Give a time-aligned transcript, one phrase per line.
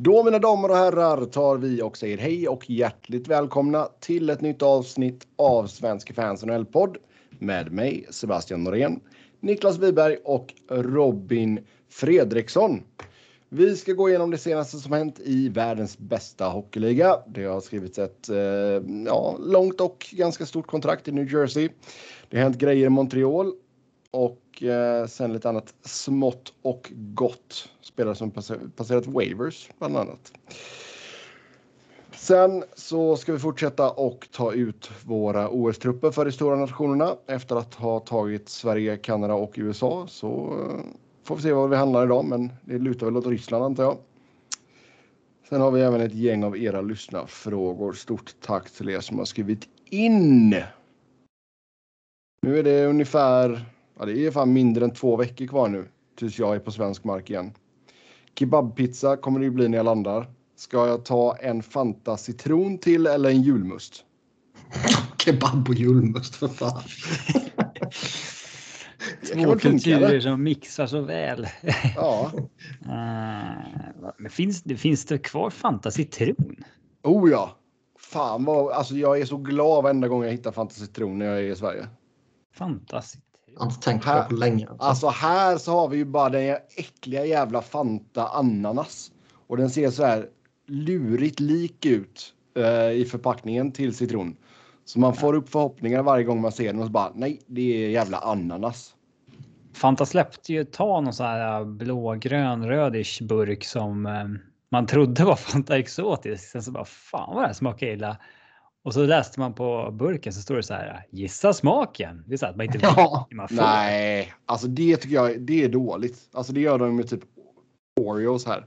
[0.00, 4.40] Då mina damer och herrar tar vi och säger hej och hjärtligt välkomna till ett
[4.40, 6.96] nytt avsnitt av Svenska fans NHL-podd
[7.38, 9.00] med mig Sebastian Norén,
[9.40, 12.82] Niklas Wiberg och Robin Fredriksson.
[13.48, 17.16] Vi ska gå igenom det senaste som hänt i världens bästa hockeyliga.
[17.26, 18.36] Det har skrivits ett eh,
[19.06, 21.68] ja, långt och ganska stort kontrakt i New Jersey.
[22.28, 23.52] Det har hänt grejer i Montreal
[24.10, 27.68] och eh, sen lite annat smått och gott.
[27.80, 28.30] Spelare som
[28.76, 30.32] passerat waivers bland annat.
[32.12, 37.16] Sen så ska vi fortsätta och ta ut våra OS-trupper för de stora nationerna.
[37.26, 40.80] Efter att ha tagit Sverige, Kanada och USA så eh,
[41.24, 43.96] får vi se vad vi handlar idag, men det lutar väl åt Ryssland antar jag.
[45.48, 47.92] Sen har vi även ett gäng av era lyssnarfrågor.
[47.92, 50.50] Stort tack till er som har skrivit in.
[52.42, 53.64] Nu är det ungefär,
[53.98, 55.88] ja det är fan mindre än två veckor kvar nu
[56.18, 57.52] tills jag är på svensk mark igen.
[58.38, 60.26] Kebabpizza kommer det ju bli när jag landar.
[60.56, 64.04] Ska jag ta en Fanta citron till eller en julmust?
[65.18, 66.82] Kebab och julmust för fan.
[69.32, 71.46] Två kulturer som mixar så väl.
[71.96, 72.32] Ja.
[74.18, 76.56] men finns, det, finns det kvar Fanta citron?
[77.02, 77.58] Oh ja.
[77.98, 81.38] Fan vad, alltså jag är så glad varenda gång jag hittar Fanta citron när jag
[81.38, 81.86] är i Sverige.
[82.54, 83.27] Fanta citron?
[83.54, 84.66] Jag har inte tänkt på det på länge.
[84.66, 84.84] Alltså.
[84.84, 89.10] alltså här så har vi ju bara den äckliga jävla Fanta ananas.
[89.46, 90.26] Och den ser så här
[90.66, 94.36] lurigt lik ut uh, i förpackningen till citron.
[94.84, 97.84] Så man får upp förhoppningar varje gång man ser den och så bara nej, det
[97.84, 98.94] är jävla ananas.
[99.74, 104.24] Fanta släppte ju tag någon sån här blågrön rödish burk som eh,
[104.70, 106.50] man trodde var Fanta exotisk.
[106.50, 108.16] Sen så bara fan vad det här smakar illa.
[108.88, 112.24] Och så läste man på burken så står det så här gissa smaken.
[112.26, 113.56] Det är så att man inte vet ja, man får.
[113.56, 116.28] Nej, alltså det tycker jag det är dåligt.
[116.32, 117.20] Alltså det gör de med typ
[118.00, 118.66] Oreos här.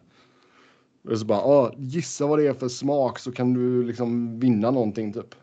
[1.09, 4.71] Och så bara ah, gissa vad det är för smak så kan du liksom vinna
[4.71, 5.35] någonting typ.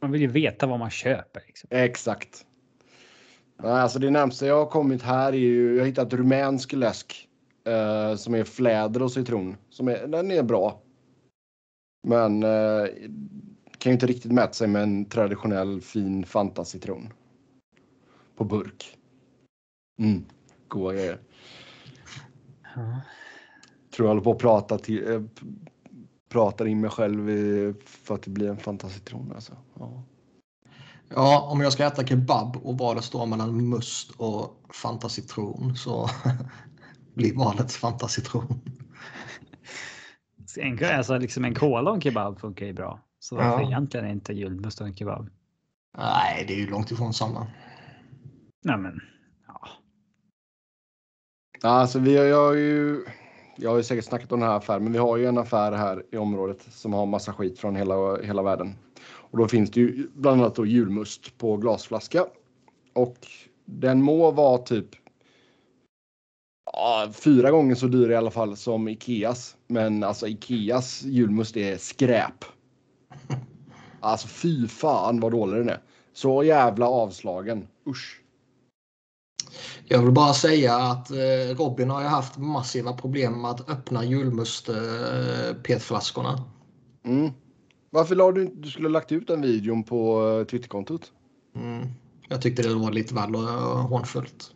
[0.00, 1.42] Man vill ju veta vad man köper.
[1.46, 1.68] Liksom.
[1.72, 2.46] Exakt.
[3.62, 7.28] Nej, alltså det närmsta jag har kommit här är ju, jag har hittat rumänsk läsk
[7.66, 9.56] eh, som är fläder och citron.
[9.70, 10.80] Som är, den är bra.
[12.06, 12.86] Men eh,
[13.84, 17.12] kan ju inte riktigt mäta sig med en traditionell fin Fanta citron.
[18.36, 18.98] På burk.
[19.98, 20.24] Mm,
[20.68, 21.20] goda grejer.
[22.76, 23.00] Ja.
[23.96, 25.22] Tror jag håller på att prata, till, äh,
[26.28, 27.26] pratar in mig själv
[27.84, 29.56] för att det blir en Fanta citron alltså.
[29.78, 30.02] Ja.
[31.08, 36.10] Ja, om jag ska äta kebab och valet står mellan must och Fanta citron så
[37.14, 38.60] blir valet Fanta citron.
[40.56, 43.00] En, alltså liksom en cola och en kebab funkar ju bra.
[43.24, 43.66] Så varför ja.
[43.66, 45.30] egentligen inte julmust och en kebab?
[45.98, 47.46] Nej, det är ju långt ifrån samma.
[48.64, 49.00] Nej, men
[49.46, 49.68] ja.
[51.62, 53.04] Alltså, vi har, jag, har ju,
[53.56, 55.72] jag har ju säkert snackat om den här affären, men vi har ju en affär
[55.72, 58.74] här i området som har massa skit från hela, hela världen.
[59.06, 62.26] Och då finns det ju bland annat då julmust på glasflaska.
[62.92, 63.16] Och
[63.64, 64.88] den må vara typ
[66.72, 69.56] ja, fyra gånger så dyr i alla fall som Ikeas.
[69.66, 72.53] Men alltså Ikeas julmust är skräp.
[74.04, 75.80] Alltså fy fan vad dålig den är.
[76.12, 77.66] Så jävla avslagen.
[77.86, 78.20] Usch.
[79.84, 84.04] Jag vill bara säga att eh, Robin har ju haft massiva problem med att öppna
[84.04, 86.44] julmust eh, petflaskorna.
[87.04, 87.32] Mm.
[87.90, 88.56] Varför la du inte?
[88.56, 91.12] Du skulle ha lagt ut den videon på uh, Twitterkontot.
[91.56, 91.88] Mm.
[92.28, 93.40] Jag tyckte det var lite väl uh,
[93.76, 94.50] hånfullt.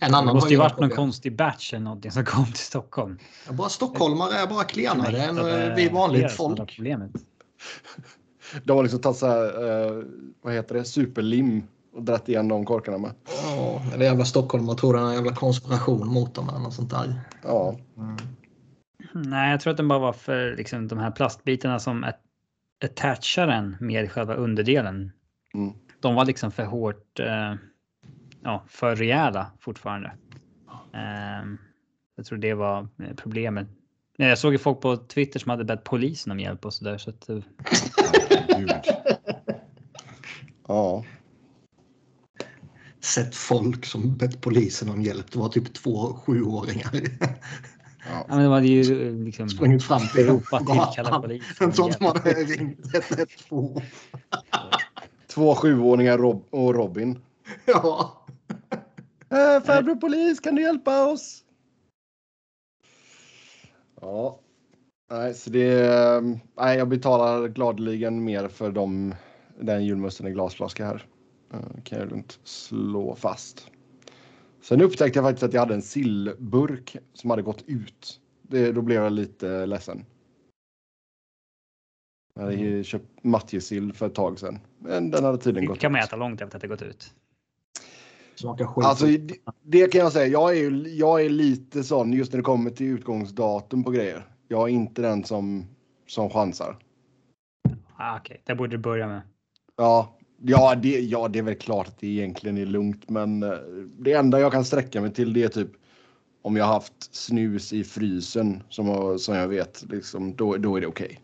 [0.00, 3.18] En annan det måste ju varit någon konstig batch eller någonting som kom till Stockholm.
[3.46, 6.76] Ja, bara stockholmare är bara klenare än vi vanligt folk.
[6.76, 7.10] Problemet.
[8.64, 10.04] De har liksom tagit så här, uh,
[10.42, 11.62] vad heter det, superlim
[11.94, 13.10] och dratt igen de korkarna med.
[13.44, 17.20] Ja, eller jävla det är en jävla konspiration mot dem eller något sånt där.
[17.42, 17.78] Ja.
[17.96, 18.16] Mm.
[19.12, 22.04] Nej, jag tror att den bara var för liksom, de här plastbitarna som
[22.84, 25.12] attacharen med själva underdelen.
[25.54, 25.74] Mm.
[26.00, 27.54] De var liksom för hårt, eh,
[28.42, 30.12] ja, för rejäla fortfarande.
[30.94, 31.48] Eh,
[32.16, 33.68] jag tror det var eh, problemet.
[34.16, 36.98] Jag såg ju folk på Twitter som hade bett polisen om hjälp och så där.
[36.98, 37.28] Så att,
[38.58, 38.80] eh,
[40.68, 41.04] ja.
[43.00, 45.32] Sett folk som bett polisen om hjälp.
[45.32, 46.90] Det var typ två sjuåringar.
[48.10, 48.24] Ja.
[48.28, 51.66] men de hade ju liksom sprungit fram till Europa tillkallat polisen.
[51.66, 53.80] En sån som hade ringt 112.
[55.26, 57.18] Två sjuåringar Rob och Robin.
[57.64, 58.22] Ja.
[59.30, 61.44] Äh, farbror polis, kan du hjälpa oss?
[64.00, 64.40] Ja.
[65.10, 65.86] Nej, så det...
[65.86, 66.22] Eh,
[66.56, 69.14] nej, jag betalar gladeligen mer för dem,
[69.60, 71.06] den julmusten i glasflaska här.
[71.54, 73.70] Uh, kan jag lugnt slå fast.
[74.62, 78.20] Sen upptäckte jag faktiskt att jag hade en sillburk som hade gått ut.
[78.42, 80.04] Det, då blev jag lite ledsen.
[82.34, 82.84] Jag hade mm.
[82.84, 84.58] köpt matjessill för ett tag sedan.
[84.78, 85.80] Men den hade tydligen gått ut.
[85.80, 87.14] kan man äta långt efter att det gått ut.
[88.76, 90.26] Alltså, det, det, kan jag säga.
[90.26, 94.26] Jag är, jag är lite sån just när det kommer till utgångsdatum på grejer.
[94.48, 95.66] Jag är inte den som,
[96.06, 96.76] som chansar.
[97.96, 98.42] Ah, Okej, okay.
[98.44, 99.20] det borde du börja med.
[99.76, 103.58] Ja, ja det, ja, det är väl klart att det egentligen är lugnt, men eh,
[103.98, 105.70] det enda jag kan sträcka mig till det är typ
[106.42, 110.86] om jag haft snus i frysen som, som jag vet, liksom, då, då är det
[110.86, 111.06] okej.
[111.06, 111.18] Okay.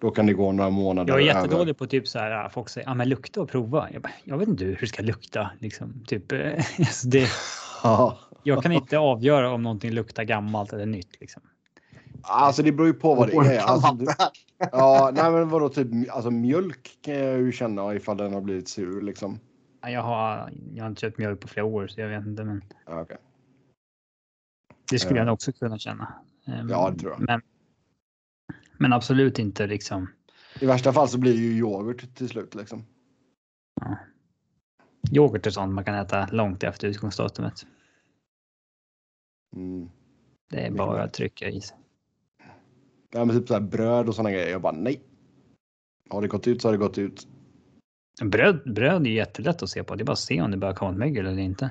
[0.00, 1.12] Då kan det gå några månader.
[1.12, 1.72] Jag är jättedålig över.
[1.72, 3.88] på typ så här, folk säger ja, men lukta och prova.
[3.92, 5.50] Jag, bara, jag vet inte hur det ska lukta.
[5.58, 6.32] Liksom, typ,
[6.78, 7.28] alltså det,
[8.42, 11.20] jag kan inte avgöra om någonting luktar gammalt eller nytt.
[11.20, 11.42] Liksom.
[12.26, 13.60] Alltså det beror ju på vad det är.
[13.60, 13.98] Alltså,
[14.72, 18.68] ja, nej men vadå typ alltså mjölk kan jag ju känna ifall den har blivit
[18.68, 19.40] sur liksom.
[19.82, 22.44] Jag har, jag har inte köpt mjölk på flera år så jag vet inte.
[22.44, 22.64] Men...
[22.86, 23.16] Okay.
[24.90, 26.14] Det skulle jag också kunna känna.
[26.46, 27.20] Ehm, ja, det tror jag.
[27.20, 27.40] Men,
[28.78, 30.10] men absolut inte liksom.
[30.60, 32.84] I värsta fall så blir det ju yoghurt till slut liksom.
[33.80, 33.98] Ja.
[35.12, 37.66] Yoghurt är sånt man kan äta långt efter utgångsdatumet.
[39.56, 39.90] Mm.
[40.50, 41.76] Det är bara att trycka i sig.
[43.14, 44.50] Ja, men typ så här bröd och sådana grejer.
[44.50, 45.02] Jag bara nej.
[46.10, 47.28] Har det gått ut så har det gått ut.
[48.22, 49.94] Bröd, bröd är jättelätt att se på.
[49.94, 51.70] Det är bara att se om det börjar komma ett mögel eller inte.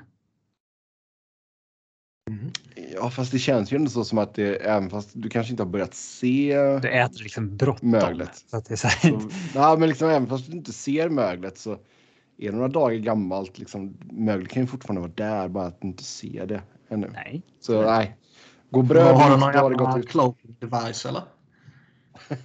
[2.29, 2.51] Mm.
[2.93, 5.63] Ja, fast det känns ju ändå så som att det, även fast du kanske inte
[5.63, 6.55] har börjat se.
[6.81, 7.89] Du äter liksom bråttom.
[7.89, 8.35] Möglet.
[8.35, 9.11] Så att det är så här...
[9.11, 11.71] så, ja, men liksom även fast du inte ser möglet så
[12.37, 13.57] är det några dagar gammalt.
[13.57, 17.09] Liksom, möglet kan ju fortfarande vara där, bara att du inte ser det ännu.
[17.13, 17.41] Nej.
[17.59, 18.17] Så nej.
[18.73, 21.21] Gå bröd Har du någon jävla cloaking device eller?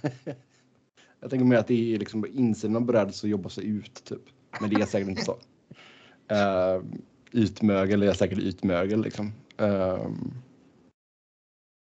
[1.19, 4.21] jag tänker mer att det är liksom insidan av brödet som jobbar sig ut typ.
[4.61, 5.37] Men det är säkert inte så.
[6.31, 6.83] Uh,
[7.31, 9.33] ytmögel är säkert ytmögel liksom.
[9.57, 10.33] Um,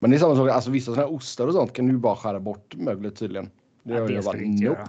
[0.00, 2.16] men det är samma sak, alltså vissa sådana här ostar och sånt kan du bara
[2.16, 3.50] skära bort möglet tydligen.
[3.82, 4.78] Det, ja, det ska du inte nope.
[4.80, 4.88] göra.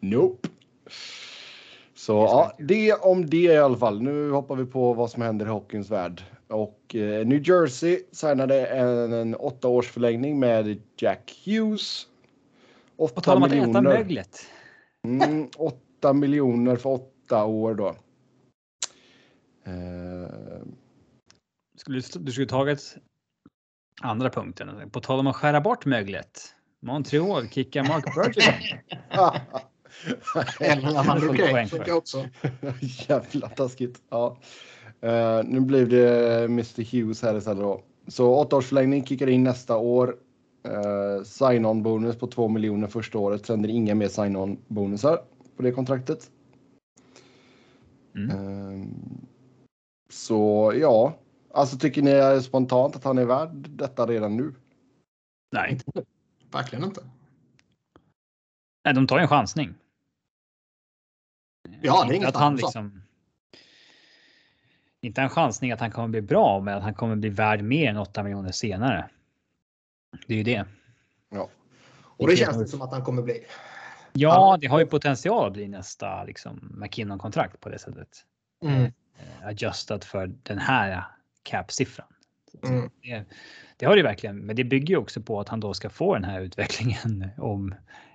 [0.00, 0.48] Nope.
[1.94, 4.02] Så ja, det om det i alla fall.
[4.02, 6.22] Nu hoppar vi på vad som händer i hockeyns värld.
[6.48, 12.06] Och eh, New Jersey signade en, en åtta års förlängning med Jack Hughes.
[12.96, 14.46] 8 På tal om att äta möglet.
[15.04, 17.96] Mm, 8 miljoner för åtta år då.
[19.68, 20.28] Uh,
[21.76, 22.96] skulle, du skulle tagit
[24.02, 24.90] andra punkten.
[24.90, 26.54] På tal om att skära bort möglet.
[26.80, 28.78] Montreal kickar Mark Bergevin.
[30.60, 30.98] Eller.
[33.08, 34.02] Jävla taskigt.
[34.08, 34.38] Ja.
[35.04, 37.82] Uh, nu blev det Mr Hughes här istället då.
[38.06, 40.16] Så åtta års förlängning kickar in nästa år.
[40.68, 43.46] Uh, sign-on bonus på 2 miljoner första året.
[43.46, 45.18] Sen är det inga mer sign-on bonusar
[45.56, 46.30] på det kontraktet.
[48.14, 48.30] Mm.
[48.30, 48.86] Uh,
[50.10, 51.18] så ja,
[51.50, 54.54] alltså tycker ni spontant att han är värd detta redan nu?
[55.52, 55.80] Nej,
[56.52, 57.00] verkligen inte.
[58.84, 59.74] Nej, de tar ju en chansning.
[61.80, 63.03] Ja, det är inget att han liksom,
[65.04, 67.90] Inte en chansning att han kommer bli bra, men att han kommer bli värd mer
[67.90, 69.08] än 8 miljoner senare.
[70.26, 70.64] Det är ju det.
[71.30, 71.48] Ja.
[72.02, 73.44] Och det känns det som att han kommer bli.
[74.12, 78.08] Ja, det har ju potential att bli nästa liksom, McKinnon-kontrakt på det sättet.
[78.64, 78.84] Mm.
[78.84, 81.04] Eh, adjustat för den här
[81.42, 82.08] cap-siffran.
[82.62, 82.90] Mm.
[83.02, 83.24] Det,
[83.76, 86.14] det, har det verkligen, men det bygger ju också på att han då ska få
[86.14, 87.74] den här utvecklingen om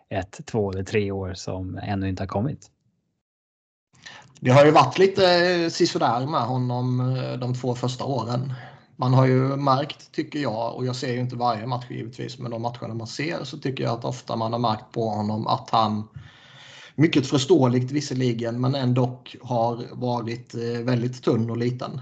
[0.10, 2.72] ett, två eller tre år som ännu inte har kommit.
[4.42, 8.54] Det har ju varit lite eh, sisådär med honom eh, de två första åren.
[8.96, 12.52] Man har ju märkt, tycker jag, och jag ser ju inte varje match givetvis, men
[12.52, 15.70] de matcherna man ser så tycker jag att ofta man har märkt på honom att
[15.70, 16.08] han
[16.96, 22.02] mycket förståeligt visserligen, men ändå har varit eh, väldigt tunn och liten.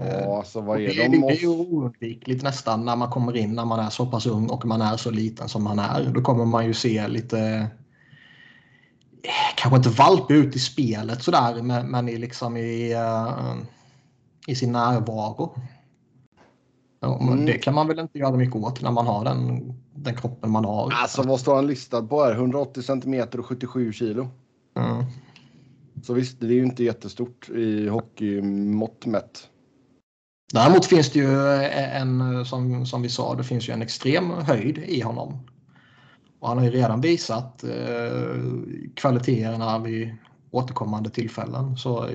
[0.00, 1.24] Ja, alltså vad är det, de?
[1.24, 4.64] Är ju oundvikligt nästan när man kommer in när man är så pass ung och
[4.64, 6.10] man är så liten som man är.
[6.14, 7.70] Då kommer man ju se lite
[9.56, 13.56] kanske inte valpa ut i spelet sådär, men, men i, liksom i, uh,
[14.46, 15.54] i sin närvaro.
[17.02, 17.46] Mm.
[17.46, 20.64] Det kan man väl inte göra mycket åt när man har den, den kroppen man
[20.64, 20.92] har.
[20.92, 22.32] Alltså vad står han listad på här?
[22.32, 24.28] 180 centimeter och 77 kilo.
[24.76, 25.04] Mm.
[26.02, 29.48] Så visst, det är ju inte jättestort i hockeymått mätt.
[30.52, 31.36] Däremot finns det ju
[31.72, 35.38] en, som, som vi sa, det finns ju en extrem höjd i honom.
[36.40, 38.36] Och han har ju redan visat eh,
[38.94, 40.16] kvaliteterna vid
[40.50, 41.76] återkommande tillfällen.
[41.76, 42.08] Så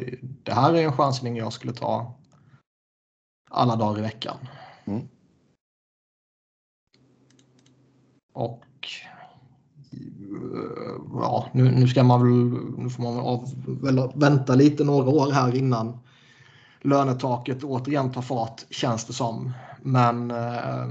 [0.44, 2.16] det här är en chansning jag skulle ta
[3.50, 4.38] alla dagar i veckan.
[4.86, 5.08] Mm.
[8.34, 8.66] Och
[9.92, 13.50] eh, ja, nu, nu ska man väl, nu får man av,
[13.82, 16.00] väl vänta lite några år här innan
[16.82, 19.54] lönetaket återigen tar fart känns det som.
[19.82, 20.88] Men eh,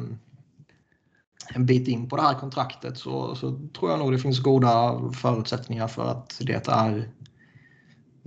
[1.54, 5.00] en bit in på det här kontraktet så, så, tror jag nog det finns goda
[5.12, 7.08] förutsättningar för att det är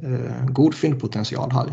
[0.04, 1.68] eh, god fyndpotential här.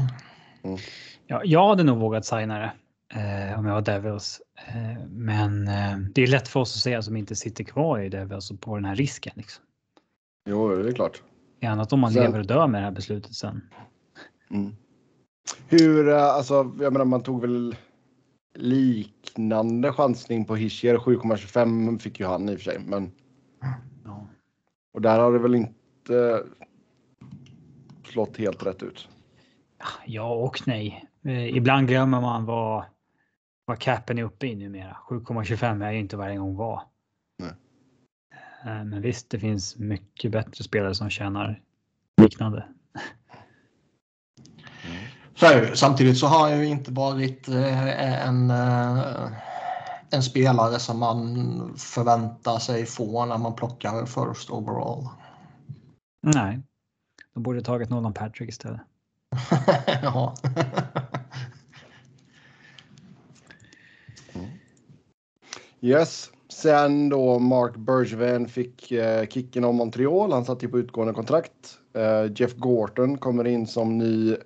[0.62, 0.78] Mm.
[1.26, 2.72] Ja, jag hade nog vågat signa det
[3.14, 4.40] eh, om jag var Devils.
[4.68, 8.08] Eh, men eh, det är lätt för oss att säga som inte sitter kvar i
[8.08, 9.32] Devils och på den här risken.
[9.36, 9.64] Liksom.
[10.48, 11.22] Jo, det är klart.
[11.60, 12.22] Det är annat om man sen...
[12.22, 13.60] lever och dör med det här beslutet sen.
[14.50, 14.76] Mm.
[15.68, 17.76] Hur, eh, alltså, jag menar man tog väl
[18.54, 20.96] liknande chansning på Hischier.
[20.96, 22.78] 7,25 fick ju han i och för sig.
[22.78, 23.12] Men...
[24.04, 24.26] Ja.
[24.92, 26.42] Och där har det väl inte
[28.04, 29.08] slått helt rätt ut.
[30.06, 31.08] Ja och nej.
[31.24, 32.84] Eh, ibland glömmer man vad,
[33.64, 34.96] vad capen är uppe i numera.
[35.08, 36.82] 7,25 är ju inte varje gång var.
[37.38, 37.52] Nej.
[38.64, 41.62] Eh, men visst, det finns mycket bättre spelare som tjänar
[42.16, 42.68] liknande.
[45.34, 48.50] Så Samtidigt så har jag ju inte varit eh, en,
[50.10, 55.08] en spelare som man förväntar sig få när man plockar first overall.
[56.22, 56.60] Nej,
[57.34, 58.80] de borde tagit Nolan Patrick istället.
[60.02, 60.34] ja.
[65.80, 66.30] Yes.
[66.48, 70.32] Sen då Mark Bergevin fick eh, kicken av Montreal.
[70.32, 71.78] Han satt ju på utgående kontrakt.
[71.94, 74.36] Eh, Jeff Gorton kommer in som ny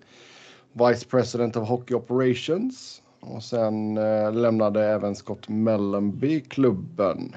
[0.73, 3.03] Vice President of Hockey Operations.
[3.21, 7.37] Och sen eh, lämnade även Scott Mellenby klubben.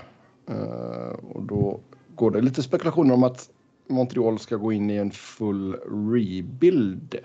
[0.50, 1.80] Eh, och då
[2.16, 3.50] går det lite spekulationer om att
[3.88, 5.76] Montreal ska gå in i en full
[6.14, 7.16] rebuild.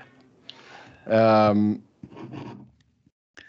[1.06, 1.82] Um,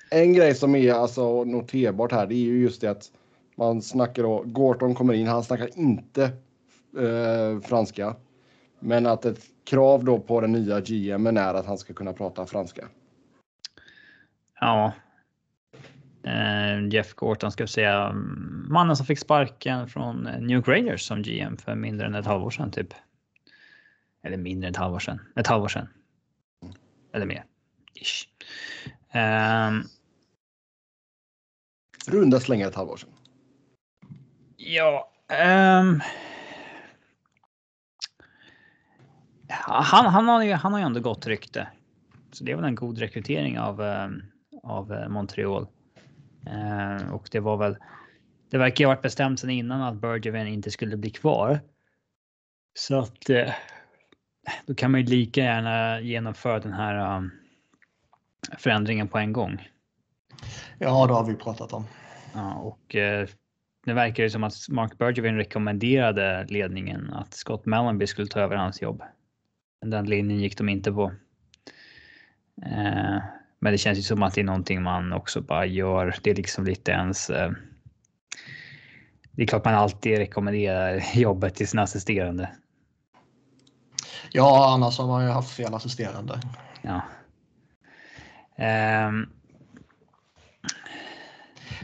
[0.09, 3.11] en grej som är alltså noterbart här, det är ju just det att
[3.55, 6.23] man snackar då, Gorton kommer in, han snackar inte
[6.97, 8.15] eh, franska.
[8.79, 12.45] Men att ett krav då på den nya GMen är att han ska kunna prata
[12.45, 12.87] franska.
[14.59, 14.93] Ja.
[16.23, 18.11] Eh, Jeff Gorton ska vi säga,
[18.69, 22.49] mannen som fick sparken från New York Rangers som GM för mindre än ett halvår
[22.49, 22.93] sedan typ.
[24.23, 25.87] Eller mindre än ett halvår sedan, ett halvår sedan.
[27.13, 27.43] Eller mer.
[27.93, 28.27] Ish.
[29.15, 29.83] Um,
[32.07, 33.09] Runda slängar ett halvår sedan.
[34.57, 35.11] Ja.
[35.79, 36.01] Um,
[39.49, 41.67] han, han, har ju, han har ju ändå gott rykte.
[42.31, 44.23] Så det är väl en god rekrytering av, um,
[44.63, 45.67] av uh, Montreal.
[46.47, 47.77] Uh, och det var väl.
[48.49, 51.59] Det verkar ju ha varit bestämt sedan innan att Bergevin inte skulle bli kvar.
[52.73, 53.29] Så att
[54.65, 57.31] då kan man ju lika gärna genomföra den här um,
[58.57, 59.69] förändringen på en gång.
[60.79, 61.85] Ja, det har vi pratat om.
[62.33, 63.27] Ja, och eh,
[63.85, 68.55] det verkar ju som att Mark Bergevin rekommenderade ledningen att Scott Mellanby skulle ta över
[68.55, 69.03] hans jobb.
[69.89, 71.11] Den linjen gick de inte på.
[72.65, 73.17] Eh,
[73.59, 76.15] men det känns ju som att det är någonting man också bara gör.
[76.23, 77.29] Det är liksom lite ens.
[77.29, 77.51] Eh,
[79.31, 82.49] det är klart man alltid rekommenderar jobbet till sin assisterande.
[84.31, 86.41] Ja, annars har man ju haft fel assisterande.
[86.81, 87.01] Ja.
[89.07, 89.29] Um,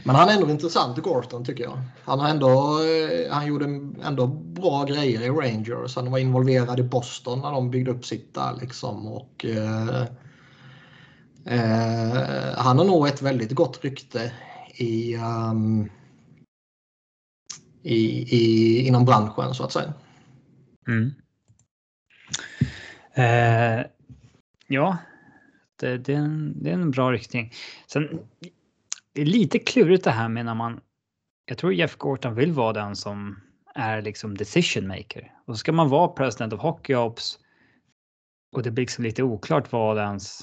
[0.04, 1.78] men han är ändå intressant, Gorton, tycker jag.
[2.04, 3.64] Han, har ändå, eh, han gjorde
[4.02, 5.96] ändå bra grejer i Rangers.
[5.96, 8.56] Han var involverad i Boston när de byggde upp sitt där.
[8.60, 9.06] Liksom.
[9.06, 10.02] Och, eh,
[11.44, 14.32] eh, han har nog ett väldigt gott rykte
[14.76, 15.90] i, um,
[17.82, 17.96] i,
[18.36, 19.92] i, inom branschen, så att säga.
[20.88, 21.14] Mm.
[23.14, 23.86] Eh,
[24.66, 24.96] ja,
[25.80, 27.52] det, det, är en, det är en bra riktning.
[27.86, 28.20] Sen
[29.14, 30.80] det är lite klurigt det här med när man.
[31.46, 33.40] Jag tror Jeff Gorton vill vara den som
[33.74, 37.38] är liksom decision maker och så ska man vara president of hockey ops.
[38.52, 40.40] Och det blir liksom lite oklart vad ens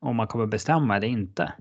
[0.00, 1.52] om man kommer bestämma eller inte.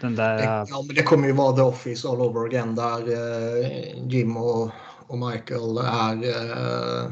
[0.00, 0.66] Den där.
[0.68, 4.70] Ja, men det kommer ju vara the office all over again där eh, Jim och,
[5.06, 7.10] och Michael är eh,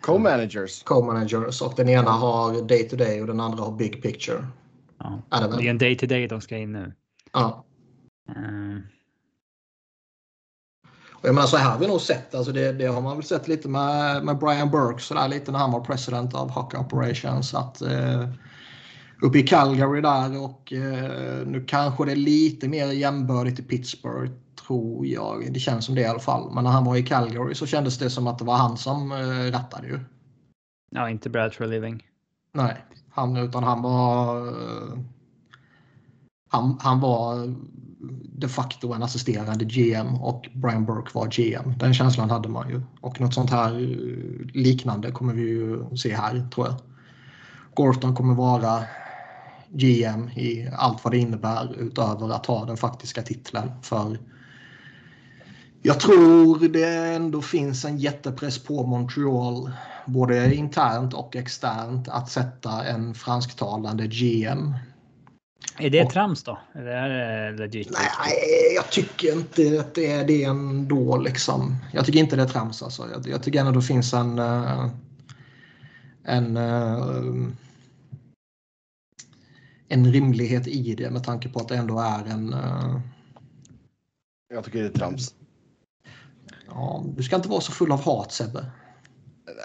[0.00, 0.84] co-managers.
[0.84, 4.46] Co-managers och den ena har day to day och den andra har big picture.
[5.04, 5.22] Ja.
[5.30, 6.92] Är det, det är en day to day de ska in nu.
[7.32, 7.64] Ja.
[8.36, 8.82] Mm.
[11.12, 13.24] Och jag menar så här har vi nog sett, alltså det, det har man väl
[13.24, 16.76] sett lite med, med Brian Burke så där lite när han var president av Hockey
[16.76, 17.54] Operations.
[17.54, 18.28] Att, eh,
[19.22, 24.32] uppe i Calgary där och eh, nu kanske det är lite mer jämbördigt i Pittsburgh
[24.66, 25.52] tror jag.
[25.52, 26.54] Det känns som det i alla fall.
[26.54, 29.12] Men när han var i Calgary så kändes det som att det var han som
[29.12, 30.00] eh, rattade ju.
[30.90, 32.02] Ja, inte Brad for living.
[32.52, 32.84] Nej,
[33.14, 34.54] han, utan han var
[36.48, 37.54] han, han var
[38.38, 41.78] de facto en assisterande GM och Brian Burke var GM.
[41.78, 42.82] Den känslan hade man ju.
[43.00, 46.76] Och något sånt här eh, liknande kommer vi ju se här tror jag.
[47.74, 48.82] Gorton kommer vara
[49.68, 53.70] GM i allt vad det innebär utöver att ha den faktiska titeln.
[53.82, 54.18] För
[55.86, 59.70] jag tror det ändå finns en jättepress på Montreal,
[60.06, 64.74] både internt och externt, att sätta en fransktalande GM.
[65.78, 66.58] Är det och, trams då?
[66.74, 67.90] Är det legit?
[67.90, 71.16] Nej, jag tycker inte att det är det ändå.
[71.16, 71.76] Liksom.
[71.92, 72.82] Jag tycker inte det är trams.
[72.82, 73.08] Alltså.
[73.12, 74.38] Jag, jag tycker ändå det finns en...
[74.38, 74.90] Uh,
[76.24, 77.48] en uh,
[79.88, 82.54] en rimlighet i det med tanke på att det ändå är en...
[82.54, 83.00] Uh...
[84.54, 85.34] Jag tycker det är trams.
[86.68, 88.64] Ja, du ska inte vara så full av hat Sebbe.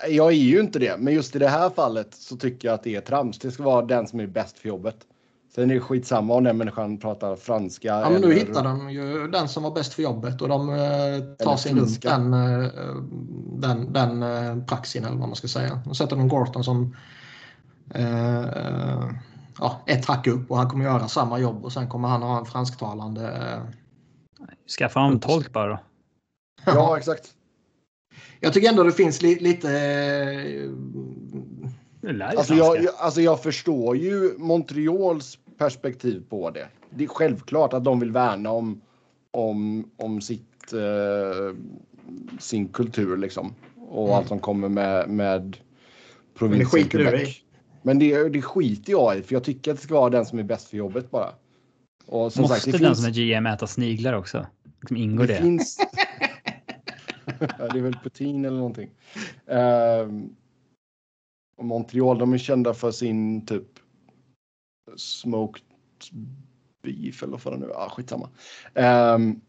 [0.09, 2.83] Jag är ju inte det, men just i det här fallet så tycker jag att
[2.83, 3.39] det är trams.
[3.39, 4.95] Det ska vara den som är bäst för jobbet.
[5.55, 7.87] Sen är det skitsamma om den människan pratar franska.
[7.87, 11.35] Ja, men nu hittar de ju den som var bäst för jobbet och de uh,
[11.35, 12.69] tar sig runt den, uh,
[13.53, 15.81] den, den uh, praxin eller vad man ska säga.
[15.85, 16.95] De sätter de Gorton som
[17.95, 19.11] uh,
[19.59, 22.39] ja, ett hack upp och han kommer göra samma jobb och sen kommer han ha
[22.39, 23.27] en fransktalande...
[23.27, 23.61] Eh,
[24.77, 25.79] Skaffa en tolk bara.
[26.65, 27.33] Ja, exakt.
[28.39, 29.69] Jag tycker ändå det finns li lite...
[32.21, 36.67] Alltså jag, alltså jag förstår ju Montreals perspektiv på det.
[36.89, 38.81] Det är självklart att de vill värna om,
[39.31, 41.55] om, om sitt, eh,
[42.39, 43.53] sin kultur liksom.
[43.89, 44.15] Och mm.
[44.15, 45.57] allt som kommer med, med
[46.37, 47.41] provinsen Quebec.
[47.81, 50.39] Men det, det skiter jag i för jag tycker att det ska vara den som
[50.39, 51.29] är bäst för jobbet bara.
[52.05, 52.97] Och som Måste sagt, den finns...
[52.97, 54.45] som är GM äta sniglar också?
[54.79, 55.33] Liksom ingår det?
[55.33, 55.41] det?
[55.41, 55.77] Finns...
[57.39, 58.89] det är väl Putin eller någonting.
[59.51, 60.29] Uh,
[61.57, 63.67] och Montreal, de är kända för sin typ
[64.95, 65.63] smoked
[66.83, 67.85] beef eller vad det nu är.
[67.85, 68.29] Ah, skitsamma.
[68.73, 69.41] Um,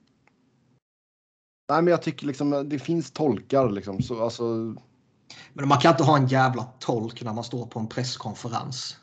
[1.68, 4.02] nej, men jag tycker liksom det finns tolkar liksom.
[4.02, 4.44] Så, alltså,
[5.52, 8.97] men man kan inte ha en jävla tolk när man står på en presskonferens.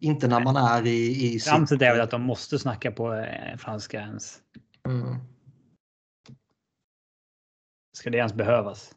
[0.00, 1.34] Inte när man är i...
[1.34, 4.38] i Tramset är väl att de måste snacka på eh, franska ens.
[4.88, 5.16] Mm.
[7.94, 8.94] Ska det ens behövas?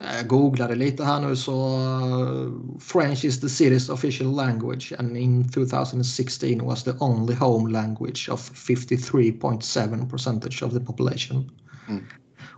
[0.00, 5.52] Jag googlade lite här nu så uh, French is the city's official language and in
[5.52, 11.50] 2016 was the only home language of 53.7 percentage of the population.
[11.88, 12.04] Mm.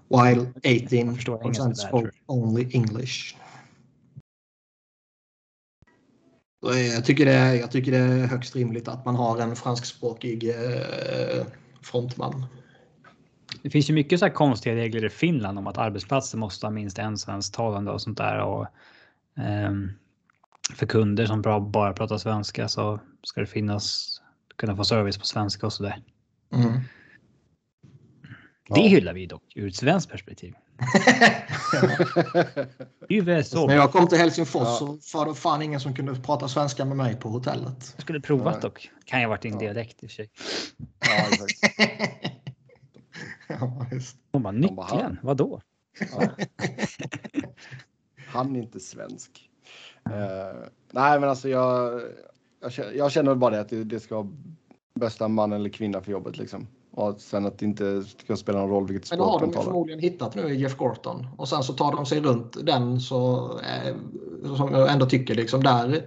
[0.08, 3.36] While 18% spoke only English.
[6.94, 10.48] Jag tycker, det är, jag tycker det är högst rimligt att man har en franskspråkig
[10.48, 11.46] eh,
[11.82, 12.46] frontman.
[13.62, 16.70] Det finns ju mycket så här konstiga regler i Finland om att arbetsplatser måste ha
[16.70, 18.38] minst en svensktalande och sånt där.
[18.38, 18.66] Och,
[19.36, 19.72] eh,
[20.74, 24.16] för kunder som bara pratar svenska så ska det finnas
[24.56, 26.02] kunna få service på svenska och sådär.
[26.52, 26.80] Mm.
[28.74, 30.54] Det hyllar vi dock ur ett svenskt perspektiv.
[33.44, 33.66] så.
[33.66, 34.96] När jag kom till Helsingfors ja.
[35.00, 37.92] så var det fan ingen som kunde prata svenska med mig på hotellet.
[37.96, 38.90] Jag skulle provat dock.
[39.04, 39.58] Kan ha varit din ja.
[39.58, 40.30] dialekt i och för sig.
[41.00, 41.26] Ja,
[43.60, 44.16] ja, just.
[44.32, 45.18] Hon bara, nyckeln?
[45.22, 45.60] Vadå?
[46.12, 46.28] Ja.
[48.26, 49.50] Han är inte svensk.
[50.08, 52.00] Uh, nej, men alltså jag,
[52.60, 54.28] jag, jag känner bara det att det, det ska vara
[54.94, 56.66] bästa man eller kvinna för jobbet liksom.
[56.90, 59.46] Och sen att det inte ska spela någon roll vilket språk de talar.
[59.46, 61.26] Men har de förmodligen hittat nu i Jeff Gorton.
[61.36, 63.96] Och sen så tar de sig runt den så, eh,
[64.56, 66.06] som jag ändå tycker liksom där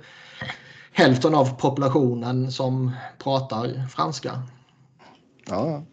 [0.91, 4.41] hälften av populationen som pratar franska.
[5.45, 5.83] Ja.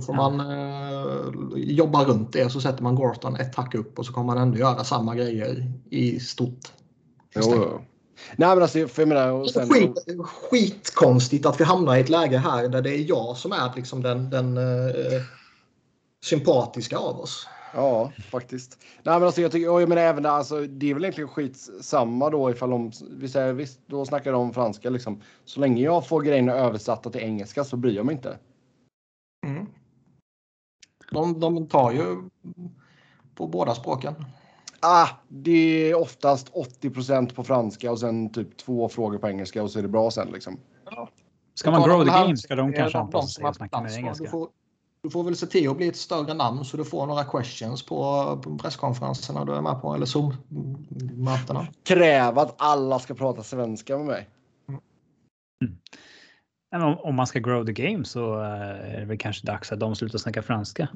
[0.00, 4.06] Då får man eh, jobba runt det så sätter man Gorton ett tack upp och
[4.06, 6.72] så kommer man ändå göra samma grejer i stort.
[7.34, 7.80] Jo,
[8.36, 9.68] Nej, men alltså, för jag menar, och sen...
[9.68, 13.72] Skit, skitkonstigt att vi hamnar i ett läge här där det är jag som är
[13.76, 15.22] liksom den, den uh,
[16.24, 17.46] sympatiska av oss.
[17.74, 18.78] Ja, faktiskt.
[19.02, 22.30] Nej, men alltså, jag, tycker, jag menar även där, alltså, det är väl egentligen skitsamma
[22.30, 25.22] då ifall de, vi säger, visst, då snackar de om franska liksom.
[25.44, 28.38] Så länge jag får grejerna översatta till engelska så bryr jag mig inte.
[29.46, 29.66] Mm.
[31.10, 32.16] De, de tar ju
[33.34, 34.14] på båda språken.
[34.80, 39.70] Ah, det är oftast 80% på franska och sen typ två frågor på engelska och
[39.70, 40.60] så är det bra sen liksom.
[40.84, 41.08] Ja.
[41.54, 44.24] Ska man grow the game ska de kanske anpassa sig och snacka med engelska.
[44.24, 44.48] Du får,
[45.02, 47.86] du får väl se till att bli ett större namn så du får några questions
[47.86, 47.96] på,
[48.44, 51.66] på presskonferenserna du är med på eller Zoom-mötena.
[51.82, 54.28] Kräv att alla ska prata svenska med mig.
[54.68, 54.82] Mm.
[56.76, 59.80] Om, om man ska grow the game så eh, är det väl kanske dags att
[59.80, 60.88] de slutar snacka franska.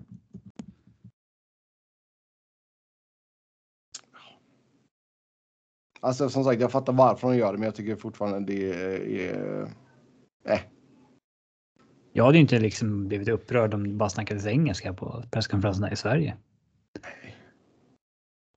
[6.00, 9.62] Alltså som sagt, jag fattar varför de gör det, men jag tycker fortfarande det är...
[10.48, 10.60] Äh.
[12.12, 16.36] Jag hade inte liksom blivit upprörd om det bara snackades engelska på presskonferenserna i Sverige.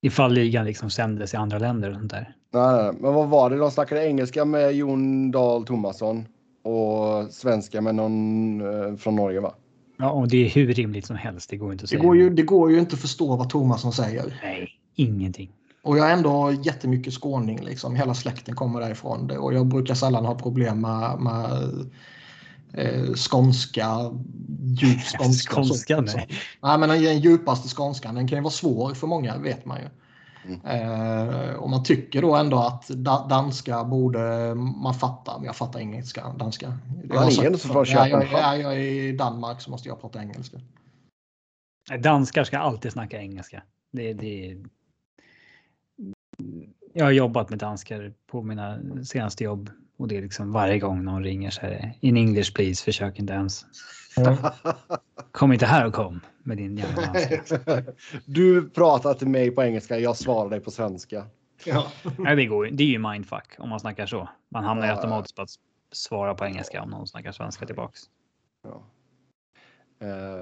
[0.02, 2.36] Ifall ligan liksom sändes i andra länder och sånt där.
[2.52, 3.58] Nej, nej, men vad var det?
[3.58, 6.26] De snackade engelska med Jon Dahl Tomasson
[6.68, 9.54] och svenska med någon eh, från Norge va?
[9.98, 11.50] Ja, och det är hur rimligt som helst.
[11.50, 12.04] Det går inte att Det säga.
[12.08, 14.40] går, ju, det går ju inte att förstå vad Tomasson säger.
[14.44, 15.52] Nej, ingenting.
[15.84, 17.60] Och jag är ändå jättemycket skåning.
[17.64, 17.96] Liksom.
[17.96, 19.32] Hela släkten kommer därifrån.
[19.32, 21.86] Och jag brukar sällan ha problem med, med
[22.74, 24.12] eh, skånska,
[24.64, 25.54] djup skånska.
[25.56, 26.28] Skånska, nej.
[26.62, 26.78] Nej.
[26.78, 29.88] men den djupaste skånskan den kan ju vara svår för många, vet man ju.
[30.48, 30.62] Mm.
[30.66, 35.80] Eh, och man tycker då ändå att da, danska borde man fatta, men jag fattar
[35.80, 36.78] engelska, danska.
[37.10, 38.32] Jag har är sagt- Ja, jag, Köpenhamn.
[38.32, 40.58] jag, jag är i Danmark så måste jag prata engelska.
[42.00, 43.64] Danskar ska alltid snacka engelska.
[43.92, 44.58] Det, det...
[46.94, 51.04] Jag har jobbat med danskar på mina senaste jobb och det är liksom varje gång
[51.04, 53.66] någon ringer så är det in English please, försök inte ens.
[55.32, 57.14] Kom inte här och kom med din jävla.
[58.26, 61.26] Du pratar till mig på engelska, jag svarar dig på svenska.
[61.66, 61.92] Ja.
[62.18, 62.66] Nej, det går.
[62.72, 64.30] Det är ju mindfuck om man snackar så.
[64.50, 65.50] Man hamnar ju Ja, automatiskt på att
[65.92, 68.00] svara på engelska om någon snackar svenska tillbaks.
[68.64, 68.84] Ja.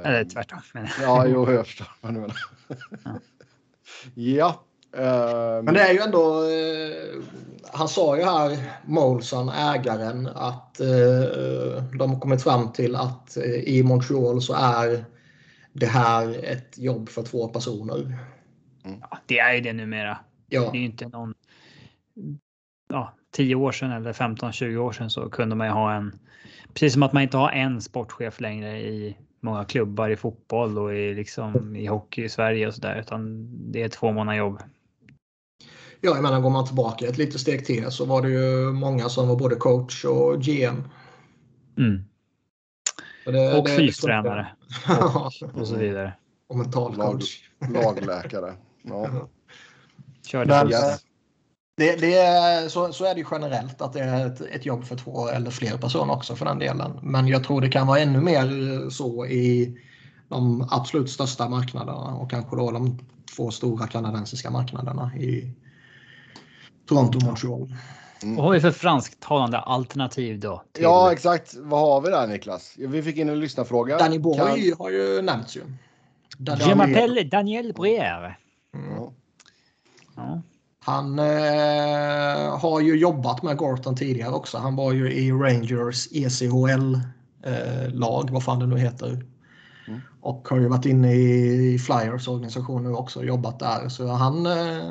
[0.03, 0.59] Eller tvärtom.
[0.73, 2.35] Men, Ja, jo, jag förstår vad du menar.
[4.13, 4.63] Ja.
[4.95, 7.23] Eh, Men det är ju ändå, eh,
[7.73, 13.84] han sa ju här, Molson, ägaren, att eh, de har kommit fram till att i
[13.84, 15.05] Montreal så är
[15.73, 18.17] det här ett jobb för två personer.
[19.01, 20.17] ja, det är ju det numera.
[20.49, 21.34] Ja, Det är ju inte någon.
[22.89, 26.19] Ja, 10 år sedan eller 15-20 år sedan så kunde man ju ha en.
[26.73, 30.95] Precis som att man inte har en sportchef längre i många klubbar i fotboll och
[30.95, 34.62] i liksom i hockey i Sverige och så där, utan det är två månader jobb.
[36.01, 39.10] Ja, jag menar går man tillbaka ett litet steg till så var det ju många
[39.10, 40.84] som var både coach och GM.
[41.77, 42.03] Mm.
[43.25, 44.47] Och, det, Och det- fystränare
[44.88, 46.13] Ja, och så vidare.
[46.49, 47.39] och mental Lag- coach.
[47.73, 48.53] lagläkare.
[48.84, 49.10] Ja.
[50.27, 50.73] Körde Men, buss.
[50.75, 51.01] Yes.
[51.77, 54.84] Det, det är, så, så är det ju generellt att det är ett, ett jobb
[54.86, 56.99] för två eller fler personer också för den delen.
[57.03, 59.77] Men jag tror det kan vara ännu mer så i
[60.29, 62.99] de absolut största marknaderna och kanske då de
[63.36, 65.51] två stora kanadensiska marknaderna i
[66.88, 67.74] Toronto och Montreal.
[68.24, 70.62] Vad har vi för fransktalande alternativ då?
[70.71, 71.54] till- ja, exakt.
[71.58, 72.74] Vad har vi där Niklas?
[72.78, 73.98] Vi fick in en lyssnarfråga.
[73.98, 75.62] Danny Boy Kan- har ju nämnts ju.
[76.38, 78.38] Danny Je m'appelle Daniel Breuer.
[78.74, 78.93] Mm.
[80.15, 80.41] Ja.
[80.80, 81.26] Han eh,
[82.60, 84.58] har ju jobbat med Gorton tidigare också.
[84.58, 89.26] Han var ju i Rangers ECHL-lag, vad fan det nu heter.
[89.88, 90.00] Mm.
[90.21, 93.89] Och har ju varit inne i Flyers organisation nu också och jobbat där.
[93.89, 94.84] Så han eh,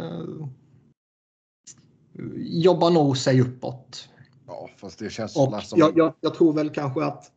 [2.37, 4.09] jobbar nog sig uppåt.
[4.47, 5.79] ja, fast det känns Och som...
[5.79, 7.31] jag, jag, jag tror väl kanske att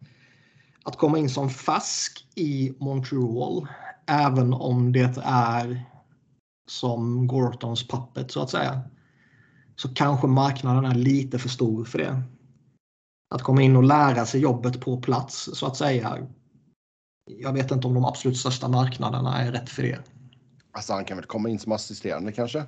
[0.87, 3.67] att komma in som färsk i Montreal,
[4.05, 5.83] även om det är
[6.69, 8.81] som Gortons puppet så att säga,
[9.75, 12.21] så kanske marknaden är lite för stor för det.
[13.35, 16.27] Att komma in och lära sig jobbet på plats så att säga.
[17.39, 19.99] Jag vet inte om de absolut största marknaderna är rätt för det.
[20.71, 22.65] Alltså han kan väl komma in som assisterande kanske?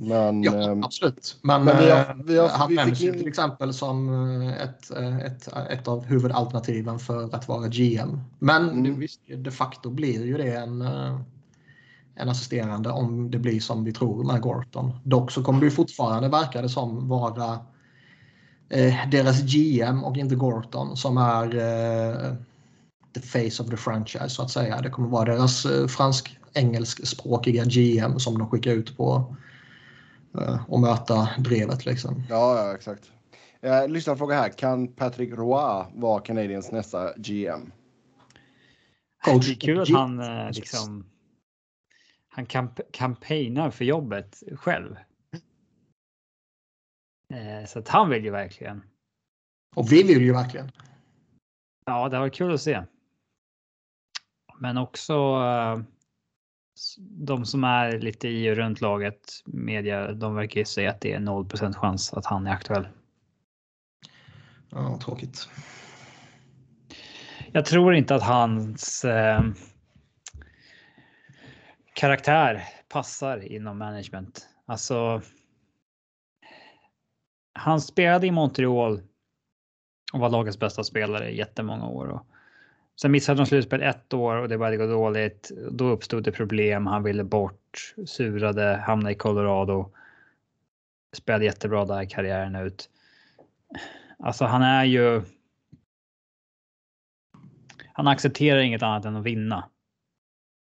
[0.00, 0.42] Men...
[0.42, 1.36] Ja, ehm, absolut.
[1.42, 4.08] Men, men vi har- eh, vi har- han vi nämns ju in- till exempel som
[4.42, 8.20] eh, ett, eh, ett, ett av huvudalternativen för att vara GM.
[8.38, 8.98] Men Mm.
[8.98, 11.20] visst, de facto blir ju det en, eh,
[12.14, 14.92] en assisterande om det blir som vi tror med Gorton.
[15.04, 17.58] Dock så kommer det fortfarande, verkar det som, vara
[18.68, 22.34] eh, deras GM och inte Gorton som är eh,
[23.14, 24.80] the face of the franchise så att säga.
[24.80, 29.34] Det kommer vara deras eh, fransk-engelskspråkiga GM som de skickar ut på eh,
[30.68, 32.22] och möta drevet liksom.
[32.28, 33.12] Ja, ja exakt.
[33.60, 34.48] Eh, lyssnarfråga här.
[34.50, 37.72] Kan Patrick Roy vara Canadiens nästa GM?
[39.24, 39.46] Coach.
[39.46, 41.10] Det är kul att han eh, liksom.
[42.28, 44.96] Han kamp campaignar för jobbet själv.
[47.34, 48.82] Eh, Så att han vill ju verkligen.
[49.76, 50.70] Och vi vill ju verkligen.
[51.86, 52.84] Ja, det var kul att se.
[54.58, 55.80] Men också eh,
[56.98, 61.12] de som är lite i och runt laget, media, de verkar ju säga att det
[61.12, 62.88] är 0 chans att han är aktuell.
[64.70, 65.48] Ja, tråkigt.
[67.52, 69.42] Jag tror inte att hans eh,
[71.94, 74.48] karaktär passar inom management.
[74.66, 75.22] Alltså.
[77.52, 79.02] Han spelade i Montreal.
[80.12, 82.06] Och var lagets bästa spelare i jättemånga år.
[82.06, 82.26] Och
[83.00, 85.50] sen missade de slutspel ett år och det började gå dåligt.
[85.70, 86.86] Då uppstod det problem.
[86.86, 89.92] Han ville bort, surade, hamnade i Colorado.
[91.16, 92.90] Spelade jättebra där karriären ut.
[94.18, 95.22] Alltså han är ju
[97.92, 99.68] han accepterar inget annat än att vinna.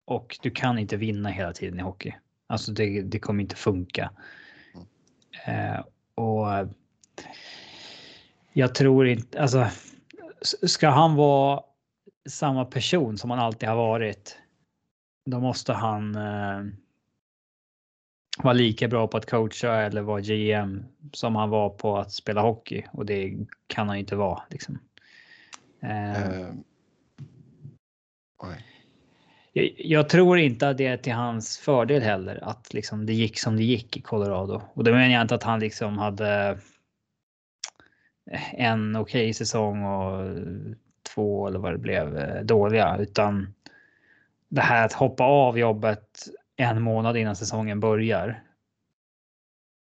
[0.05, 2.15] Och du kan inte vinna hela tiden i hockey.
[2.47, 4.11] Alltså det, det kommer inte funka.
[5.45, 6.67] Eh, och eh,
[8.53, 9.67] jag tror inte, alltså
[10.41, 11.63] ska han vara
[12.29, 14.37] samma person som han alltid har varit,
[15.25, 16.73] då måste han eh,
[18.37, 22.41] vara lika bra på att coacha eller vara GM som han var på att spela
[22.41, 24.43] hockey och det kan han inte vara.
[24.49, 24.79] Liksom.
[25.81, 26.49] Eh, uh,
[29.53, 33.39] jag, jag, tror inte att det är till hans fördel heller att liksom det gick
[33.39, 36.59] som det gick i Colorado och då menar jag inte att han liksom hade
[38.51, 40.37] en okej okay säsong och
[41.03, 43.53] två eller vad det blev eh, dåliga utan
[44.49, 48.43] det här att hoppa av jobbet en månad innan säsongen börjar.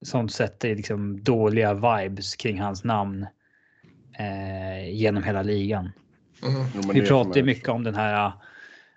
[0.05, 3.27] Sånt sätter liksom dåliga vibes kring hans namn
[4.19, 5.91] eh, genom hela ligan.
[6.43, 6.91] Mm.
[6.93, 8.33] Vi pratar ju mycket om den här uh,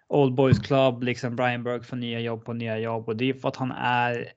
[0.08, 3.34] Old Boys Club, liksom Brian Burke får nya jobb på nya jobb och det är
[3.34, 4.32] för att han är.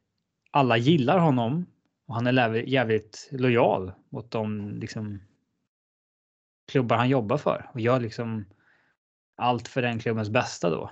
[0.52, 1.66] Alla gillar honom
[2.08, 5.20] och han är jävligt lojal mot de liksom.
[6.74, 8.46] Klubbar han jobbar för och gör liksom
[9.36, 10.92] allt för den klubbens bästa då.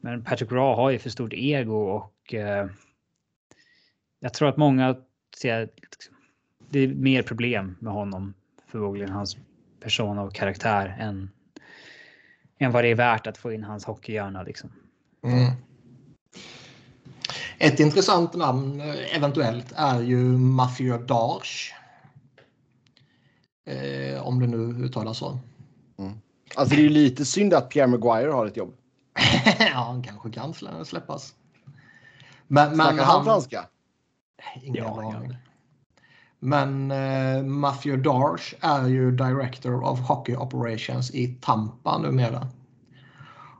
[0.00, 2.66] Men Patrick Raw har ju för stort ego och eh,
[4.20, 4.96] jag tror att många
[5.36, 5.68] ser
[6.70, 8.34] det är mer problem med honom
[8.66, 9.36] förmodligen hans
[9.80, 11.30] person och karaktär än,
[12.58, 14.72] än vad det är värt att få in hans hockeyhjärna liksom.
[15.22, 15.52] Mm.
[17.58, 21.83] Ett intressant namn eh, eventuellt är ju Matthew Darsh.
[23.66, 25.38] Eh, om det nu uttalas så.
[25.98, 26.12] Mm.
[26.56, 28.74] Alltså det är ju lite synd att Pierre Maguire har ett jobb.
[29.58, 31.34] ja, han kanske kan släppas.
[32.46, 33.66] Men, men Snackar han franska?
[34.62, 35.36] Ingen ja, aning.
[36.38, 42.48] Men uh, Matthew Darsh är ju Director of Hockey Operations i Tampa numera.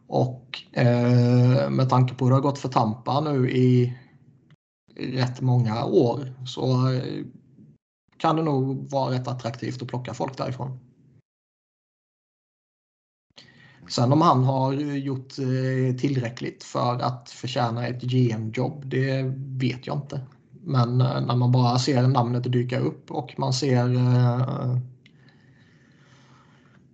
[0.07, 3.99] Och uh, med tanke på hur det har gått för Tampa nu i
[4.97, 7.25] rätt många år så uh,
[8.18, 10.79] kan det nog vara rätt attraktivt att plocka folk därifrån.
[13.88, 19.96] Sen om han har gjort eh, tillräckligt för att förtjäna ett GM-jobb, det vet jag
[19.96, 20.20] inte.
[20.64, 24.79] Men eh, när man bara ser namnet dyka upp och man ser eh,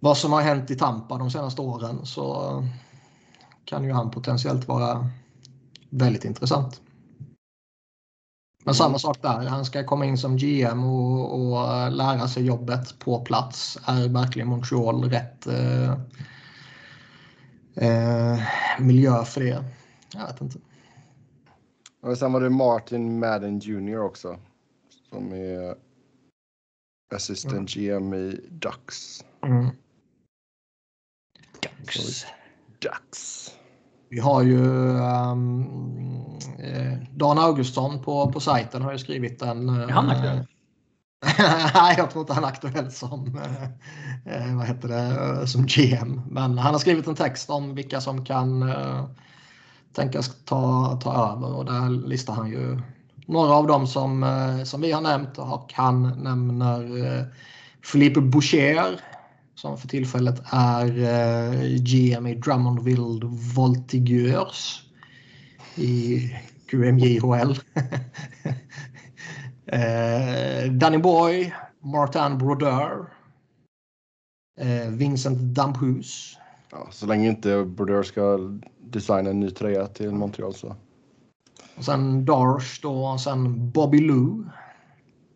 [0.00, 2.66] vad som har hänt i Tampa de senaste åren så
[3.64, 5.09] kan ju han potentiellt vara
[5.90, 6.80] väldigt intressant.
[8.64, 12.99] Men samma sak där, han ska komma in som GM och, och lära sig jobbet
[12.99, 13.79] på plats.
[13.85, 15.90] Är verkligen Montreal rätt eh,
[17.75, 18.40] eh,
[18.79, 19.64] miljö för det.
[20.14, 20.59] Jag vet inte.
[22.01, 24.38] Och sen var det Martin Madden Jr också.
[25.09, 25.75] Som är
[27.14, 28.01] assistant mm.
[28.01, 29.25] GM i Ducks.
[29.42, 29.68] Mm.
[31.61, 32.27] Ducks.
[32.79, 33.50] Ducks.
[34.11, 34.61] Vi har ju
[34.99, 35.66] um,
[37.11, 39.68] Dan Augustsson på, på sajten har ju skrivit en...
[39.68, 40.46] Är han aktuell?
[41.75, 43.62] Nej, jag tror inte han är aktuell som, eh,
[44.35, 46.20] eh vad heter det, som GM.
[46.31, 49.05] Men han har skrivit en text om vilka som kan eh,
[49.92, 52.81] tänkas ta, ta över och där listar han ju
[53.27, 57.25] några av dem som, eh, som vi har nämnt och han nämner eh,
[57.92, 59.01] Philippe Boucher
[59.61, 63.20] som för tillfället är eh, GM i Drummondville
[63.57, 64.85] Voltigeurs
[65.75, 66.20] i
[66.66, 67.55] QMJHL.
[69.73, 73.07] Eh, Danny Boy, Martin Brodeur,
[74.61, 76.38] eh, Vincent Damphus.
[76.70, 78.38] Ja, så länge inte Brodeur ska
[78.81, 80.77] designa en ny tröja till Montreal så.
[81.77, 84.44] Och sen Darsh då och sen Bobby Lou.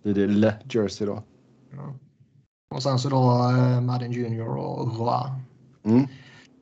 [0.03, 1.23] Det är det Le Jersey då.
[1.71, 1.95] Ja.
[2.75, 5.31] Och sen så då eh, Madden Junior och Roy.
[5.85, 6.07] Mm.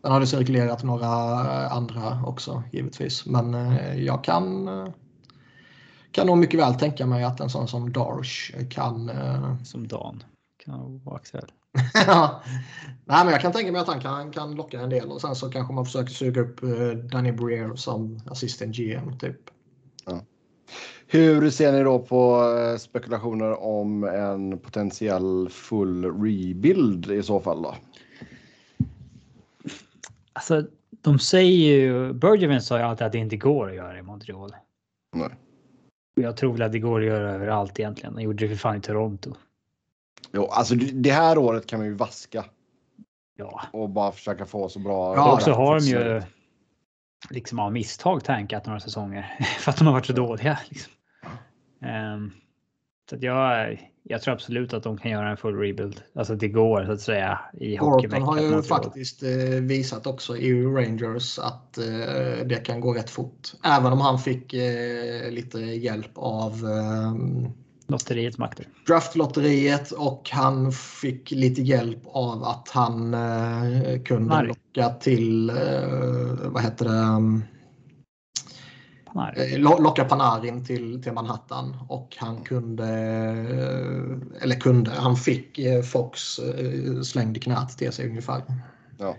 [0.03, 3.27] Sen har det cirkulerat några eh, andra också givetvis.
[3.27, 4.69] Men eh, jag kan
[6.13, 9.09] kan nog mycket väl tänka mig att en sån som Darsh kan...
[9.09, 9.63] Eh...
[9.65, 10.23] Som Dan
[10.65, 11.53] kan vara aktuell.
[13.05, 15.35] Nej, men jag kan tänka mig att han kan, kan locka en del och sen
[15.35, 19.41] så kanske man försöker suga upp eh, Danny Breer som assistent GM typ.
[21.13, 27.63] Hur ser ni då på eh, spekulationer om en potentiell full rebuild i så fall
[27.63, 27.75] då?
[30.33, 34.03] Alltså, de säger ju, Bergevin sa ju alltid att det inte går att göra i
[34.03, 34.55] Montreal.
[35.17, 35.29] Nej.
[36.15, 38.15] Jag tror väl att det går att göra överallt egentligen.
[38.15, 39.35] Han gjorde det för fan i Toronto.
[40.33, 42.45] Jo, alltså det här året kan man ju vaska.
[43.37, 43.63] Ja.
[43.73, 45.15] Och bara försöka få så bra.
[45.17, 46.23] Ja, och så har de ju
[47.31, 50.59] liksom av misstag tankat några säsonger för att de har varit så dåliga.
[50.69, 50.93] Liksom.
[51.83, 52.33] Um,
[53.11, 56.03] Så jag, jag tror absolut att de kan göra en full rebuild.
[56.15, 60.65] Alltså det går så att säga i Gorton har ju faktiskt eh, visat också i
[60.65, 63.53] Rangers att eh, det kan gå rätt fort.
[63.65, 67.49] Även om han fick eh, lite hjälp av ehm,
[67.87, 68.67] Lotteriets makter.
[68.87, 73.17] Draftlotteriet och han fick lite hjälp av att han
[74.05, 74.49] kunde Mari.
[74.49, 75.53] locka till,
[76.43, 77.41] vad heter det,
[79.13, 79.67] Panarin.
[79.67, 85.83] Eh, locka Panarin till, till Manhattan och han kunde, eh, eller kunde, han fick eh,
[85.83, 86.21] Fox
[87.05, 88.43] slängd i knät till sig ungefär.
[88.99, 89.17] Ja.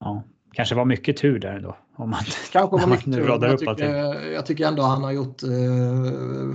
[0.00, 0.24] ja.
[0.52, 1.76] Kanske var mycket tur där då.
[1.96, 2.20] Om man,
[2.52, 3.28] Kanske var mycket tur.
[3.28, 6.54] Jag tycker, jag tycker ändå han har gjort uh,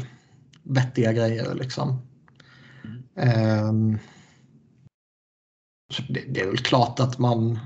[0.64, 2.02] vettiga grejer liksom.
[3.16, 3.70] Mm.
[3.70, 4.00] Um,
[6.08, 7.60] det, det, är väl klart att man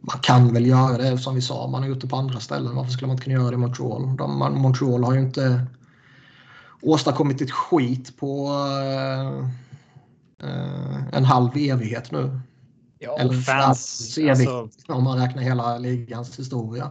[0.00, 2.76] man kan väl göra det som vi sa, man har gjort det på andra ställen.
[2.76, 4.16] Varför skulle man inte kunna göra det i Montreal?
[4.16, 5.66] De, Montreal har ju inte
[6.82, 9.48] åstadkommit ett skit på uh,
[11.12, 12.40] en halv evighet nu.
[12.98, 14.92] Ja, Eller fans, evighet alltså...
[14.92, 16.90] om man räknar hela ligans historia.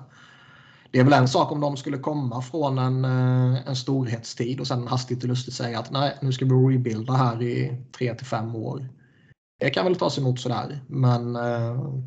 [0.92, 4.68] Det är väl en sak om de skulle komma från en, eh, en storhetstid och
[4.68, 8.26] sen hastigt och lustigt säga att nej, nu ska vi rebuilda här i tre till
[8.26, 8.90] fem år.
[9.60, 12.00] Det kan väl tas emot sådär, men uh,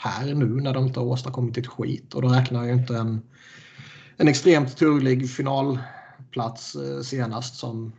[0.00, 2.14] här nu när de inte har åstadkommit ett skit.
[2.14, 3.22] Och då räknar jag inte en,
[4.16, 7.92] en extremt turlig finalplats eh, senast som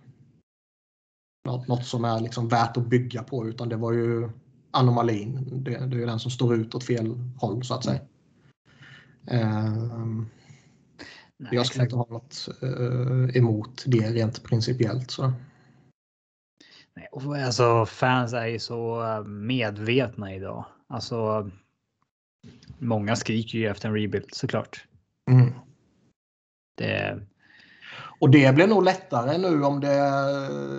[1.45, 3.47] något, något som är liksom värt att bygga på.
[3.47, 4.29] Utan det var ju
[4.71, 5.47] anomalin.
[5.63, 8.01] Det, det är den som står ut åt fel håll så att säga.
[11.37, 15.11] Nej, jag skulle inte ha något uh, emot det rent principiellt.
[15.11, 15.33] Så.
[16.95, 20.65] Nej, och alltså, fans är ju så medvetna idag.
[20.87, 21.49] Alltså,
[22.79, 24.85] Många skriker ju efter en rebuild såklart.
[25.31, 25.53] Mm.
[26.77, 27.19] Det...
[28.19, 30.01] Och det blir nog lättare nu om det,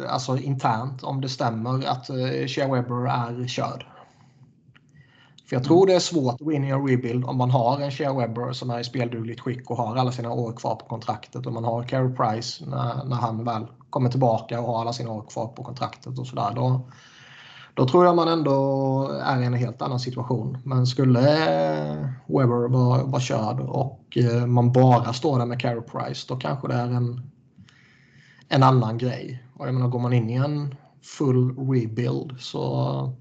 [0.09, 3.87] alltså internt, om det stämmer att uh, Shea Weber är körd.
[5.53, 7.81] För jag tror det är svårt att gå in i en rebuild om man har
[7.81, 10.87] en Shea Weber som är i speldugligt skick och har alla sina år kvar på
[10.87, 14.93] kontraktet och man har Carey Price när, när han väl kommer tillbaka och har alla
[14.93, 16.53] sina år kvar på kontraktet och sådär.
[16.55, 16.91] Då,
[17.75, 20.59] då tror jag man ändå är i en helt annan situation.
[20.65, 21.21] Men skulle
[22.27, 26.69] Weber vara, vara körd och eh, man bara står där med Carey Price då kanske
[26.69, 27.21] det är en,
[28.49, 29.45] en annan grej.
[29.55, 33.13] Och jag menar, går man in i en full rebuild så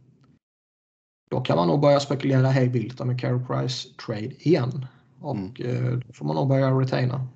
[1.32, 4.86] då kan man nog börja spekulera hej vilt om en Carey Price trade igen.
[5.22, 5.54] Och mm.
[5.60, 7.28] Eh, då får man nog börja retaina.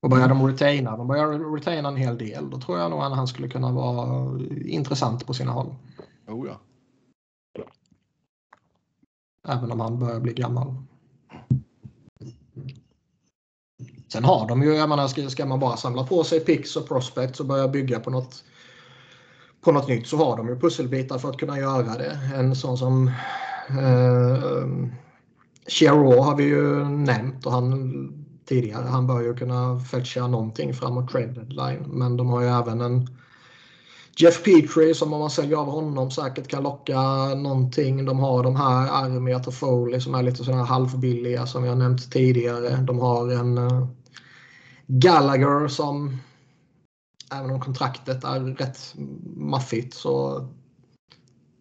[0.00, 3.16] Och börjar de retaina, de börjar retaina en hel del, då tror jag nog att
[3.16, 5.74] han skulle kunna vara intressant på sina håll.
[6.28, 6.60] Oh ja.
[9.48, 10.74] Även om han börjar bli gammal.
[14.12, 16.88] Sen har de ju, jag menar, ska, ska man bara samla på sig picks och
[16.88, 18.44] prospects och börja bygga på något,
[19.60, 22.18] på något nytt så har de ju pusselbitar för att kunna göra det.
[22.34, 23.08] En sån som
[23.68, 24.42] eh,
[25.66, 28.19] Chiro har vi ju nämnt och han
[28.50, 28.86] tidigare.
[28.88, 31.84] Han bör ju kunna fetcha någonting framåt trade deadline.
[31.86, 33.08] Men de har ju även en
[34.16, 37.00] Jeff Petrie som om man säljer av honom säkert kan locka
[37.34, 38.04] någonting.
[38.04, 42.12] De har de här Armiat och Foley som är lite sådana halvbilliga som jag nämnt
[42.12, 42.76] tidigare.
[42.76, 43.86] De har en eh,
[44.86, 46.18] Gallagher som
[47.32, 48.94] även om kontraktet är rätt
[49.36, 50.46] maffigt så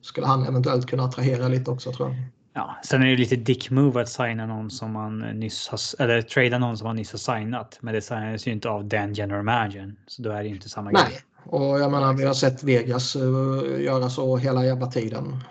[0.01, 2.17] skulle han eventuellt kunna attrahera lite också tror jag.
[2.59, 6.21] Ja, sen är det lite dick move att signa någon som man nyss har, eller
[6.21, 7.77] trada någon som man nyss har signat.
[7.81, 9.95] Men det signades ju inte av Dan General Manager.
[10.07, 11.03] Så då är det inte samma Nej.
[11.09, 11.21] grej.
[11.43, 15.43] Och jag menar, vi har sett Vegas uh, göra så hela jävla tiden.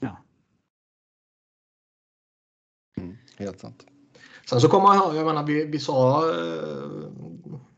[0.00, 0.16] Ja.
[3.00, 3.86] Mm, helt sant.
[4.48, 7.10] Sen så kommer jag, jag menar, vi, vi sa uh,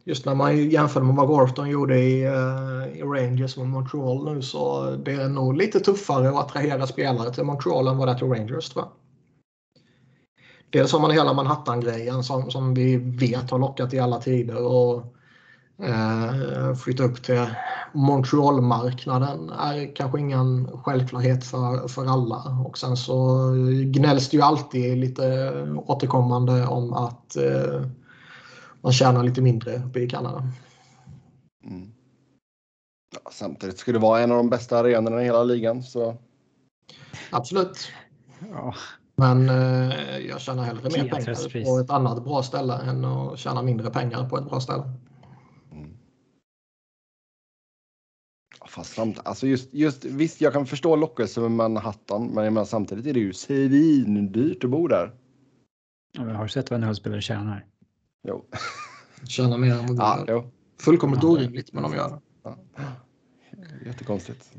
[0.05, 4.43] just när man jämför med vad Gorton gjorde i, uh, i Rangers och Montreal nu
[4.43, 8.19] så det är nog lite tuffare att attrahera spelare till Montreal än vad det är
[8.19, 8.93] till Rangers tror jag.
[10.71, 15.15] Dels har man hela Manhattan-grejen som, som vi vet har lockat i alla tider och
[15.83, 17.47] eh, uh, flytta upp till
[17.93, 22.65] Montreal-marknaden är kanske ingen självklarhet för, för alla.
[22.67, 23.51] Och sen så
[23.85, 25.53] gnälls det ju alltid lite
[25.87, 27.87] återkommande om att uh,
[28.85, 30.49] man tjänar lite mindre uppe i Kanada.
[31.65, 31.93] Mm.
[33.15, 35.83] Ja, samtidigt skulle det vara en av de bästa arenorna i hela ligan.
[35.83, 36.17] Så...
[37.31, 37.93] Absolut.
[38.51, 38.75] Ja.
[39.17, 43.63] Men eh, jag tjänar hellre mer pengar på ett annat bra ställe än att tjäna
[43.63, 44.83] mindre pengar på ett bra ställe.
[45.73, 45.97] Mm.
[48.67, 53.15] Fast samt, alltså just, just, visst, jag kan förstå lockelsen med Manhattan, men samtidigt är
[53.15, 55.15] det ju svindyrt att bo där.
[56.13, 57.67] Ja, men har du sett vad en ölspelare tjänar?
[58.25, 58.45] Jo.
[59.29, 60.45] Tjäna mer än vad ja,
[60.81, 61.29] Fullkomligt ja.
[61.29, 62.21] orimligt, men de gör det.
[62.43, 62.57] Ja.
[63.87, 64.53] Jättekonstigt.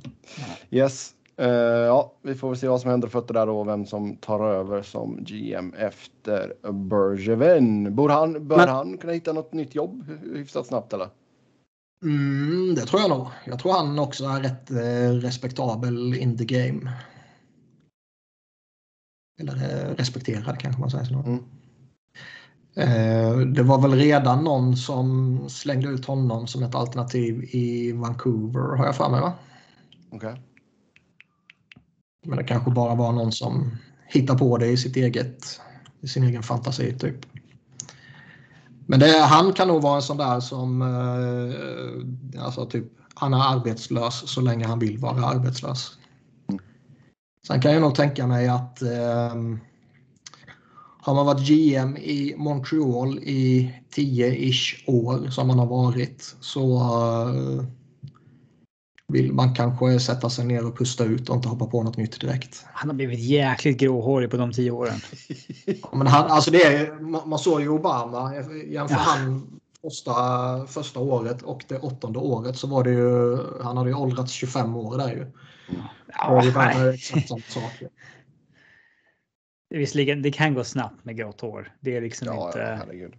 [0.70, 1.11] Yes.
[1.41, 4.47] Uh, ja, vi får väl se vad som händer fötter där och vem som tar
[4.47, 7.95] över som GM efter Bergevin.
[7.95, 8.70] Bör han, bör men...
[8.70, 11.09] han kunna hitta något nytt jobb hyfsat snabbt eller?
[12.03, 13.28] Mm, det tror jag nog.
[13.45, 16.91] Jag tror han också är rätt eh, respektabel in the game.
[19.39, 21.13] Eller eh, respekterad kanske man säger.
[21.13, 21.43] Mm.
[22.76, 28.78] Eh, det var väl redan någon som slängde ut honom som ett alternativ i Vancouver
[28.78, 29.34] har jag för mig va?
[30.11, 30.30] Okej.
[30.30, 30.41] Okay.
[32.26, 35.61] Men det kanske bara var någon som hittade på det i sitt eget
[36.01, 37.26] i sin egen fantasi typ.
[38.86, 43.55] Men det, han kan nog vara en sån där som eh, alltså typ han är
[43.55, 45.97] arbetslös så länge han vill vara arbetslös.
[47.47, 49.36] Sen kan jag nog tänka mig att eh,
[51.06, 56.78] har man varit GM i Montreal i 10-ish år som man har varit så
[57.28, 57.64] uh,
[59.08, 62.22] vill man kanske sätta sig ner och pusta ut och inte hoppa på något nytt
[62.22, 62.66] direkt.
[62.74, 64.99] Han har blivit jäkligt gråhårig på de tio åren.
[65.93, 68.34] men han, alltså det är, man, såg ju Obama,
[68.68, 69.01] jämför ja.
[69.01, 73.95] han första, första året och det åttonde året så var det ju, han hade ju
[73.95, 75.32] åldrats 25 år där ju.
[76.18, 77.84] Ja, det var exakt samma sak.
[79.78, 81.76] Visserligen, det kan gå snabbt med grått hår.
[81.80, 82.59] Det är liksom ja, inte...
[82.59, 83.13] Ja, herregud.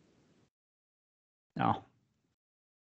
[1.55, 1.83] Ja.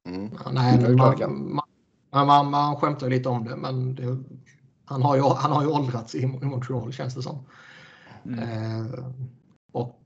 [0.09, 0.32] Mm.
[0.45, 1.61] ja nej, man, man,
[2.09, 4.23] man, man, man skämtar lite om det, men det,
[4.86, 7.45] han, har ju, han har ju åldrats i, i Montreal känns det som.
[8.26, 8.39] Mm.
[8.39, 9.05] Eh,
[9.71, 10.01] och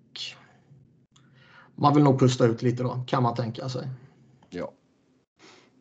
[1.76, 3.88] man vill nog pusta ut lite då, kan man tänka sig.
[4.50, 4.72] Ja.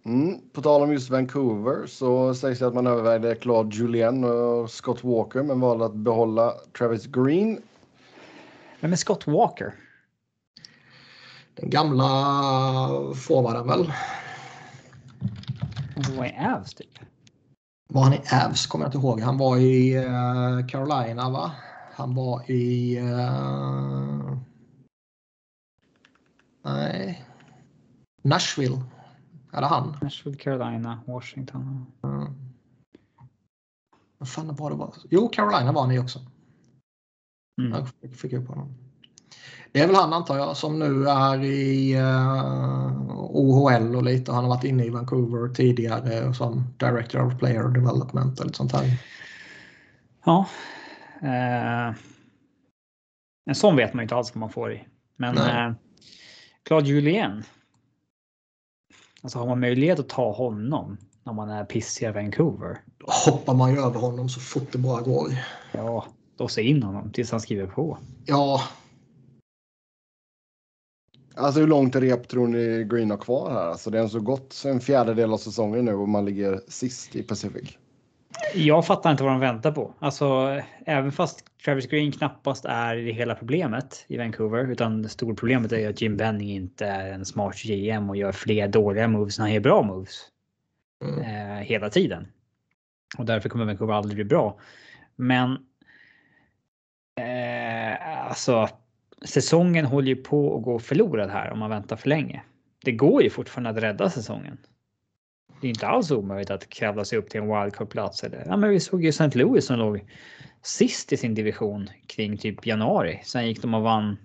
[0.05, 0.41] Mm.
[0.53, 5.05] På tal om just Vancouver så sägs det att man övervägde Claude Julien och Scott
[5.05, 7.62] Walker men valde att behålla Travis Green.
[8.81, 9.74] Vem är Scott Walker?
[11.55, 12.05] Den gamla
[13.14, 13.93] forwarden väl?
[15.97, 16.99] Han var i Avs typ?
[17.89, 19.20] Var han i Avs kommer jag inte ihåg.
[19.20, 21.53] Han var i uh, Carolina va?
[21.95, 22.99] Han var i...
[23.01, 24.39] Uh...
[26.62, 27.24] Nej.
[28.22, 28.83] Nashville.
[29.53, 29.97] Är det han?
[30.03, 31.87] Nashville, Carolina, Washington.
[32.03, 32.35] Mm.
[34.18, 34.95] Vad fan var det var?
[35.11, 36.20] Jo, Carolina var ni också.
[37.59, 37.85] Mm.
[38.01, 38.75] Jag fick upp honom.
[39.73, 44.33] Det är väl han antar jag som nu är i uh, eh, OHL och lite.
[44.33, 48.85] Han har varit inne i Vancouver tidigare som Director of Player Development eller sånt här.
[50.25, 50.47] Ja.
[51.23, 51.97] Uh,
[53.47, 54.85] en sån vet man ju inte alls vad man får i.
[55.17, 55.77] Men uh,
[56.65, 57.43] Claude Julien.
[59.23, 62.79] Alltså har man möjlighet att ta honom när man är pissig i Vancouver.
[62.99, 65.29] Då hoppar man ju över honom så fort det bara går.
[65.73, 66.07] Ja,
[66.41, 67.99] låsa in honom tills han skriver på.
[68.26, 68.61] Ja.
[71.34, 73.66] Alltså hur långt rep tror ni Green har kvar här?
[73.66, 77.22] Alltså det är så gott en fjärdedel av säsongen nu och man ligger sist i
[77.22, 77.78] Pacific.
[78.55, 79.95] Jag fattar inte vad de väntar på.
[79.99, 85.34] Alltså även fast Travis Green knappast är det hela problemet i Vancouver utan det stora
[85.34, 89.39] problemet är att Jim Benning inte är en smart GM och gör fler dåliga moves
[89.39, 90.28] än han gör bra moves.
[91.05, 91.20] Mm.
[91.20, 92.26] Eh, hela tiden.
[93.18, 94.59] Och därför kommer Vancouver aldrig bli bra.
[95.16, 95.59] Men
[98.29, 98.68] alltså,
[99.24, 102.43] säsongen håller ju på att gå förlorad här om man väntar för länge.
[102.85, 104.59] Det går ju fortfarande att rädda säsongen.
[105.61, 108.24] Det är inte alls omöjligt att kravla sig upp till en wildcard-plats.
[108.47, 109.39] Ja, men vi såg ju St.
[109.39, 110.05] Louis som låg
[110.62, 113.20] sist i sin division kring typ januari.
[113.24, 114.16] Sen gick de och vann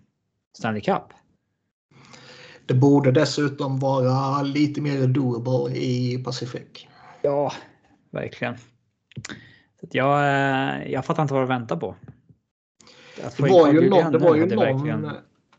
[0.58, 1.04] Stanley Cup.
[2.66, 6.88] Det borde dessutom vara lite mer doable i Pacific.
[7.22, 7.52] Ja,
[8.12, 8.58] verkligen.
[9.80, 11.96] Så jag, eh, jag fattar inte vad de väntar på.
[13.16, 15.12] Det var ju, någon, det var ju någon verkligen...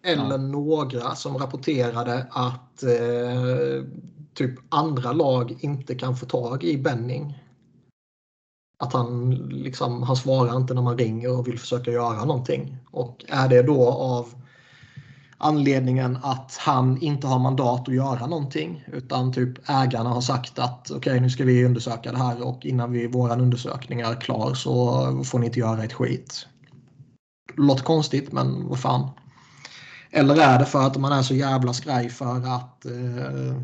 [0.02, 0.36] eller ja.
[0.36, 3.84] några som rapporterade att eh,
[4.34, 7.40] typ andra lag inte kan få tag i Benning.
[8.78, 12.76] Att han liksom, han svarar inte när man ringer och vill försöka göra någonting.
[12.90, 14.34] Och är det då av
[15.38, 20.90] anledningen att han inte har mandat att göra någonting utan typ ägarna har sagt att
[20.90, 24.54] okej okay, nu ska vi undersöka det här och innan vi våran undersökning är klar
[24.54, 26.46] så får ni inte göra ett skit
[27.56, 29.10] låter konstigt, men vad fan.
[30.10, 33.60] Eller är det för att man är så jävla skraj för att eh,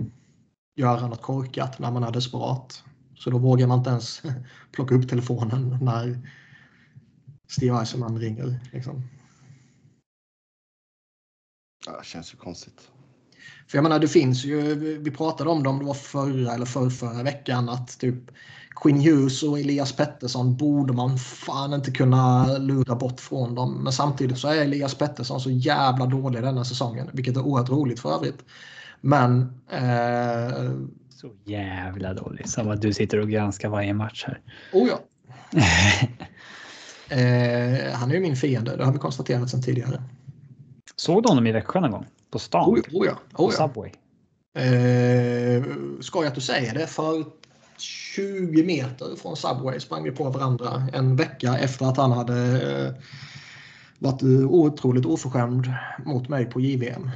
[0.77, 2.85] göra något korkat när man är desperat?
[3.15, 4.23] Så då vågar man inte ens
[4.73, 6.29] plocka upp telefonen när
[7.49, 8.61] Steve Eisenman ringer.
[8.73, 9.03] Liksom.
[11.87, 12.91] Det känns ju konstigt.
[13.69, 16.67] För jag menar, det finns ju, vi pratade om det om det var förra eller
[16.67, 18.31] för förra veckan att typ
[18.81, 23.85] Quinn Hughes och Elias Pettersson borde man fan inte kunna lura bort från dem.
[23.85, 28.01] Men samtidigt så är Elias Pettersson så jävla dålig denna säsongen, vilket är oerhört roligt
[28.01, 28.45] för övrigt.
[29.01, 29.61] Men...
[29.71, 30.73] Eh...
[31.11, 32.49] Så jävla dålig.
[32.49, 34.41] Som att du sitter och granskar varje match här.
[34.73, 35.01] Oh ja.
[37.17, 40.03] eh, han är ju min fiende, det har vi konstaterat sedan tidigare.
[40.97, 42.07] Såg du honom i Växjö någon gång?
[42.31, 42.71] På stan?
[42.71, 43.13] Oh, oh ja.
[43.35, 43.91] Oh på Subway?
[44.55, 45.65] Eh,
[46.01, 46.87] ska jag att du säger det?
[46.87, 47.25] För
[47.81, 52.37] 20 meter från Subway sprang vi på varandra en vecka efter att han hade
[52.87, 52.95] eh,
[53.99, 55.73] varit otroligt oförskämd
[56.05, 57.11] mot mig på JVM.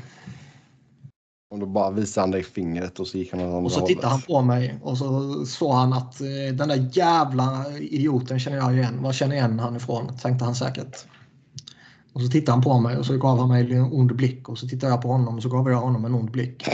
[1.50, 4.08] Och då bara visade han dig fingret och så gick han åt Och så tittade
[4.08, 8.74] han på mig och så såg han att eh, den där jävla idioten känner jag
[8.76, 9.02] igen.
[9.02, 10.16] Var känner igen han ifrån?
[10.16, 11.06] Tänkte han säkert.
[12.12, 14.58] Och så tittade han på mig och så gav han mig en ond blick och
[14.58, 16.68] så tittade jag på honom och så gav jag honom en ond blick.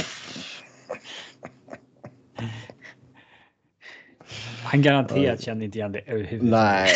[4.70, 6.50] Han garanterat kände inte igen det överhuvudtaget.
[6.50, 6.88] Nej.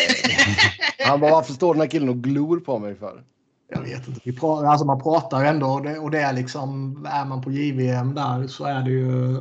[1.06, 3.24] Han bara, varför står den här killen och glor på mig för?
[3.68, 4.20] Jag vet inte.
[4.24, 7.50] Vi pratar, alltså man pratar ändå och det, och det är liksom, är man på
[7.52, 9.40] JVM där så är det ju,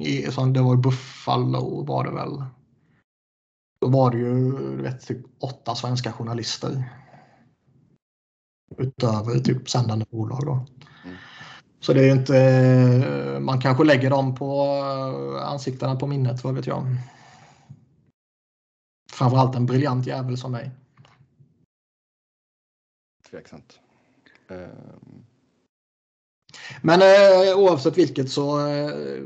[0.00, 2.44] i, så det var ju Buffalo var det väl.
[3.80, 6.84] Då var det ju, du vet, typ åtta svenska journalister.
[8.78, 10.66] Utöver typ sändande bolag då.
[11.86, 14.70] Så det är inte, man kanske lägger dem på
[15.42, 16.86] ansiktena på minnet, vad vet jag.
[19.12, 20.70] Framförallt en briljant jävel som mig.
[23.30, 23.80] Tveksamt.
[24.48, 25.24] Um...
[26.82, 29.22] Men eh, oavsett vilket så eh,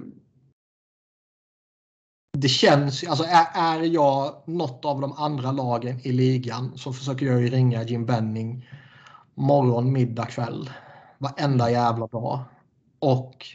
[2.39, 7.27] det känns, alltså är, är jag något av de andra lagen i ligan så försöker
[7.27, 8.69] jag ju ringa Jim Benning
[9.35, 10.71] morgon, middag, kväll.
[11.21, 12.41] Varenda jävla dag.
[12.99, 13.47] Och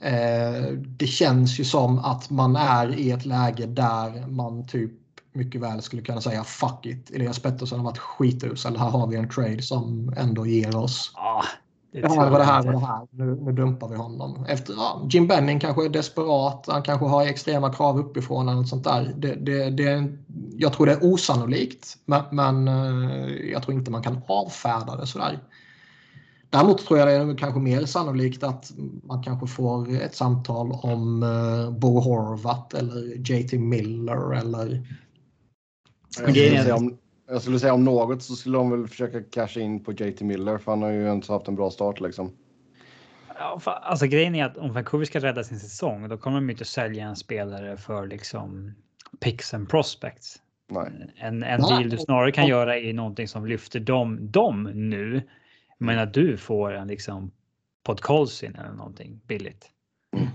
[0.00, 4.92] eh, det känns ju som att man är i ett läge där man typ
[5.32, 7.10] mycket väl skulle kunna säga fuck it.
[7.10, 8.76] Elias Pettersson har varit skitusel.
[8.76, 11.12] Här har vi en trade som ändå ger oss.
[11.14, 11.44] Ah,
[11.92, 13.06] det, det här var det här och det här.
[13.10, 14.46] Nu, nu dumpar vi honom.
[14.48, 16.64] Efter, ja, Jim Benning kanske är desperat.
[16.68, 19.14] Han kanske har extrema krav uppifrån eller något sånt där.
[19.16, 20.08] Det, det, det,
[20.56, 21.96] jag tror det är osannolikt.
[22.04, 25.38] Men, men eh, jag tror inte man kan avfärda det sådär.
[26.52, 28.72] Däremot tror jag det är kanske mer sannolikt att
[29.04, 34.86] man kanske får ett samtal om uh, Bo Horvat eller JT Miller eller...
[36.18, 36.98] Jag skulle, säga om,
[37.28, 40.58] jag skulle säga om något så skulle de väl försöka casha in på JT Miller
[40.58, 42.32] för han har ju inte haft en bra start liksom.
[43.38, 46.64] Ja, alltså grejen är att om Vancouver ska rädda sin säsong då kommer de inte
[46.64, 48.74] sälja en spelare för liksom
[49.20, 50.36] picks and prospects.
[50.70, 51.12] Nej.
[51.16, 55.22] En, en deal du snarare kan göra är någonting som lyfter dem, dem nu
[55.82, 57.30] men att du får en liksom
[57.82, 59.70] Podcolsin eller någonting billigt.
[60.16, 60.28] Mm.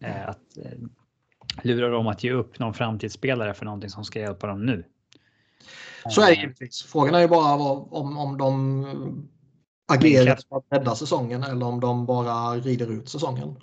[0.00, 0.78] Eh, att eh,
[1.62, 4.84] lura dem att ge upp någon framtidsspelare för någonting som ska hjälpa dem nu.
[6.08, 6.82] Så är det givetvis.
[6.82, 9.28] Frågan är ju bara om, om de
[9.88, 13.56] agerar för att rädda säsongen eller om de bara rider ut säsongen.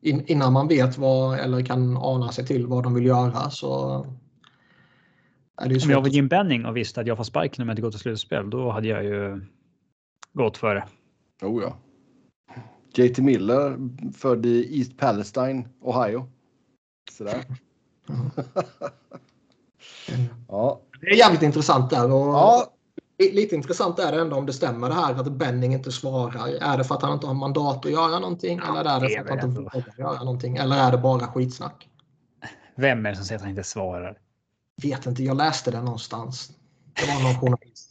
[0.00, 4.06] In, innan man vet vad eller kan ana sig till vad de vill göra så
[5.56, 7.90] om jag var Jim Benning och visste att jag får sparken om jag inte går
[7.90, 9.40] till slutspel, då hade jag ju
[10.32, 10.84] gått före.
[11.42, 11.76] Oh ja.
[12.96, 13.78] JT Miller
[14.12, 16.28] född i East Palestine, Ohio.
[17.10, 17.44] Sådär.
[20.48, 20.80] ja.
[21.00, 22.12] Det är jävligt intressant där.
[22.12, 22.72] Och ja.
[23.18, 26.48] Lite intressant är det ändå om det stämmer det här att Benning inte svarar.
[26.48, 28.60] Är det för att han inte har mandat att göra någonting?
[28.66, 30.56] Ja, eller är det för att han inte vågar göra någonting?
[30.56, 31.88] Eller är det bara skitsnack?
[32.76, 34.18] Vem är det som säger att han inte svarar?
[34.82, 36.50] Vet inte, jag läste det någonstans.
[36.94, 37.88] Det var någon journalist.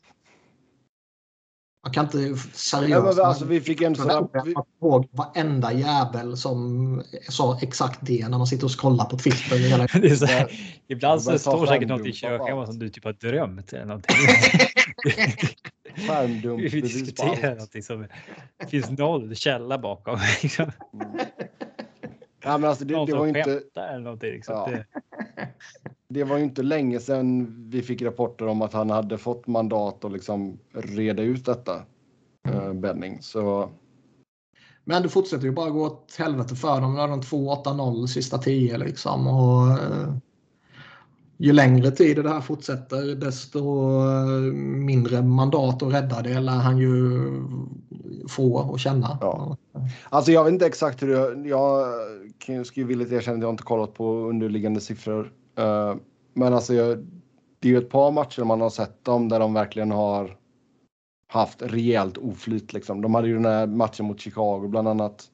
[1.83, 3.17] Man kan inte seriöst...
[3.17, 4.29] Ja, alltså, vi fick en sån...
[4.45, 4.53] Vi...
[4.81, 9.57] ihåg varenda jävel som sa exakt det när man sitter och scrollar på Twitter.
[9.57, 9.87] Hela...
[10.01, 10.51] det är så här,
[10.87, 14.15] ibland så står säkert något i köket som du typ har drömt eller någonting.
[16.07, 16.73] Skärmdump.
[16.73, 18.07] Vi diskuterar någonting som
[18.59, 20.19] det finns noll källa bakom.
[20.41, 20.71] Liksom.
[20.93, 21.19] Mm.
[22.43, 23.61] Ja, men alltså, det, det var inte...
[23.75, 24.55] Eller någonting, liksom.
[24.55, 24.69] ja.
[24.71, 24.85] det
[26.13, 30.05] det var ju inte länge sedan vi fick rapporter om att han hade fått mandat
[30.05, 31.81] att liksom reda ut detta.
[32.47, 33.21] Eh, Benning.
[33.21, 33.69] Så...
[34.83, 36.93] Men det fortsätter ju bara gå åt helvete för dem.
[36.93, 39.27] Nu har de 2-8-0 sista 10 liksom.
[39.27, 40.15] Och, eh,
[41.41, 43.59] ju längre tid det här fortsätter desto
[43.99, 47.19] eh, mindre mandat att rädda det lär han ju
[48.29, 49.17] få och känna.
[49.21, 49.57] Ja.
[50.09, 51.49] Alltså jag vet inte exakt hur det...
[51.49, 55.95] Jag skulle vilja erkänna att jag inte kollat på underliggande siffror eh,
[56.33, 56.97] men alltså, jag,
[57.59, 60.37] det är ju ett par matcher man har sett dem där de verkligen har
[61.27, 62.73] haft rejält oflyt.
[62.73, 63.01] Liksom.
[63.01, 65.27] De hade ju den här matchen mot Chicago bland annat.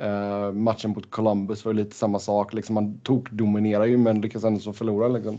[0.00, 2.52] Uh, matchen mot Columbus var lite samma sak.
[2.52, 5.08] Liksom man tog dominerar ju men lyckas ändå så förlora.
[5.08, 5.38] Liksom.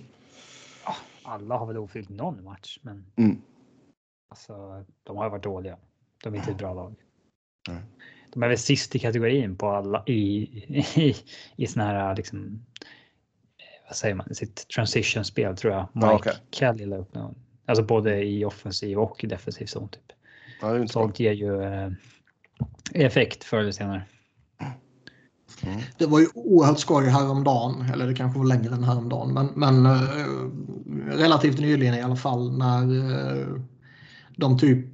[1.23, 3.41] alla har väl ofyllt någon match, men mm.
[4.29, 5.77] alltså, de har varit dåliga.
[6.23, 6.95] De är inte ett bra lag.
[7.69, 7.81] Mm.
[8.33, 10.13] De är väl sist i kategorin på alla i,
[10.95, 11.15] i,
[11.55, 12.65] i såna här liksom.
[13.87, 14.35] Vad säger man?
[14.35, 15.87] Sitt transition-spel tror jag.
[15.93, 16.33] Mike Ja, okej.
[16.51, 17.35] Kelly la upp någon.
[17.65, 20.11] Alltså både i offensiv och defensiv zon typ.
[20.61, 20.87] Ja.
[20.87, 21.91] Sånt ger ju eh,
[22.93, 24.03] effekt förr eller senare.
[25.65, 25.81] Mm.
[25.97, 29.85] Det var ju oerhört skoj häromdagen, eller det kanske var längre än häromdagen, men, men
[29.85, 32.81] eh, relativt nyligen i alla fall när
[33.41, 33.47] eh,
[34.37, 34.85] de typ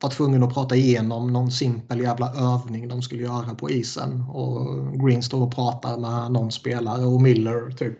[0.00, 4.20] var tvungna att prata igenom någon simpel jävla övning de skulle göra på isen.
[4.20, 4.66] Och
[5.06, 7.98] Green står och pratar med någon spelare och Miller typ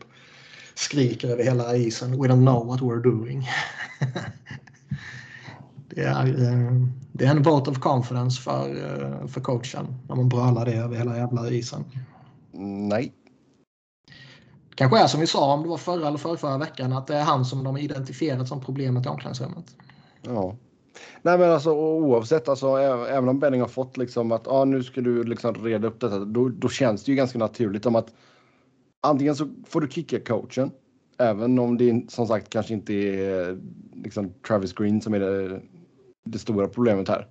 [0.74, 2.10] skriker över hela isen.
[2.10, 3.48] We don't know what we're doing.
[5.94, 10.28] det, är, eh, det är en vote of confidence för, eh, för coachen när man
[10.28, 11.84] brölar det över hela jävla isen.
[12.88, 13.12] Nej.
[14.74, 17.16] Kanske är som vi sa om det var förra eller förra, förra veckan att det
[17.16, 19.76] är han som de har identifierat som problemet i omklädningsrummet.
[20.22, 20.56] Ja.
[21.22, 25.00] Nej men alltså oavsett, alltså, även om Benning har fått liksom att ah, nu ska
[25.00, 28.14] du liksom reda upp detta, då, då känns det ju ganska naturligt om att
[29.00, 30.70] antingen så får du kicka coachen,
[31.18, 33.58] även om det som sagt kanske inte är
[33.94, 35.60] liksom Travis Green som är det,
[36.24, 37.26] det stora problemet här.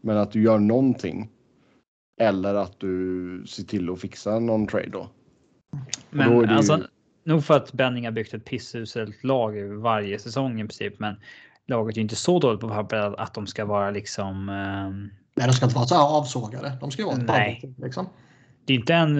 [0.00, 1.30] Men att du gör någonting.
[2.20, 5.08] Eller att du ser till att fixa någon trade då.
[6.10, 6.82] Men då det ju- alltså,
[7.24, 11.14] nog för att Benning har byggt ett pissuselt lag varje säsong i princip, men
[11.66, 14.48] laget är ju inte så dåligt på pappret att de ska vara liksom.
[14.48, 16.76] ehm, Nej, de ska inte vara så avsågade.
[16.80, 17.58] De ska ju vara ett Nej.
[17.60, 18.06] team, liksom.
[18.64, 19.16] det är inte en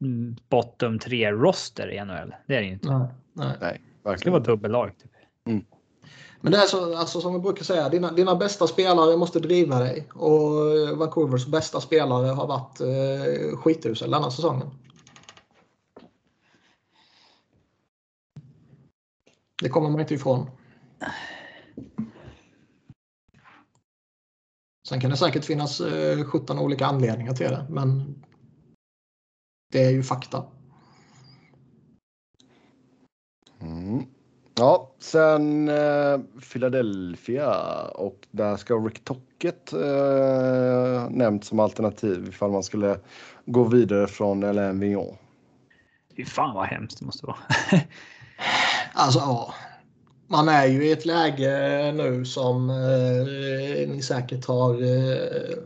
[0.00, 2.34] mm, bottom 3 roster i NHL.
[2.46, 2.88] Det är det ju inte.
[2.88, 3.56] Nej, nej.
[3.60, 4.32] Nej, Det ska verkligen.
[4.32, 4.90] vara dubbellag.
[4.98, 5.10] Typ.
[6.40, 9.78] Men det är så, alltså, som vi brukar säga, dina, dina bästa spelare måste driva
[9.78, 10.08] dig.
[10.14, 14.70] Och eh, Vancouvers bästa spelare har varit eh, skithusel denna säsongen.
[19.62, 20.50] Det kommer man inte ifrån.
[24.88, 28.14] Sen kan det säkert finnas eh, 17 olika anledningar till det, men
[29.72, 30.44] det är ju fakta.
[34.60, 36.20] Ja, sen eh,
[36.52, 42.98] Philadelphia och där ska Rick Tocket eh, nämnt som alternativ ifall man skulle
[43.46, 45.16] gå vidare från Alain Vignon.
[46.16, 47.36] Fy fan vad hemskt det måste vara.
[48.92, 49.54] Alltså ja.
[50.26, 55.56] Man är ju i ett läge nu som eh, ni säkert har eh,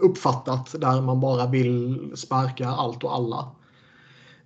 [0.00, 3.50] uppfattat där man bara vill sparka allt och alla.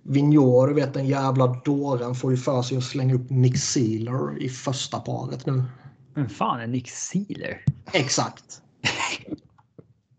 [0.09, 4.41] Vigneault, du vet den jävla dåren, får ju för sig att slänga upp Nick Sealer
[4.41, 5.63] i första paret nu.
[6.13, 7.63] Men fan är Nick Sealer?
[7.93, 8.61] Exakt.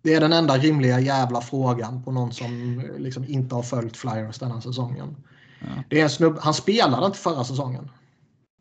[0.02, 4.38] Det är den enda rimliga jävla frågan på någon som liksom inte har följt Flyers
[4.38, 5.16] denna säsongen.
[5.60, 5.66] Ja.
[5.88, 7.90] Det är en snubb, han spelade inte förra säsongen.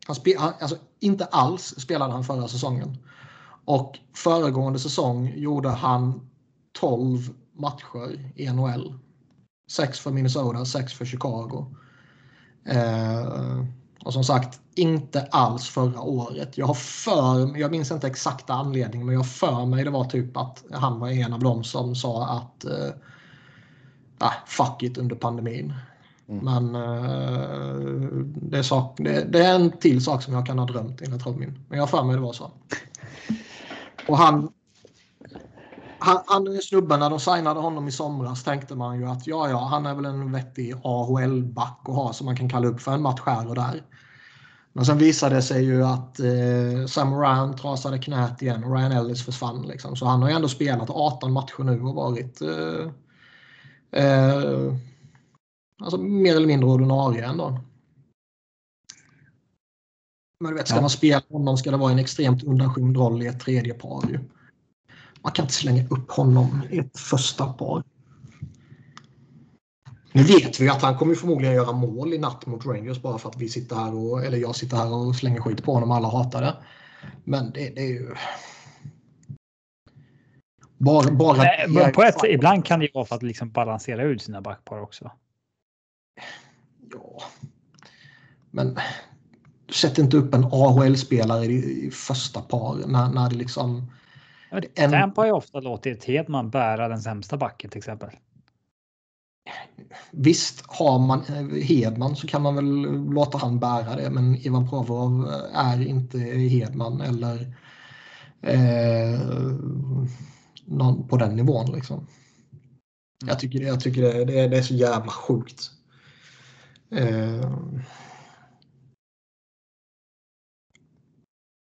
[0.06, 2.96] Han spe, alltså, inte alls spelade han förra säsongen.
[3.64, 6.30] Och föregående säsong gjorde han
[6.80, 8.94] 12 matcher i NHL.
[9.70, 11.66] 6 för Minnesota, 6 för Chicago.
[12.64, 13.64] Eh,
[14.04, 16.58] och som sagt, inte alls förra året.
[16.58, 20.04] Jag har för jag minns inte exakta anledningen, men jag har för mig det var
[20.04, 22.90] typ att han var en av dem som sa att eh,
[24.18, 25.74] ah, fuck it under pandemin.
[26.28, 26.44] Mm.
[26.44, 30.66] Men eh, det, är sak, det, det är en till sak som jag kan ha
[30.66, 31.64] drömt enligt Robin.
[31.68, 32.50] Men jag har för mig det var så.
[34.08, 34.52] Och han,
[36.00, 39.58] han, han snubben, när de signade honom i somras tänkte man ju att ja, ja,
[39.58, 43.02] han är väl en vettig AHL-back att ha som man kan kalla upp för en
[43.02, 43.82] match här och där.
[44.72, 48.92] Men sen visade det sig ju att eh, Sam Ryan trasade knät igen och Ryan
[48.92, 49.62] Ellis försvann.
[49.62, 49.96] Liksom.
[49.96, 52.90] Så han har ju ändå spelat 18 matcher nu och varit eh,
[54.04, 54.74] eh,
[55.82, 57.60] alltså mer eller mindre ordinarie ändå.
[60.40, 60.80] Men du vet, ska Ja.
[60.80, 64.10] man spela honom ska det vara en extremt undanskymd roll i ett tredje par.
[64.10, 64.18] Ju.
[65.22, 67.82] Man kan inte slänga upp honom i ett första par.
[70.12, 73.28] Nu vet vi att han kommer förmodligen göra mål i natt mot Rangers bara för
[73.28, 75.96] att vi sitter här och, eller jag sitter här och slänger skit på honom och
[75.96, 76.56] alla hatar det.
[77.24, 78.14] Men det, det är ju...
[80.78, 84.22] Bara, bara Nej, på ett, ibland kan det ju vara för att liksom balansera ut
[84.22, 85.10] sina backpar också.
[86.92, 87.22] Ja.
[88.50, 88.78] Men
[89.72, 93.86] sätt inte upp en AHL-spelare i, i första par när, när det liksom...
[94.74, 98.10] En- Tampa har ju ofta låtit Hedman bära den sämsta backen till exempel.
[100.10, 102.66] Visst, har man eh, Hedman så kan man väl
[103.14, 107.56] låta han bära det, men Ivan Provorov är inte Hedman eller
[108.42, 109.20] Eh,
[110.64, 112.06] någon, på den nivån liksom.
[113.26, 115.70] Jag tycker, jag tycker det, det, är, det är så jävla sjukt.
[116.90, 117.52] Eh,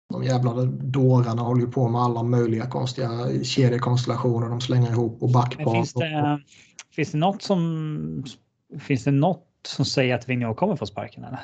[0.10, 3.10] de jävla dårarna håller ju på med alla möjliga konstiga
[3.44, 5.74] kedjekonstellationer de slänger ihop och backpar.
[5.74, 6.42] Finns det,
[6.92, 8.24] finns det något som
[8.80, 11.40] finns det något som säger att Vigneault kommer få sparken eller?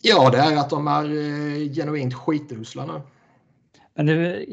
[0.00, 3.00] Ja, det är att de är eh, genuint skitusla nu.
[3.94, 4.46] Men det,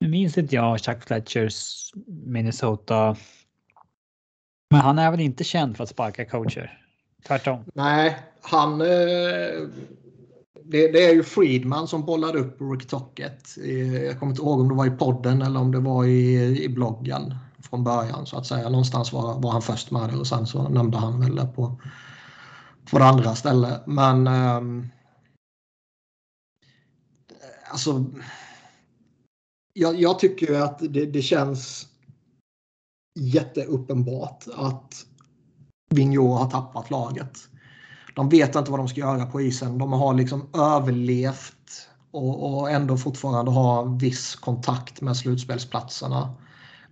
[0.00, 3.16] nu minns inte jag Chuck Fletchers Minnesota.
[4.70, 6.82] Men han är väl inte känd för att sparka coacher?
[7.26, 7.64] Tvärtom.
[7.74, 8.80] Nej, han...
[8.80, 9.68] Eh,
[10.70, 13.58] det, det, är ju Friedman som bollade upp Rick Tocket.
[13.64, 16.62] Eh, jag kommer inte ihåg om det var i podden eller om det var i,
[16.64, 18.68] i bloggen från början så att säga.
[18.68, 21.80] Någonstans var, var han först med det och sen så nämnde han väl det på,
[22.90, 23.86] på det andra stället.
[23.86, 24.26] Men...
[24.26, 24.88] Um,
[27.70, 28.04] alltså
[29.72, 31.88] jag, jag tycker att det, det känns
[33.18, 35.06] jätteuppenbart att
[35.90, 37.48] Vigneault har tappat laget.
[38.16, 39.78] De vet inte vad de ska göra på isen.
[39.78, 46.34] De har liksom överlevt och, och ändå fortfarande har viss kontakt med slutspelsplatserna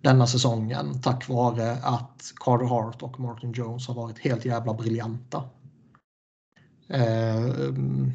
[0.04, 5.44] denna säsongen tack vare att Carter Hart och Martin Jones har varit helt jävla briljanta.
[6.88, 8.12] Eh, mm.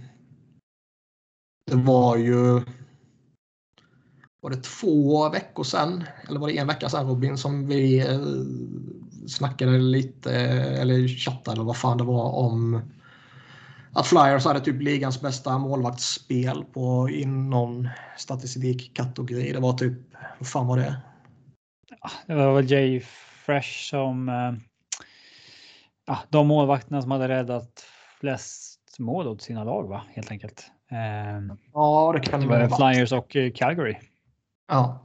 [1.72, 2.62] det var ju
[4.42, 8.20] var det två veckor sedan, eller var det en vecka sedan Robin, som vi eh,
[9.28, 12.82] snackade lite, eller chattade eller vad fan det var om
[13.94, 19.54] att Flyers hade typ ligans bästa målvaktsspel på någon statistikkategori.
[19.54, 19.94] Det var typ,
[20.40, 21.02] vad fan var det?
[22.28, 23.00] Det var väl Jay
[23.46, 24.54] Fresh som eh,
[26.08, 27.86] ja, de målvakterna som hade räddat
[28.20, 30.02] flest mål åt sina lag, va?
[30.14, 30.72] Helt enkelt.
[30.92, 32.70] Eh, ja, det kan det vara.
[32.70, 33.96] Flyers och Calgary.
[34.68, 35.00] Ja.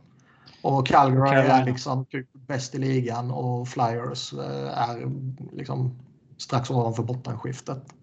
[0.62, 1.55] Och Calgary Carolina.
[1.55, 5.11] är liksom typ bäst i ligan och Flyers eh, är
[5.57, 5.99] liksom
[6.37, 7.95] strax ovanför bottenskiftet.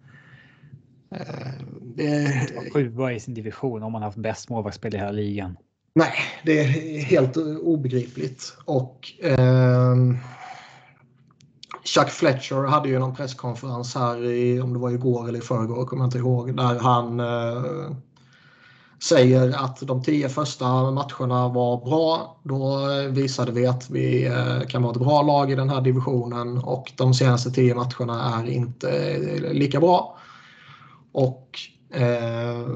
[1.15, 1.51] Eh,
[1.81, 2.47] det...
[2.73, 5.57] Sjua i sin division om man haft bäst målvaktsspel i hela ligan.
[5.95, 6.13] Nej,
[6.45, 6.65] det är
[7.01, 8.57] helt obegripligt.
[8.65, 9.95] Och eh,
[11.83, 15.85] Chuck Fletcher hade ju någon presskonferens här i, om det var igår eller i förrgår,
[15.85, 17.95] kommer jag inte ihåg, där han eh,
[19.03, 22.37] säger att de tio första matcherna var bra.
[22.43, 26.57] Då visade vi att vi eh, kan vara ett bra lag i den här divisionen
[26.57, 29.17] och de senaste tio matcherna är inte
[29.51, 30.17] lika bra.
[31.11, 31.59] Och
[31.89, 32.67] eh,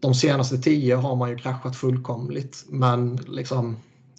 [0.00, 3.76] de senaste tio har man ju kraschat fullkomligt men liksom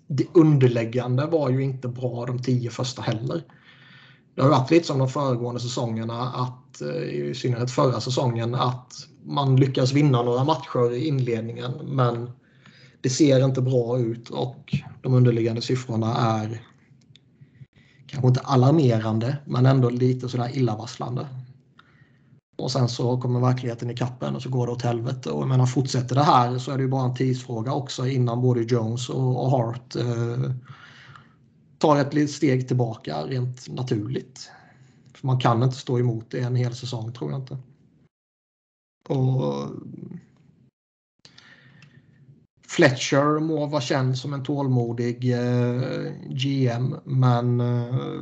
[0.07, 3.43] det underläggande var ju inte bra de tio första heller.
[4.35, 8.93] Det har varit lite som de föregående säsongerna, att, eh, i synnerhet förra säsongen, att
[9.23, 12.31] man lyckas vinna några matcher i inledningen men
[13.01, 16.61] det ser inte bra ut och de underliggande siffrorna är
[18.07, 21.27] kanske inte alarmerande men ändå lite sådär illavarslande.
[22.57, 25.29] Och sen så kommer verkligheten i kappen och så går det åt helvete.
[25.29, 28.41] Och jag menar, fortsätter det här så är det ju bara en tidsfråga också innan
[28.41, 30.51] både Jones och, och Hart eh,
[31.77, 34.51] tar ett litet steg tillbaka rent naturligt.
[35.13, 37.57] För man kan inte stå emot det en hel säsong tror jag inte.
[39.09, 39.69] Och
[42.67, 48.19] Fletcher må vara känd som en tålmodig eh, GM men eh,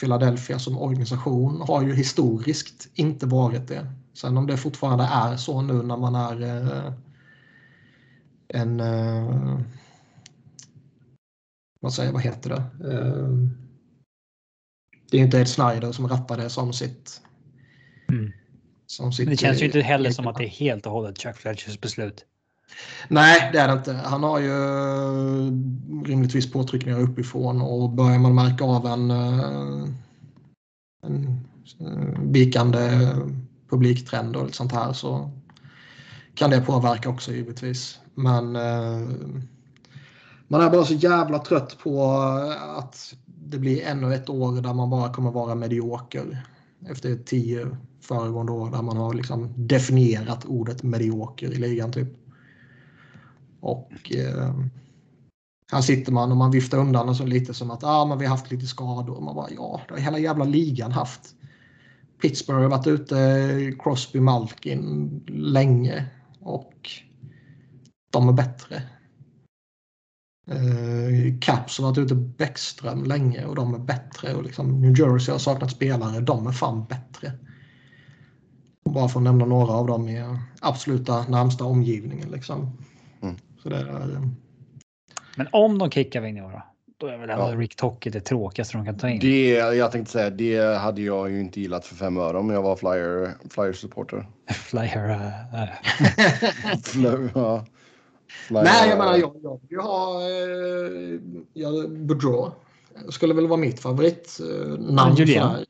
[0.00, 3.86] Philadelphia som organisation har ju historiskt inte varit det.
[4.12, 6.92] Sen om det fortfarande är så nu när man är eh,
[8.48, 9.60] en eh,
[11.80, 12.92] vad säger vad heter det?
[12.92, 13.28] Eh,
[15.10, 17.20] det är inte Ed Snyder som rattar det som sitt
[18.08, 18.32] mm.
[18.86, 21.36] Som sitt, det känns ju inte heller som att det är helt och hållet Chuck
[21.36, 22.26] Fletchers beslut.
[23.08, 23.92] Nej, det är det inte.
[23.92, 25.52] Han har ju eh,
[26.04, 29.88] rimligtvis påtryckningar uppifrån och börjar man märka av en, eh,
[31.06, 31.44] en
[31.80, 33.08] eh, vikande
[33.70, 35.30] publiktrend och lite sånt här så
[36.34, 37.98] kan det påverka också givetvis.
[38.14, 38.52] Men
[40.48, 42.12] man är bara så jävla trött på
[42.76, 46.46] att det blir ännu ett år där man bara kommer vara medioker
[46.88, 51.92] efter tio föregående år där man har liksom definierat ordet medioker i ligan.
[51.92, 52.23] Typ.
[53.64, 54.54] Och eh,
[55.72, 58.24] här sitter man och man viftar undan och så lite som att ah, men vi
[58.24, 59.20] har haft lite skador.
[59.20, 61.34] Man bara, ja, det har hela jävla ligan haft.
[62.22, 66.06] Pittsburgh har varit ute Crosby Malkin länge
[66.40, 66.90] och
[68.10, 68.82] de är bättre.
[70.50, 74.34] Eh, Caps har varit ute Bäckström länge och de är bättre.
[74.34, 77.32] Och liksom New Jersey har saknat spelare, de är fan bättre.
[78.90, 82.30] Bara för att nämna några av dem i absoluta närmsta omgivningen.
[82.30, 82.78] Liksom.
[83.64, 84.20] Så det är,
[85.36, 86.62] Men om de kickar Vigneaura,
[86.96, 87.56] då är väl ändå ja.
[87.56, 89.20] Rick Tocket det tråkigaste de kan ta in.
[89.20, 92.62] Det, jag tänkte säga, det hade jag ju inte gillat för fem öre om jag
[92.62, 94.26] var flyer, flyer supporter.
[94.50, 95.10] flyer.
[95.10, 95.18] Uh,
[96.84, 97.66] flyer, ja.
[98.26, 98.64] flyer.
[98.64, 101.20] Nej, jag menar jag, jag vill ha eh,
[101.52, 102.50] jag, Boudreau.
[103.08, 105.20] Skulle väl vara mitt favoritnamn.
[105.20, 105.60] Eh,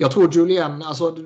[0.00, 1.16] jag tror Julien, alltså,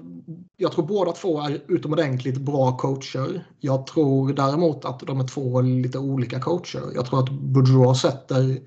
[0.56, 3.46] jag tror båda två är utomordentligt bra coacher.
[3.60, 6.82] Jag tror däremot att de är två lite olika coacher.
[6.94, 8.58] Jag tror att Boudreau sätter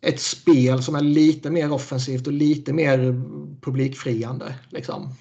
[0.00, 3.22] ett spel som är lite mer offensivt och lite mer
[3.60, 4.54] publikfriande.
[4.68, 5.14] Liksom.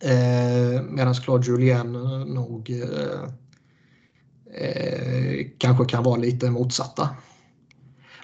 [0.00, 1.92] Eh, Medan Claude Julien
[2.26, 3.22] nog eh,
[4.66, 7.08] eh, kanske kan vara lite motsatta.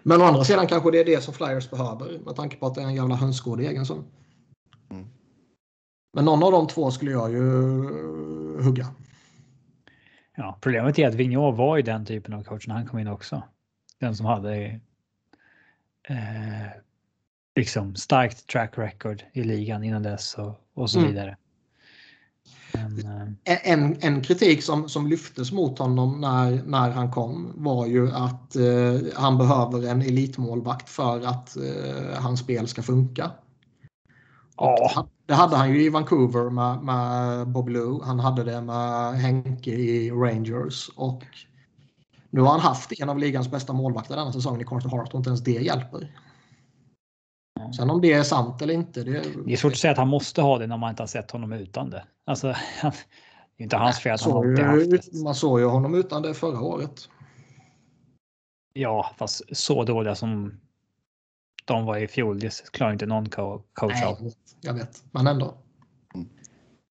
[0.09, 2.75] Men å andra sidan kanske det är det som Flyers behöver med tanke på att
[2.75, 4.05] det är en jävla hönsgård egen som.
[4.91, 5.07] Mm.
[6.13, 7.43] Men någon av de två skulle jag ju
[8.63, 8.87] hugga.
[10.37, 13.09] Ja, problemet är att Vigneault var ju den typen av coach när han kom in
[13.09, 13.43] också.
[14.01, 14.81] Den som hade
[16.09, 16.69] eh,
[17.57, 21.35] liksom starkt track record i ligan innan dess och, och så mm.
[22.73, 23.73] Men, eh...
[23.73, 28.57] en, en kritik som, som lyftes mot honom när, när han kom var ju att
[28.57, 33.31] eh, han behöver en elitmålvakt för att eh, hans spel ska funka.
[34.57, 35.07] Ja.
[35.27, 38.03] Det hade han ju i Vancouver med, med Bob Lou.
[38.03, 40.91] Han hade det med Henke i Rangers.
[40.97, 41.25] Och
[42.31, 45.19] nu har han haft en av ligans bästa målvakter denna säsongen i Carter Hart och
[45.19, 46.13] inte ens det hjälper.
[47.77, 49.03] Sen om det är sant eller inte.
[49.03, 51.09] Det, det är svårt att säga att han måste ha det när man inte har
[51.09, 52.05] sett honom utan det.
[52.25, 52.47] Alltså,
[52.83, 52.93] det
[53.57, 55.23] är inte hans fel att han alltid haft det.
[55.23, 57.09] Man såg ju honom utan det förra året.
[58.73, 60.61] Ja, fast så dåliga som
[61.65, 63.29] de var i fjol, det klarar inte någon
[63.73, 64.33] coach av.
[64.61, 65.55] Jag vet, men ändå.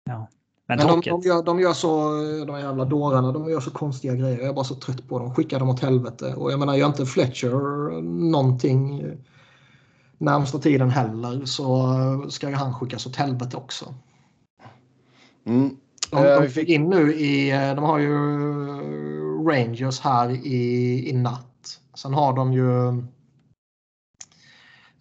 [0.05, 0.29] Ja.
[0.67, 2.11] Men, men de, de, gör, de gör så,
[2.47, 4.39] de jävla dårarna, de gör så konstiga grejer.
[4.39, 5.35] Jag är bara så trött på dem.
[5.35, 6.35] Skickar dem åt helvete.
[6.35, 9.03] Och jag menar, gör inte Fletcher någonting
[10.19, 13.95] närmsta tiden heller så ska han skickas åt helvete också.
[15.47, 15.77] Mm.
[16.11, 18.15] De, de eh, fick in nu i, de har ju
[19.49, 21.81] Rangers här i, i natt.
[21.95, 23.03] Sen har de ju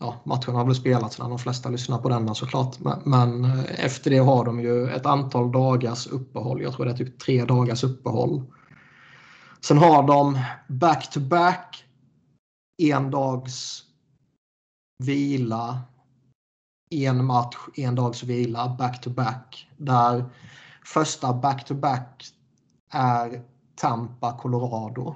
[0.04, 2.80] ja, matchen har väl spelats när de flesta lyssnar på denna såklart.
[2.80, 6.62] Men, men, efter det har de ju ett antal dagars uppehåll.
[6.62, 8.44] Jag tror det är typ tre dagars uppehåll.
[9.62, 11.86] Sen har de back-to-back
[12.78, 13.83] en dags
[14.98, 15.82] vila,
[16.92, 19.70] en match, en dags vila, back-to-back.
[19.78, 20.26] Där
[20.86, 22.26] första back-to-back
[22.92, 23.42] är
[23.76, 25.16] Tampa, Colorado.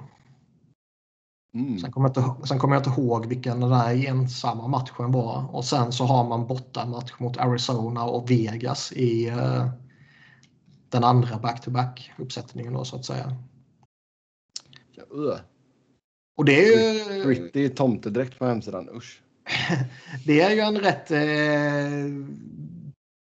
[1.54, 1.78] Mm.
[1.78, 5.54] Sen, kommer jag inte, sen kommer jag inte ihåg vilken den där ensamma matchen var.
[5.54, 9.70] Och sen så har man bortamatch mot Arizona och Vegas i uh,
[10.88, 13.36] den andra back-to-back uppsättningen då så att säga.
[14.92, 15.38] Ja,
[16.36, 17.24] och det är ju...
[17.24, 19.22] Gritty tomtedräkt på hemsidan, usch.
[20.26, 22.38] det är ju en rätt eh,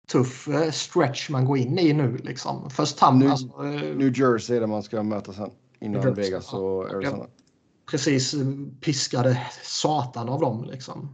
[0.08, 2.16] tuff eh, stretch man går in i nu.
[2.16, 2.70] Liksom.
[2.70, 5.50] Först Tam, New, alltså, eh, New Jersey där man ska möta sen.
[5.80, 7.26] Innan Jersey, Vegas och Arizona.
[7.90, 8.34] Precis
[8.80, 10.64] piskade satan av dem.
[10.64, 11.08] Liksom.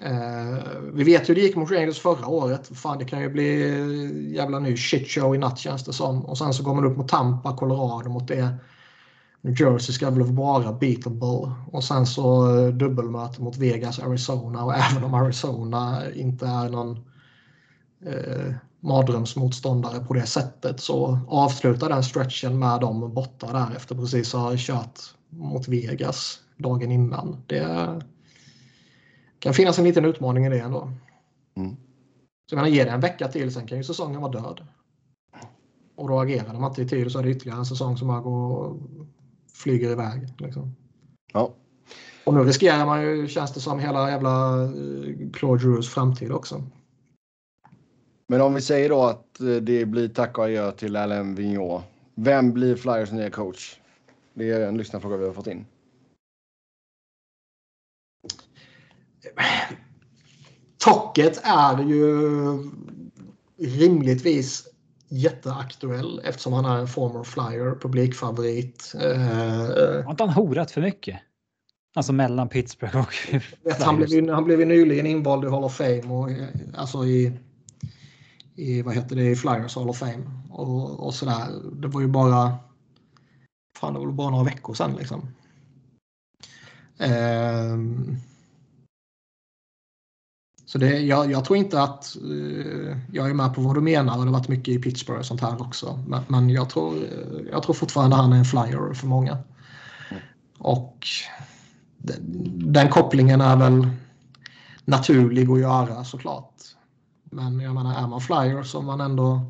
[0.00, 0.58] Eh,
[0.92, 2.70] vi vet hur det gick mot Rangers förra året.
[2.74, 6.24] Fan, det kan ju bli jävla ny shitshow i natt känns det som.
[6.24, 8.54] Och sen så går man upp mot Tampa, Colorado mot det
[9.44, 14.74] New Jersey ska väl vara beatable och sen så eh, dubbelmöte mot Vegas, Arizona och
[14.74, 16.96] även om Arizona inte är någon
[18.06, 24.32] eh, mardrömsmotståndare på det sättet så avslutar den stretchen med dem borta där efter precis
[24.32, 27.42] ha kört mot Vegas dagen innan.
[27.46, 28.02] Det
[29.38, 30.92] kan finnas en liten utmaning i det ändå.
[31.56, 31.76] Mm.
[32.50, 34.66] Så jag menar, ge det en vecka till, sen kan ju säsongen vara död.
[35.96, 38.20] Och då agerar de inte i tid så är det ytterligare en säsong som bara
[38.20, 38.78] går
[39.52, 40.28] flyger iväg.
[40.38, 40.76] Liksom.
[41.32, 41.54] Ja.
[42.24, 46.62] Och nu riskerar man ju, känns det som, hela jävla eh, Claude Drews framtid också.
[48.28, 51.84] Men om vi säger då att eh, det blir tack och adjö till Alain Vigneault.
[52.14, 53.78] Vem blir Flyers nya coach?
[54.34, 55.66] Det är en lyssnarfråga vi har fått in.
[60.78, 62.16] Tocket är ju
[63.58, 64.71] rimligtvis
[65.12, 68.92] jätteaktuell eftersom han är en former flyer, publikfavorit.
[69.00, 71.20] Eh, har inte han horat för mycket?
[71.94, 73.14] Alltså mellan Pittsburgh och
[73.62, 77.32] vet, han, blev, han blev nyligen invald i Hall of Fame och eh, alltså i,
[78.56, 81.46] i vad heter det, i Flyers Hall of Fame och, och sådär.
[81.72, 82.58] Det var ju bara
[83.78, 85.28] fan det var bara några veckor sedan liksom.
[90.72, 92.16] Så det, jag, jag tror inte att...
[92.24, 95.20] Uh, jag är med på vad du menar och det har varit mycket i Pittsburgh
[95.20, 95.98] och sånt här också.
[96.06, 99.32] Men, men jag, tror, eh, jag tror fortfarande han är en flyer för många.
[100.10, 100.22] Mm.
[100.58, 101.06] Och
[101.98, 102.18] den,
[102.72, 103.88] den kopplingen är väl
[104.84, 106.54] naturlig att göra såklart.
[107.24, 109.40] Men jag menar, är man flyer som man ändå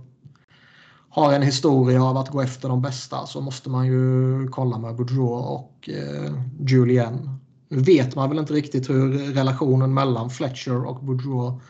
[1.08, 4.96] har en historia av att gå efter de bästa så måste man ju kolla med
[4.96, 7.41] Boudreau och eh, Julien.
[7.72, 11.60] Nu vet man väl inte riktigt hur relationen mellan Fletcher och Boudreau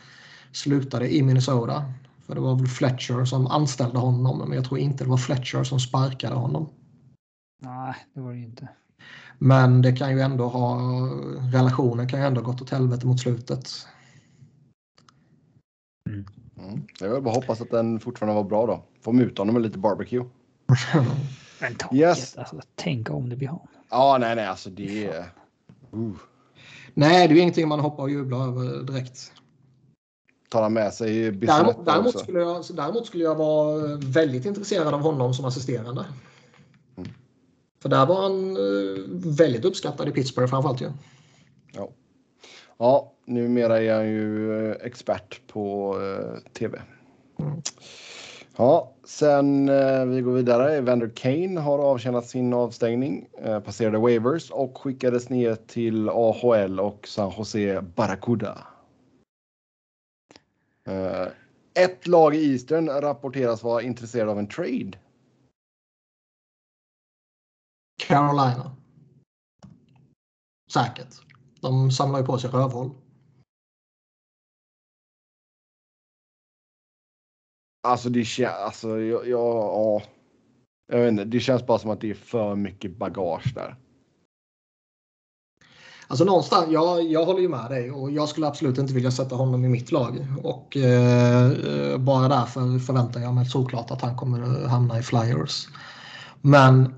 [0.51, 1.83] slutade i Minnesota.
[2.25, 5.63] För det var väl Fletcher som anställde honom, men jag tror inte det var Fletcher
[5.63, 6.69] som sparkade honom.
[7.61, 8.67] Nej, det var det inte.
[9.37, 10.79] Men det kan ju ändå ha,
[11.53, 13.69] relationen kan ju ändå gått åt helvete mot slutet.
[16.09, 16.25] Mm.
[16.57, 16.87] Mm.
[16.99, 18.83] Jag vill bara hoppas att den fortfarande var bra då.
[19.01, 20.25] Få muta honom med lite barbecue.
[21.61, 22.37] Men ta, yes.
[22.37, 23.59] alltså, tänk om det blir han.
[23.89, 25.25] Ja, nej, nej, alltså det är...
[25.93, 26.15] Uh.
[26.93, 29.31] Nej, det är ingenting man hoppar och jublar över direkt.
[30.49, 35.01] Tar han med sig däremot, däremot, skulle jag, däremot skulle jag vara väldigt intresserad av
[35.01, 36.05] honom som assisterande.
[36.97, 37.09] Mm.
[37.81, 39.03] För där var han eh,
[39.37, 40.91] väldigt uppskattad i Pittsburgh framförallt ju.
[41.73, 41.89] Ja.
[42.77, 46.81] ja, numera är han ju eh, expert på uh, tv.
[47.39, 47.61] Mm.
[48.57, 50.75] Ja, sen eh, vi går vidare.
[50.75, 57.07] Evander Kane har avtjänat sin avstängning, eh, passerade waivers och skickades ner till AHL och
[57.07, 58.67] San Jose Barracuda.
[60.87, 61.27] Eh,
[61.73, 64.91] ett lag i Eastern rapporteras vara intresserad av en trade.
[68.07, 68.75] Carolina.
[70.73, 71.21] Säkert.
[71.61, 72.91] De samlar ju på sig rövhål.
[77.83, 80.01] Alltså det känns, alltså jag, jag,
[80.91, 83.75] jag vet inte, det känns bara som att det är för mycket bagage där.
[86.07, 89.35] Alltså någonstans, jag, jag håller ju med dig och jag skulle absolut inte vilja sätta
[89.35, 90.25] honom i mitt lag.
[90.43, 95.67] Och eh, bara därför förväntar jag mig såklart att han kommer hamna i Flyers.
[96.41, 96.95] Men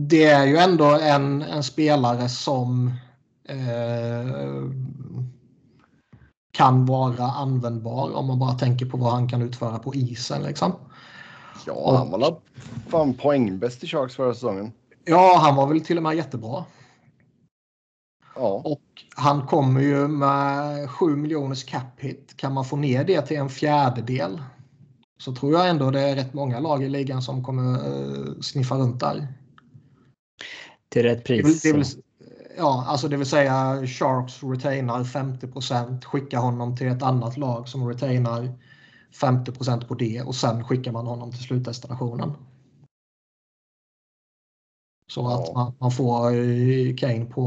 [0.00, 2.92] det är ju ändå en, en spelare som
[3.48, 4.64] eh,
[6.58, 10.42] kan vara användbar om man bara tänker på vad han kan utföra på isen.
[10.42, 10.72] Liksom.
[11.66, 12.40] Ja, han var
[12.88, 14.72] fan poängbäst i Sharks förra säsongen.
[15.04, 16.64] Ja, han var väl till och med jättebra.
[18.34, 18.62] Ja.
[18.64, 18.82] Och
[19.16, 22.34] han kommer ju med 7 miljoners cap hit.
[22.36, 24.42] Kan man få ner det till en fjärdedel
[25.18, 28.74] så tror jag ändå det är rätt många lag i ligan som kommer uh, sniffa
[28.74, 29.28] runt där.
[30.88, 31.62] Till rätt pris.
[31.62, 32.02] Det vill, det vill,
[32.58, 37.88] ja, alltså det vill säga Sharks retainar 50% skickar honom till ett annat lag som
[37.88, 38.58] retainar
[39.20, 42.32] 50% på det och sen skickar man honom till slutdestinationen.
[45.06, 45.42] Så ja.
[45.42, 46.30] att man, man, får
[46.96, 47.42] Kane på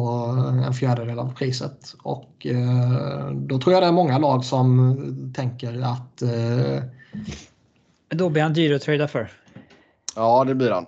[0.66, 1.96] en fjärdedel av priset.
[2.04, 6.22] Och eh, då tror jag det är många lag som tänker att...
[6.22, 6.84] Eh,
[8.10, 9.32] då blir han dyr att trada för.
[10.16, 10.86] Ja, det blir han.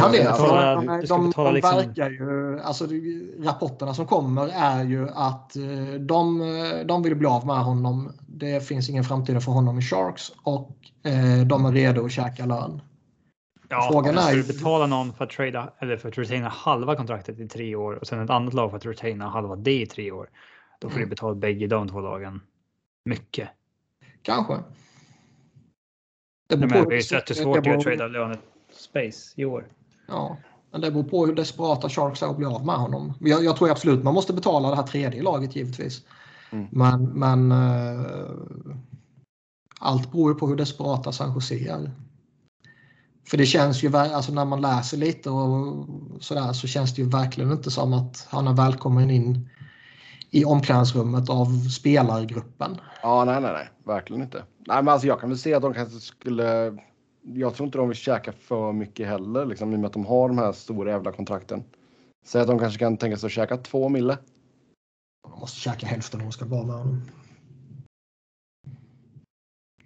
[0.00, 1.76] Han är, betala, de, de, de liksom...
[1.76, 2.88] verkar ju, alltså
[3.38, 6.38] rapporterna som kommer är ju att eh, de,
[6.86, 8.12] de vill bli av med honom.
[8.26, 12.46] Det finns ingen framtid för honom i Sharks och eh, de är redo att käka
[12.46, 12.82] lön.
[13.68, 14.42] Ja, Frågan är ju...
[14.42, 18.06] betala någon för att trada eller för att retaina halva kontraktet i tre år och
[18.06, 20.28] sen ett annat lag för att retaina halva det i tre år.
[20.80, 21.08] Då får mm.
[21.08, 22.40] du betala bägge de två lagen
[23.04, 23.48] mycket.
[24.22, 24.56] Kanske.
[26.48, 28.40] Det beror på, det är jättesvårt att trada lönet
[28.82, 29.66] space i år.
[30.08, 30.36] Ja,
[30.70, 33.14] men det beror på hur desperata Sharks är att bli av med honom.
[33.20, 36.02] Jag, jag tror absolut man måste betala det här tredje laget givetvis.
[36.52, 36.66] Mm.
[36.70, 38.06] Men, men uh,
[39.80, 41.90] allt beror ju på hur desperata San Jose är.
[43.28, 45.86] För det känns ju, alltså när man läser lite och
[46.20, 49.48] sådär så känns det ju verkligen inte som att han är välkommen in
[50.30, 52.80] i omklädningsrummet av spelargruppen.
[53.02, 54.44] Ja, nej, nej, nej, verkligen inte.
[54.66, 56.78] Nej, men alltså jag kan väl se att de kanske skulle
[57.22, 60.06] jag tror inte de vill käka för mycket heller, liksom, i och med att de
[60.06, 61.64] har de här stora jävla kontrakten.
[62.24, 64.18] Säg att de kanske kan tänka sig att käka två mille.
[65.22, 67.02] De måste käka hälften om de ska vara med honom.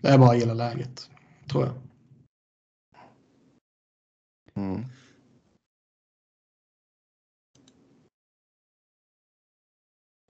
[0.01, 1.11] Det är bara att gilla läget,
[1.51, 1.75] tror jag.
[4.55, 4.85] Mm.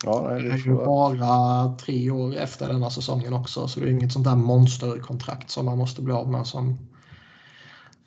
[0.04, 3.90] Ja, nej, det är ju bara tre år efter denna säsongen också, så det är
[3.90, 6.78] inget sånt där monsterkontrakt som man måste bli av med som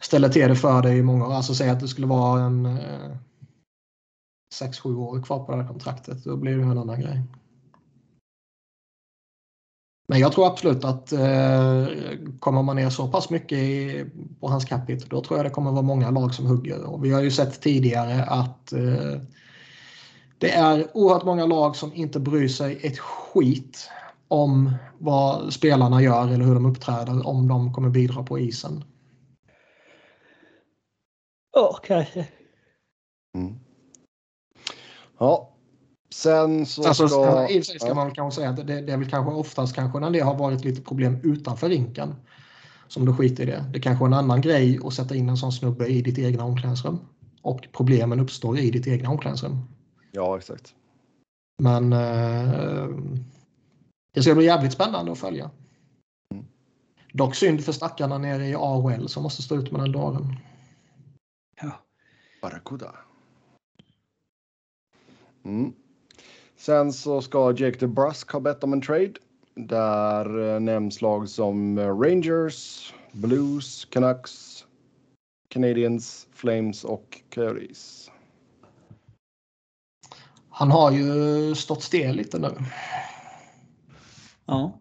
[0.02, 1.34] ställer till det för dig i många år.
[1.34, 3.12] Alltså säg att det skulle vara en eh,
[4.62, 6.24] 6-7 år kvar på det här kontraktet.
[6.24, 7.24] Då blir det en annan grej.
[10.08, 11.88] Men jag tror absolut att eh,
[12.40, 14.06] kommer man ner så pass mycket i,
[14.40, 16.84] på hans capita då tror jag det kommer vara många lag som hugger.
[16.84, 19.22] Och vi har ju sett tidigare att eh,
[20.38, 23.90] Det är oerhört många lag som inte bryr sig ett skit
[24.28, 28.84] om vad spelarna gör eller hur de uppträder om de kommer bidra på isen.
[31.60, 32.28] Ja, kanske.
[33.38, 33.56] Mm.
[35.18, 35.50] Ja,
[36.14, 37.50] sen så alltså, ska...
[37.50, 37.94] I och ska ja.
[37.94, 40.66] man kanske säga att det, det är väl kanske oftast kanske när det har varit
[40.66, 42.16] lite problem utanför rinken
[42.88, 43.66] som du skiter i det.
[43.74, 46.44] Det kanske är en annan grej att sätta in en sån snubbe i ditt egna
[46.44, 47.00] omklädningsrum.
[47.42, 49.58] Och problemen uppstår i ditt egna omklädningsrum.
[50.12, 50.76] Ja, exakt.
[51.62, 52.88] Men eh,
[54.14, 55.52] det ska bli jävligt spännande att följa.
[56.34, 56.46] Mm.
[57.14, 60.36] Dock synd för stackarna nere i AHL som måste stå ut med den dagen.
[62.42, 62.96] Barracuda.
[65.46, 65.74] Mm.
[66.56, 69.14] Sen så ska Jake DeBrusk ha bett om en trade.
[69.56, 74.66] Där eh, nämns lag som eh, Rangers, Blues, Canucks,
[75.50, 78.12] Canadiens, Flames och Coyotes.
[80.50, 82.56] Han har ju stått stel lite nu.
[84.46, 84.80] Ja.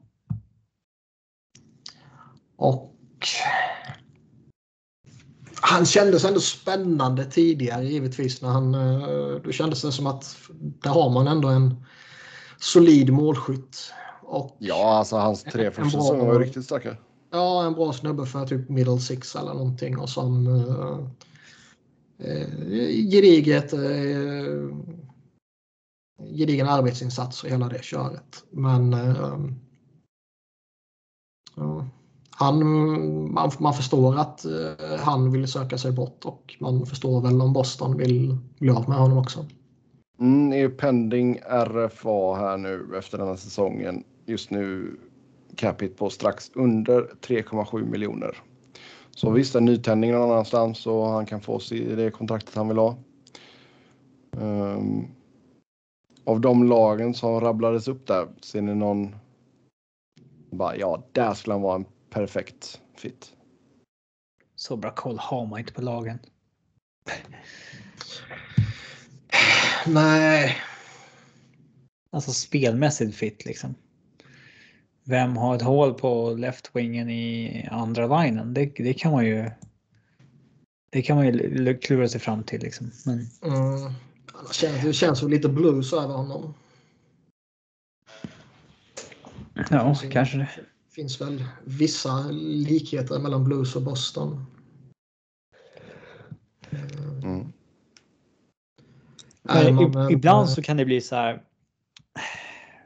[2.57, 2.95] Och
[5.61, 8.43] han kändes ändå spännande tidigare givetvis.
[8.43, 11.85] När han, eh, då kändes det som att där har man ändå en
[12.59, 13.93] solid målskytt.
[14.23, 16.97] Och ja, alltså hans tre första säsonger var riktigt starka.
[17.31, 21.07] Ja, en bra snubbe för typ middle six eller någonting och som uh,
[23.11, 24.77] gediget uh,
[26.35, 28.45] gedigen arbetsinsats och hela det köret.
[28.51, 29.39] Men uh,
[32.41, 32.65] han,
[33.33, 37.53] man, man förstår att eh, han vill söka sig bort och man förstår väl om
[37.53, 39.47] Boston vill bli av med honom också.
[40.21, 44.05] Mm, är pending RFA här nu efter den här säsongen.
[44.27, 44.97] Just nu
[45.57, 48.37] capita på strax under 3,7 miljoner.
[49.11, 52.79] Så visst, en nytändning någon annanstans så han kan få sig det kontraktet han vill
[52.79, 52.97] ha.
[54.31, 55.07] Um,
[56.25, 59.15] av de lagen som rabblades upp där, ser ni någon?
[60.51, 63.33] Bara, ja, där skulle han vara en perfekt fit.
[64.57, 66.19] Så bra koll har man inte på lagen.
[69.87, 70.57] Nej.
[72.11, 73.75] Alltså spelmässigt fit liksom.
[75.05, 78.55] Vem har ett hål på left-wingen i andra linen?
[78.55, 79.51] Det, det kan man ju.
[80.91, 82.91] Det kan man ju klura sig fram till liksom.
[83.07, 83.27] Men...
[83.43, 83.93] Mm.
[84.49, 86.55] Det känns, det känns väl lite blues över honom.
[89.71, 90.49] Ja, kanske det.
[90.99, 94.47] Finns väl vissa likheter mellan blues och Boston.
[97.23, 97.53] Mm.
[99.43, 101.43] Nej, ibland så kan det bli så här.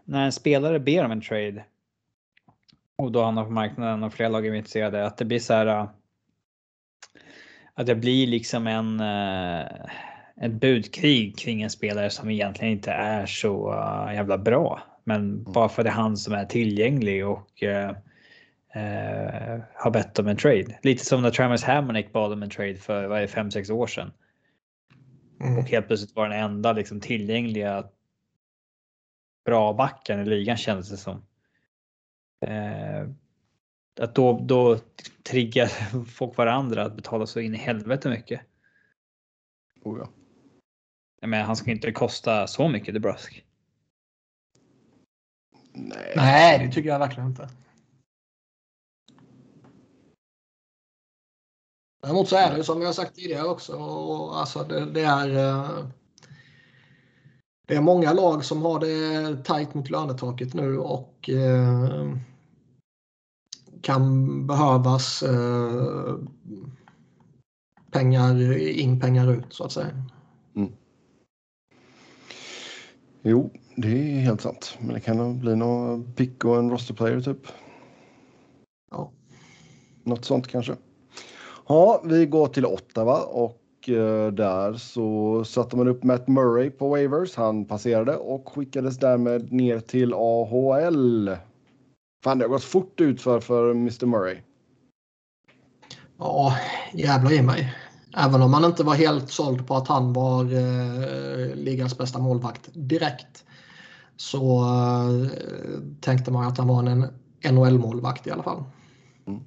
[0.04, 1.64] När en spelare ber om en trade
[2.96, 5.06] och då hamnar på marknaden och flera lag är intresserade.
[5.06, 5.66] Att det blir så här.
[5.66, 5.88] Äh,
[7.74, 9.66] att det blir liksom en äh,
[10.40, 13.74] ett budkrig kring en spelare som egentligen inte är så
[14.14, 14.91] jävla bra.
[15.04, 15.52] Men mm.
[15.52, 17.92] bara för det är han som är tillgänglig och uh,
[19.74, 20.78] har bett om en trade.
[20.82, 24.12] Lite som när Travis Hamonic bad om en trade för vad är 5-6 år sedan.
[25.40, 25.58] Mm.
[25.58, 27.84] Och helt plötsligt var den enda liksom, tillgängliga
[29.44, 31.26] bra backen i ligan kändes det som.
[32.46, 33.08] Eh,
[34.00, 34.78] att då, då
[35.22, 35.66] triggar
[36.04, 38.40] folk varandra att betala så in i helvete mycket.
[39.82, 40.08] Oh ja.
[41.26, 43.44] Men han ska inte kosta så mycket, DeBrusk.
[45.72, 46.12] Nej.
[46.16, 47.48] Nej, det tycker jag verkligen inte.
[52.02, 53.78] Däremot så är det som jag sagt tidigare också.
[54.32, 55.86] Alltså det, det, är, eh,
[57.66, 62.16] det är många lag som har det tajt mot lönetaket nu och eh,
[63.80, 66.16] kan behövas eh,
[67.90, 70.04] pengar in, pengar ut så att säga.
[70.54, 70.72] Mm.
[73.22, 74.78] Jo, det är helt sant.
[74.80, 77.46] Men det kan nog bli någon pick och en roster player typ.
[78.90, 79.10] Ja.
[80.04, 80.76] Något sånt kanske.
[81.68, 86.88] Ja, vi går till Ottawa och eh, där så satte man upp Matt Murray på
[86.88, 87.36] waivers.
[87.36, 91.36] Han passerade och skickades därmed ner till AHL.
[92.24, 94.36] Fan, det har gått fort ut för, för Mr Murray.
[96.18, 96.56] Ja,
[96.92, 97.74] jävlar i mig.
[98.16, 102.68] Även om man inte var helt såld på att han var eh, ligans bästa målvakt
[102.72, 103.44] direkt
[104.16, 107.06] så eh, tänkte man att han var en
[107.54, 108.64] NHL-målvakt i alla fall.
[109.26, 109.40] Mm.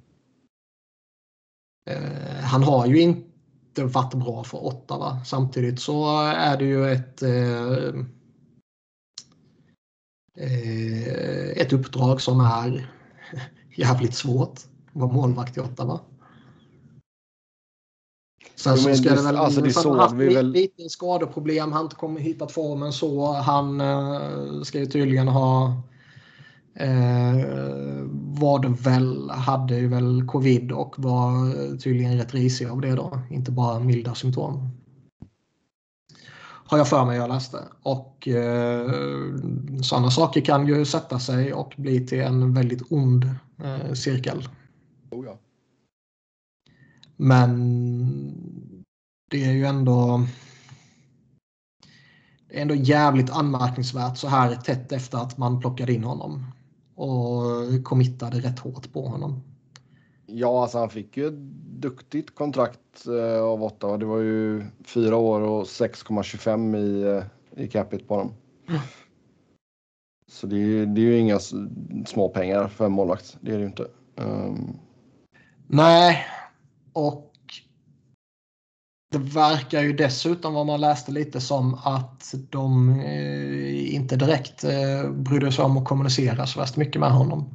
[1.90, 5.24] Eh, han har ju inte varit bra för Ottawa.
[5.24, 8.04] Samtidigt så är det ju ett eh,
[11.56, 12.90] ett uppdrag som är
[13.76, 14.52] jävligt svårt.
[14.52, 16.00] att vara målvakt i Ottawa.
[18.56, 19.36] Sen så ska det väl...
[19.36, 20.50] Alltså det så, haft vi väl...
[20.50, 21.62] lite skadeproblem.
[21.62, 23.32] Han har inte kommit hittat formen så.
[23.32, 25.82] Han uh, ska ju tydligen ha...
[26.80, 27.46] Uh,
[28.40, 33.20] var det väl, hade ju väl covid och var tydligen rätt risig av det då.
[33.30, 34.70] Inte bara milda symptom.
[36.68, 37.58] Har jag för mig jag läste.
[37.82, 38.90] Och eh,
[39.82, 43.24] sådana saker kan ju sätta sig och bli till en väldigt ond
[43.64, 44.48] eh, cirkel.
[45.10, 45.38] Oh ja.
[47.16, 48.45] Men
[49.30, 50.26] det är ju ändå
[52.48, 56.44] det är ändå jävligt anmärkningsvärt så här tätt efter att man plockade in honom
[56.94, 59.42] och committade rätt hårt på honom.
[60.26, 61.38] Ja, alltså han fick ju ett
[61.80, 63.96] duktigt kontrakt eh, av Ottawa.
[63.96, 68.32] Det var ju fyra år och 6,25 i, eh, i capita på honom.
[68.68, 68.80] Mm.
[70.28, 71.38] Så det är, det är ju inga
[72.06, 73.36] små pengar för en målvakt.
[73.40, 73.86] Det är det ju inte.
[74.16, 74.78] Um...
[75.66, 76.26] Nej,
[76.92, 77.25] och
[79.12, 85.10] det verkar ju dessutom vad man läste lite som att de eh, inte direkt eh,
[85.10, 87.50] brydde sig om att kommunicera så värst mycket med honom.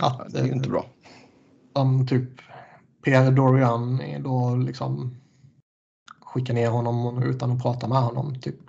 [0.00, 0.86] Att, det är inte bra.
[1.72, 2.30] Som typ
[3.04, 5.16] Pierre Dorian då liksom
[6.20, 8.40] skickar ner honom utan att prata med honom.
[8.40, 8.67] Typ.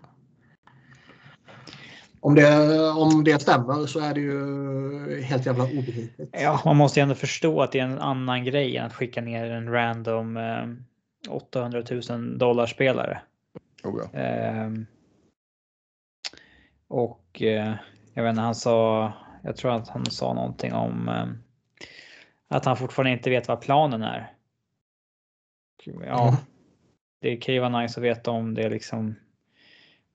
[2.22, 6.30] Om det, om det stämmer så är det ju helt jävla obegripligt.
[6.32, 9.22] Ja, man måste ju ändå förstå att det är en annan grej än att skicka
[9.22, 10.68] ner en random eh,
[11.30, 13.22] 800 000 dollar spelare.
[13.84, 14.20] Oh ja.
[14.20, 14.70] eh,
[16.88, 17.74] och eh,
[18.14, 19.14] jag vet inte, han sa,
[19.44, 21.28] jag tror att han sa någonting om eh,
[22.48, 24.34] att han fortfarande inte vet vad planen är.
[25.86, 26.40] Ja, mm.
[27.22, 29.16] det kan ju vara nice att veta om det liksom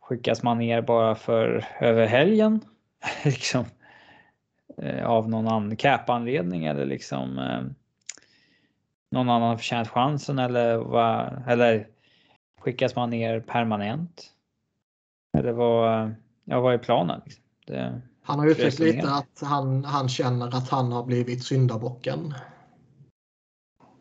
[0.04, 2.60] skickas man ner bara för över helgen
[3.24, 3.64] liksom
[4.76, 7.62] eh, av någon annan cap-anledning eller liksom eh,
[9.10, 11.88] någon annan har förtjänat chansen eller vad eller
[12.60, 14.30] skickas man ner permanent?
[15.38, 16.14] Eller vad,
[16.44, 17.20] ja, vad är planen?
[17.24, 17.44] Liksom?
[17.66, 22.34] Det, han har uttryckt lite att han, han känner att han har blivit syndabocken.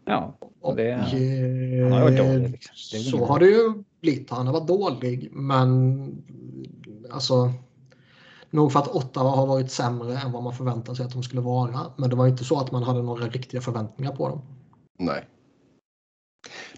[0.05, 2.51] Ja, och det, och, han har varit dålig.
[2.51, 2.99] Liksom.
[2.99, 4.29] Så har det ju blivit.
[4.29, 6.23] Han har varit dålig, men
[7.11, 7.53] alltså
[8.53, 11.41] Nog för att Ottawa har varit sämre än vad man förväntade sig att de skulle
[11.41, 11.93] vara.
[11.97, 14.41] Men det var inte så att man hade några riktiga förväntningar på dem.
[14.99, 15.27] Nej.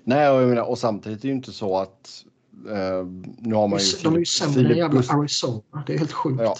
[0.03, 2.26] Nej, och, menar, och samtidigt är det ju inte så att
[2.69, 3.06] eh,
[3.38, 3.85] nu har man ju...
[4.03, 5.84] De är ju sämre än jävla Arizona.
[5.88, 6.41] Det är helt sjukt.
[6.41, 6.56] Ja.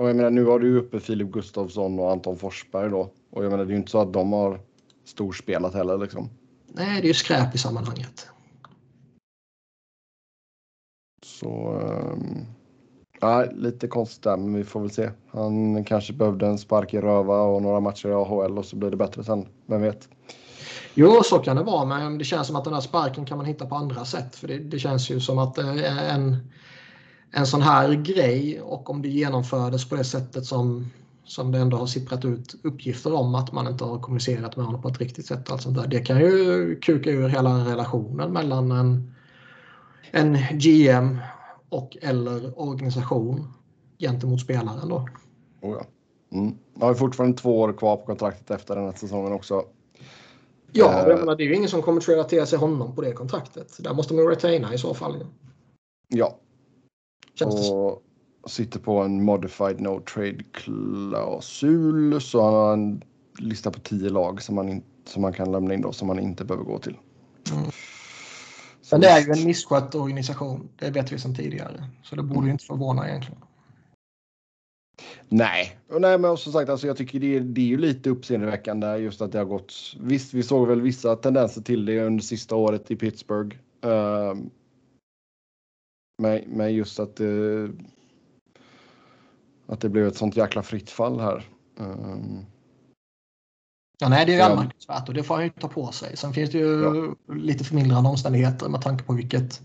[0.00, 3.10] Och jag menar, nu har du uppe Filip Gustafsson och Anton Forsberg då.
[3.30, 4.60] Och jag menar, det är ju inte så att de har
[5.04, 6.30] storspelat heller liksom.
[6.66, 8.28] Nej, det är ju skräp i sammanhanget.
[11.40, 11.80] Så...
[11.80, 12.46] Ehm,
[13.22, 15.10] Nej, lite konstigt där, men vi får väl se.
[15.30, 18.90] Han kanske behövde en spark i röva och några matcher i AHL och så blir
[18.90, 19.46] det bättre sen.
[19.66, 20.08] Vem vet?
[20.94, 23.46] Jo, så kan det vara, men det känns som att den här sparken kan man
[23.46, 24.36] hitta på andra sätt.
[24.36, 26.36] För det, det känns ju som att eh, en,
[27.30, 30.90] en sån här grej och om det genomfördes på det sättet som,
[31.24, 34.82] som det ändå har sipprat ut uppgifter om att man inte har kommunicerat med honom
[34.82, 35.50] på ett riktigt sätt.
[35.50, 35.86] Allt sånt där.
[35.86, 39.15] Det kan ju kuka ur hela relationen mellan en,
[40.10, 41.18] en GM
[41.68, 43.52] och eller organisation
[43.98, 44.88] gentemot spelaren.
[44.88, 45.08] Då.
[45.60, 45.86] Oh ja.
[46.32, 46.54] Mm.
[46.80, 49.64] har fortfarande två år kvar på kontraktet efter den här säsongen också.
[50.72, 53.12] Ja, uh, menar, det är ju ingen som kommer att relatera sig honom på det
[53.12, 53.76] kontraktet.
[53.78, 55.26] Där måste man retaina i så fall.
[56.08, 56.38] Ja.
[57.34, 58.02] Känns och
[58.50, 63.02] sitter på en modified no trade klausul så han har en
[63.38, 66.18] lista på tio lag som man, in, som man kan lämna in då som man
[66.18, 66.96] inte behöver gå till.
[67.52, 67.70] Mm.
[68.90, 70.68] Men det är ju en misskött organisation.
[70.76, 71.84] Det vet vi sedan tidigare.
[72.02, 72.50] Så det borde mm.
[72.50, 73.40] inte förvåna egentligen.
[75.28, 78.10] Nej, och nej men som sagt, alltså jag tycker det är, det är ju lite
[78.10, 79.74] uppseendeväckande just att det har gått.
[80.00, 83.56] Visst, vi såg väl vissa tendenser till det under sista året i Pittsburgh.
[83.86, 84.34] Uh,
[86.22, 87.70] men, men just att det,
[89.66, 91.44] att det blev ett sånt jäkla fritt fall här.
[91.76, 92.46] Um,
[93.98, 96.16] Ja, nej, det är ju anmärkningsvärt och det får han ju ta på sig.
[96.16, 96.82] Sen finns det ju
[97.28, 97.34] ja.
[97.34, 99.62] lite förmildrande omständigheter med tanke på vilket,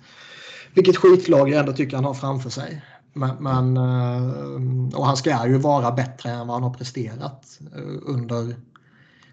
[0.74, 2.82] vilket skitlag jag ändå tycker han har framför sig.
[3.14, 7.99] Men, men, eh, och han ska ju vara bättre än vad han har presterat eh,
[8.02, 8.56] under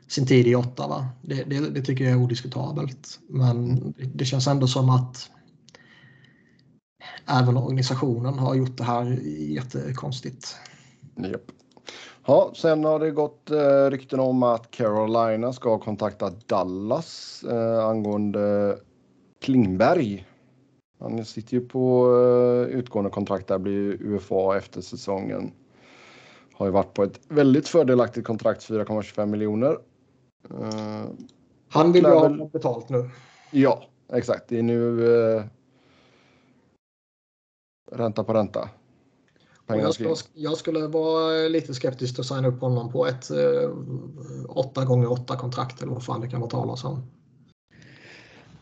[0.09, 1.09] sin tid i Ottawa.
[1.23, 3.19] Det, det, det tycker jag är odiskutabelt.
[3.29, 5.31] Men det känns ändå som att
[7.27, 9.21] även organisationen har gjort det här
[9.55, 10.57] jättekonstigt.
[11.25, 11.58] Yep.
[12.31, 18.79] Ja, sen har det gått eh, rykten om att Carolina ska kontakta Dallas eh, angående
[19.41, 20.27] Klingberg.
[21.01, 25.53] Han sitter ju på eh, utgående kontrakt där, blir UFA efter säsongen.
[26.53, 29.79] Har ju varit på ett väldigt fördelaktigt kontrakt, 4,25 miljoner.
[30.51, 31.05] Eh,
[31.69, 33.11] Han vill ju ha betalt nu.
[33.51, 34.49] Ja, exakt.
[34.49, 35.45] Det är nu eh,
[37.93, 38.69] ränta på ränta.
[39.69, 43.71] Jag skulle, jag skulle, vara lite skeptisk att signa upp honom på ett eh,
[44.49, 47.11] 8 gånger 8 kontrakt eller vad fan det kan vara talas om.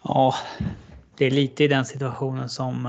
[0.02, 0.34] Ja,
[1.16, 2.86] det är lite i den situationen som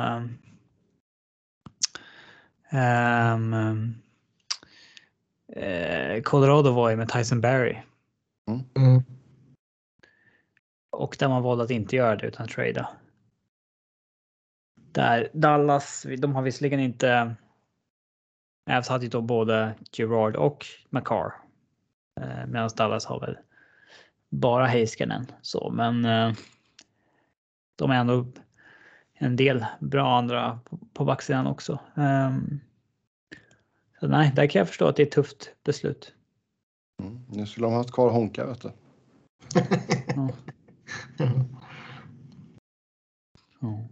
[2.74, 3.96] um, um,
[6.24, 7.78] Colorado var i med Tyson Berry.
[8.48, 8.64] Mm.
[8.76, 9.04] Mm.
[10.90, 12.90] Och där man valde att inte göra det utan trada.
[14.92, 17.36] Där Dallas, de har visserligen inte
[18.68, 21.34] Avs hade ju då både Gerard och McCarr.
[22.22, 23.38] Eh, Medan Dallas har väl
[24.30, 25.32] bara Heiskanen.
[25.42, 26.34] Så, men eh,
[27.76, 28.26] de är ändå
[29.14, 30.60] en del bra andra
[30.94, 31.80] på backsidan också.
[31.96, 32.60] Um,
[34.00, 36.14] så nej, där kan jag förstå att det är ett tufft beslut.
[37.02, 37.26] Mm.
[37.30, 38.72] Nu skulle de haft kvar Honka vet du.
[40.16, 40.30] ja.
[43.60, 43.88] ja.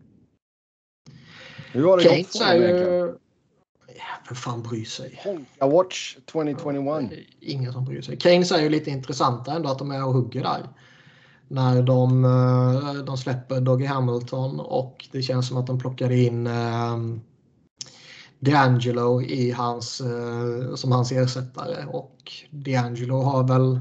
[1.72, 3.25] Hur har det gått för dem egentligen?
[4.28, 5.22] Vem fan bryr sig?
[5.24, 7.12] Honka Watch 2021.
[7.40, 8.20] Ingen som bryr sig.
[8.20, 10.70] Keynes är ju lite intressanta ändå att de är och hugger där.
[11.48, 16.48] När de, eh, de släpper Doggy Hamilton och det känns som att de plockar in
[16.48, 17.22] um,
[18.40, 21.86] D'Angelo i hans, uh, som hans ersättare.
[21.86, 23.80] Och D'Angelo har väl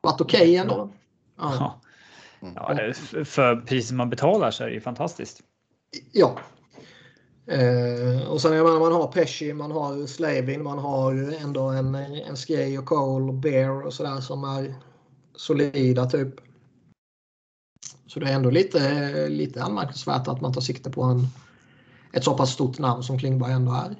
[0.00, 0.90] varit okej okay ändå.
[1.38, 1.80] Ja.
[2.54, 2.92] Ja,
[3.24, 5.40] för priset man betalar så är det ju fantastiskt.
[6.12, 6.38] Ja,
[7.46, 11.68] Eh, och sen jag menar, man har Pesci, man har Slavin, man har ju ändå
[11.68, 14.74] en, en Skej och Cole och Bear och sådär som är
[15.34, 16.34] solida typ.
[18.06, 21.26] Så det är ändå lite, lite anmärkningsvärt att man tar sikte på en,
[22.12, 23.96] ett så pass stort namn som Klingberg ändå är.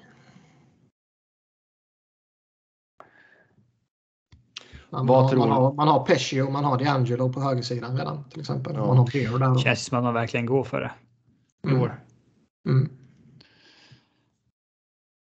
[4.90, 7.96] Man, Vad har, tror man, har, man har Pesci och man har D'Angelo på högersidan
[7.98, 8.74] redan till exempel.
[8.74, 8.86] Ja.
[8.86, 9.58] Man har Bear där.
[9.58, 10.92] Känns som att man verkligen går för det.
[11.68, 11.90] Mm.
[12.68, 13.03] Mm.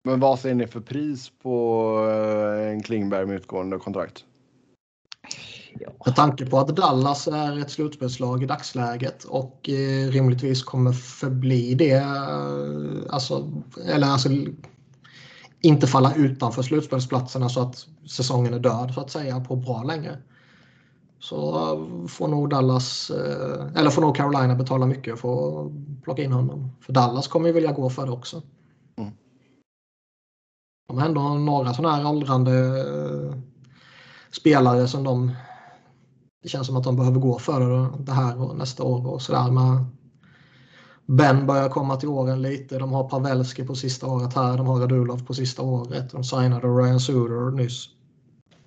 [0.03, 4.25] Men vad ser ni för pris på eh, en Klingberg med utgående kontrakt?
[5.79, 5.89] Ja.
[6.05, 11.73] Med tanke på att Dallas är ett slutspelslag i dagsläget och eh, rimligtvis kommer förbli
[11.73, 11.91] det.
[11.91, 13.51] Eh, alltså,
[13.87, 14.29] eller alltså
[15.61, 20.17] inte falla utanför slutspelsplatserna så att säsongen är död så att säga på bra länge.
[21.19, 23.11] Så får nog Dallas,
[23.75, 25.71] eller får nog Carolina betala mycket för att
[26.03, 26.71] plocka in honom.
[26.81, 28.41] För Dallas kommer ju vilja gå för det också.
[30.91, 33.35] De har ändå några sådana här åldrande eh,
[34.31, 35.31] spelare som de
[36.43, 39.51] det känns som att de behöver gå för det här och nästa år och sådär.
[39.51, 39.85] Men
[41.05, 42.77] ben börjar komma till åren lite.
[42.77, 44.57] De har Pavelski på sista året här.
[44.57, 46.11] De har Radulov på sista året.
[46.11, 47.89] De signade Ryan Suter nyss.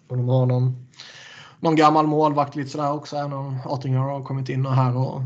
[0.08, 0.86] Och de har någon,
[1.60, 3.16] någon gammal målvakt lite sådär också.
[3.16, 5.22] Även om Ottinger har kommit in här och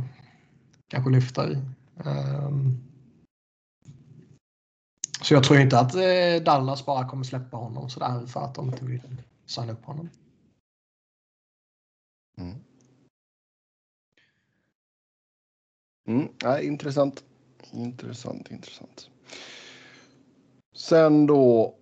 [0.88, 1.62] kanske lyfter.
[2.04, 2.87] Um,
[5.28, 8.66] så jag tror inte att eh, Dallas bara kommer släppa honom sådär för att de
[8.66, 9.00] inte vill
[9.46, 10.08] signa upp honom.
[12.38, 12.54] Mm.
[16.08, 17.24] Mm, ja, intressant.
[17.72, 19.10] Intressant, intressant.
[20.76, 21.74] Sen då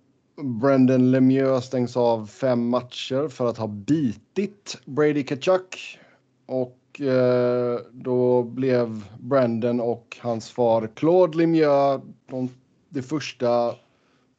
[0.61, 5.99] Brendan Lemieux stängs av fem matcher för att ha bitit Brady Kachuk.
[6.45, 12.49] Och eh, då blev Brendan och hans far Claude Lemieux de
[12.89, 13.75] det första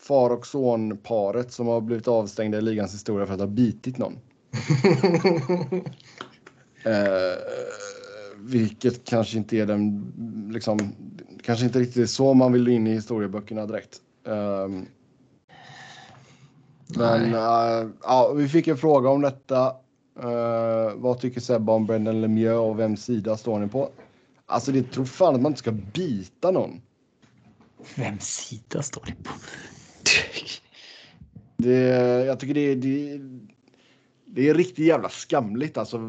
[0.00, 4.12] far och son-paret som har blivit avstängda i ligans historia för att ha bitit någon.
[6.84, 7.38] eh,
[8.36, 10.12] vilket kanske inte är den,
[10.52, 10.78] liksom,
[11.42, 14.00] kanske inte riktigt så man vill in i historieböckerna direkt.
[14.26, 14.68] Eh,
[16.96, 19.74] men uh, ja, vi fick en fråga om detta.
[20.24, 23.88] Uh, vad tycker Sebbe om Brendan Lemieux och vems sida står ni på?
[24.46, 26.80] Alltså det tror fan att man inte ska bita någon.
[27.96, 29.30] Vems sida står ni på?
[31.56, 31.78] det,
[32.26, 33.20] jag tycker det, det,
[34.26, 36.00] det är riktigt jävla skamligt alltså.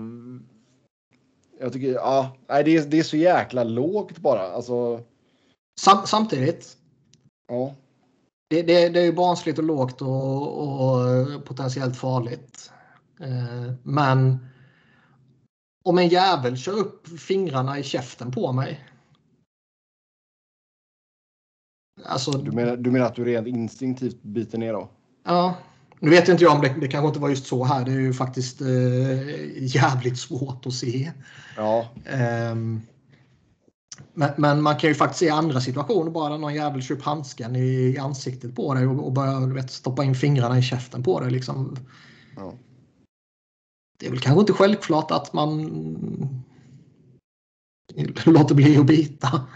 [1.60, 4.41] Jag tycker, ja, nej, det, är, det är så jäkla lågt bara.
[4.41, 5.04] Alltså...
[5.82, 6.78] Sam, samtidigt.
[7.48, 7.76] Ja.
[8.50, 12.72] Det, det, det är ju barnsligt och lågt och, och potentiellt farligt.
[13.20, 14.48] Eh, men
[15.84, 18.89] om en jävel kör upp fingrarna i käften på mig
[22.06, 24.90] Alltså, du, menar, du menar att du rent instinktivt biter ner då?
[25.26, 25.56] Ja.
[26.00, 27.86] Nu vet inte jag om det, det kanske inte var just så här.
[27.86, 28.68] Det är ju faktiskt eh,
[29.76, 31.12] jävligt svårt att se.
[31.58, 31.86] Ja.
[32.52, 32.82] Um,
[34.14, 36.12] men, men, man kan ju faktiskt se andra situationer.
[36.12, 40.04] Bara någon jävel kör upp handsken i, ansiktet på dig och, och börjar vet, stoppa
[40.04, 41.32] in fingrarna i käften på dig.
[41.32, 41.78] Liksom.
[42.36, 42.54] Ja.
[44.00, 45.62] det är väl kanske inte självklart att man
[48.26, 49.48] låter bli att bita.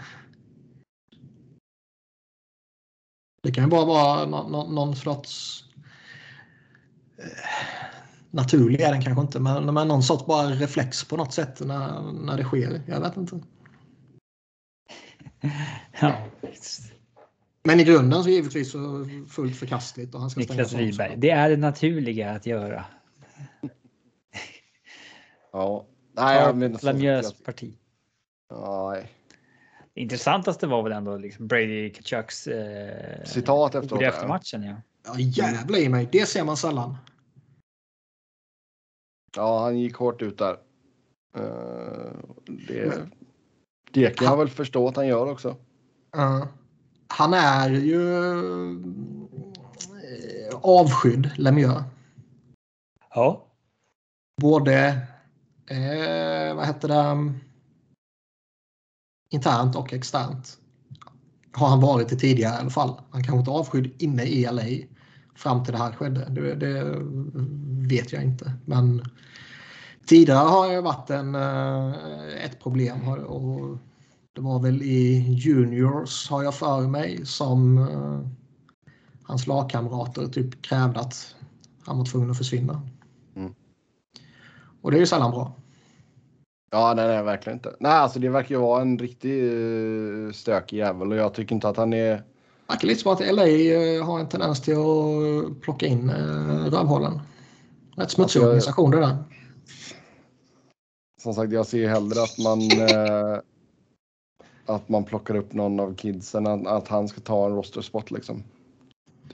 [3.44, 5.64] Det kan ju bara vara någon, någon sorts
[7.18, 7.24] eh,
[8.30, 12.12] naturlig är den kanske inte, men, men någon sorts bara reflex på något sätt när,
[12.12, 12.82] när det sker.
[12.86, 13.40] Jag vet inte.
[16.00, 16.16] Ja.
[17.64, 20.14] Men i grunden så givetvis så fullt förkastligt.
[20.14, 22.84] Och han ska Niklas Wiberg, det är det naturliga att göra.
[25.52, 27.74] ja, nej, jag menar Lamieux parti.
[28.50, 29.10] Nej.
[29.94, 34.02] Det intressantaste var väl ändå liksom Brady Kachucks eh, citat efteråt.
[34.02, 34.76] Efter matchen, ja.
[35.06, 36.08] Ja, jävlar i mig.
[36.12, 36.96] Det ser man sällan.
[39.36, 40.56] Ja, han gick hårt ut där.
[41.38, 42.12] Uh,
[42.68, 43.08] det,
[43.90, 45.56] det kan jag väl förstå att han gör också.
[46.16, 46.46] Uh,
[47.08, 48.80] han är ju uh,
[50.62, 51.82] avskydd, Lemieux.
[53.14, 53.46] Ja.
[54.40, 54.86] Både,
[55.66, 57.32] eh, vad heter det,
[59.34, 60.58] internt och externt.
[61.52, 63.00] Har han varit det tidigare i alla fall.
[63.10, 64.86] Han kanske inte avskydd inne i LA
[65.34, 66.26] fram till det här skedde.
[66.30, 66.96] Det, det
[67.88, 68.52] vet jag inte.
[68.64, 69.02] Men
[70.06, 71.94] tidigare har det varit en, eh,
[72.44, 73.08] ett problem.
[73.08, 73.78] Och
[74.32, 78.20] det var väl i juniors har jag för mig som eh,
[79.22, 81.34] hans lagkamrater typ krävde att
[81.86, 82.82] han var tvungen att försvinna.
[83.36, 83.54] Mm.
[84.80, 85.56] Och det är ju sällan bra.
[86.74, 87.76] Ja, nej, nej, verkligen inte.
[87.78, 91.68] Nej, alltså det verkar ju vara en riktig uh, stökig jävel och jag tycker inte
[91.68, 92.10] att han är...
[92.16, 92.22] Det
[92.68, 96.10] verkar lite som att LA uh, har en tendens till att plocka in
[96.70, 97.20] rövhålen.
[97.96, 99.16] Rätt smutsig alltså, organisation det där.
[101.22, 102.60] Som sagt, jag ser hellre att man
[104.66, 108.10] att man plockar upp någon av kidsen, att, att han ska ta en roster spot
[108.10, 108.42] liksom.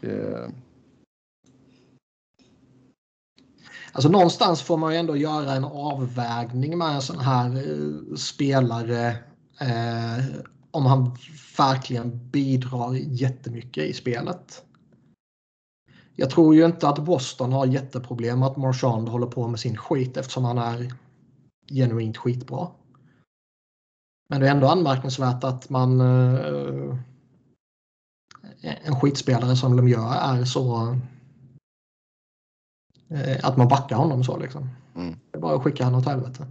[0.00, 0.50] Det...
[3.92, 9.08] Alltså någonstans får man ju ändå göra en avvägning med en sån här eh, spelare.
[9.60, 10.24] Eh,
[10.70, 11.16] om han
[11.58, 14.64] verkligen bidrar jättemycket i spelet.
[16.14, 19.76] Jag tror ju inte att Boston har jätteproblem med att Marchand håller på med sin
[19.76, 20.94] skit eftersom han är
[21.68, 22.68] genuint skitbra.
[24.28, 26.96] Men det är ändå anmärkningsvärt att man eh,
[28.60, 30.96] en skitspelare som Lemieux är så
[33.42, 34.68] att man backar honom så liksom.
[34.96, 35.16] Mm.
[35.30, 36.46] Det är bara att skicka honom åt helvete.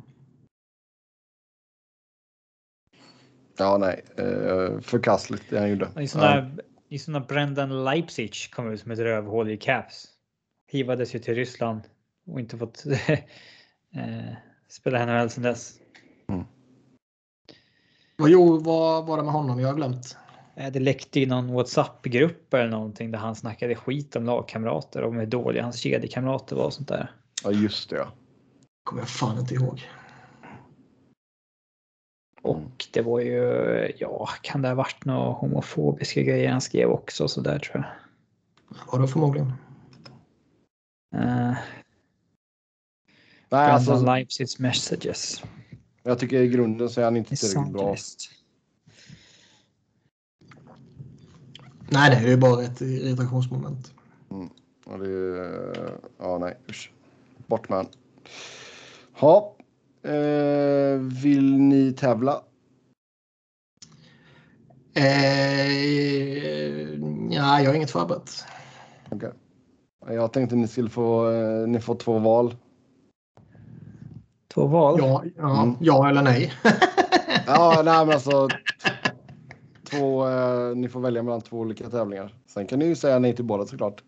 [3.58, 4.06] Ja, nej.
[4.18, 5.90] Eh, förkastligt det han gjorde.
[6.00, 6.64] I sådana, ja.
[6.90, 10.08] i sådana Brendan Leipzig kom ut som ett rövhål i Caps.
[10.68, 11.82] Hivades ju till Ryssland
[12.28, 12.86] och inte fått
[13.96, 14.34] eh,
[14.68, 15.74] spela NHL sedan dess.
[16.30, 16.44] Mm.
[18.18, 19.60] Vad, jo, vad var det med honom?
[19.60, 20.18] Jag har glömt.
[20.60, 25.14] Eh, det läckte i någon WhatsApp-grupp eller någonting där han snackade skit om lagkamrater och
[25.14, 27.12] hur dåliga hans kedjekamrater var och sånt där.
[27.44, 27.96] Ja, just det.
[27.96, 28.12] Ja.
[28.84, 29.90] kommer jag fan inte ihåg.
[32.42, 33.42] Och det var ju,
[33.98, 37.86] ja, kan det ha varit några homofobiska grejer han skrev också så där tror jag.
[38.92, 39.48] Var det förmodligen.
[41.16, 41.54] Uh,
[43.50, 45.44] Nej, alltså, Leipzigs messages.
[46.04, 47.96] Jag tycker i grunden så är han inte tillräckligt bra.
[51.92, 53.94] Nej, det är ju bara ett irritationsmoment.
[54.32, 54.50] Mm.
[54.86, 56.92] Ja, det är, ja, nej, usch.
[57.48, 57.88] Bort med han.
[59.20, 59.56] Ja,
[60.04, 62.42] eh, vill ni tävla?
[64.94, 65.70] Eh,
[67.30, 68.46] ja, jag har inget förberett.
[69.12, 69.32] Okay.
[70.08, 72.56] Jag tänkte ni skulle få, eh, ni får två val.
[74.54, 75.00] Två val?
[75.00, 75.76] Ja, ja, mm.
[75.80, 76.54] ja eller nej.
[77.48, 78.48] ja, nej men alltså.
[79.90, 82.36] Två, eh, ni får välja mellan två olika tävlingar.
[82.46, 84.04] Sen kan ni ju säga nej till båda såklart.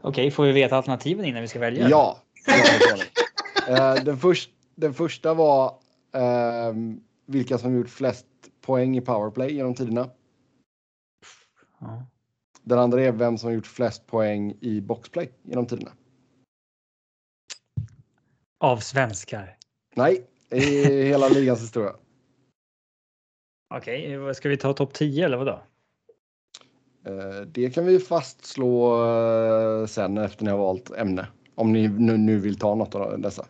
[0.00, 1.88] Okej, får vi veta alternativen innan vi ska välja?
[1.88, 2.18] Ja.
[3.68, 5.66] eh, den, först, den första var
[6.12, 6.74] eh,
[7.26, 8.26] vilka som gjort flest
[8.60, 10.10] poäng i powerplay genom tiderna.
[11.80, 12.06] Ja.
[12.62, 15.92] Den andra är vem som gjort flest poäng i boxplay genom tiderna.
[18.60, 19.56] Av svenskar?
[19.94, 21.92] Nej, i hela ligans historia.
[23.76, 25.62] Okej, okay, ska vi ta topp 10 eller vadå?
[27.06, 31.26] Eh, det kan vi fastslå eh, sen efter ni har valt ämne.
[31.54, 31.88] Om ni
[32.18, 33.46] nu vill ta något av dessa.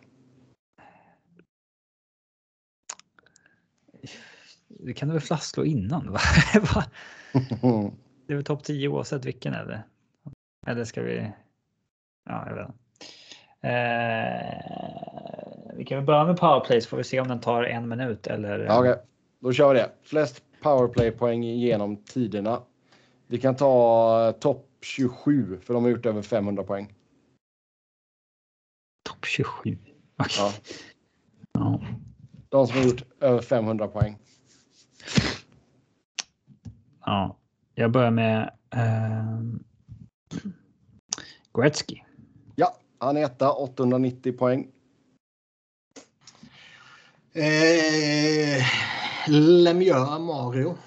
[4.67, 6.11] Det kan du väl fastslå innan?
[6.11, 6.19] Va?
[8.27, 9.83] det är väl topp 10 oavsett vilken eller?
[10.67, 11.31] Eller ska vi?
[12.29, 12.79] Ja, jag vet inte.
[13.67, 14.73] Eh,
[15.75, 18.27] vi kan väl börja med powerplay så får vi se om den tar en minut
[18.27, 18.79] eller.
[18.79, 18.95] Okay.
[19.43, 19.91] Då kör vi det.
[20.01, 22.61] Flest powerplay poäng genom tiderna.
[23.27, 26.93] Vi kan ta topp 27 för de har gjort över 500 poäng.
[29.25, 29.77] 27.
[30.17, 30.29] Okay.
[30.37, 30.53] Ja.
[31.51, 31.81] Ja.
[32.49, 34.17] De som har gjort över 500 poäng.
[37.05, 37.37] ja.
[37.75, 39.41] Jag börjar med eh,
[41.53, 41.99] Gretzky.
[42.55, 44.67] Ja, han är etta, 890 poäng.
[47.33, 48.63] Eh,
[49.27, 50.77] Lemieux Mario.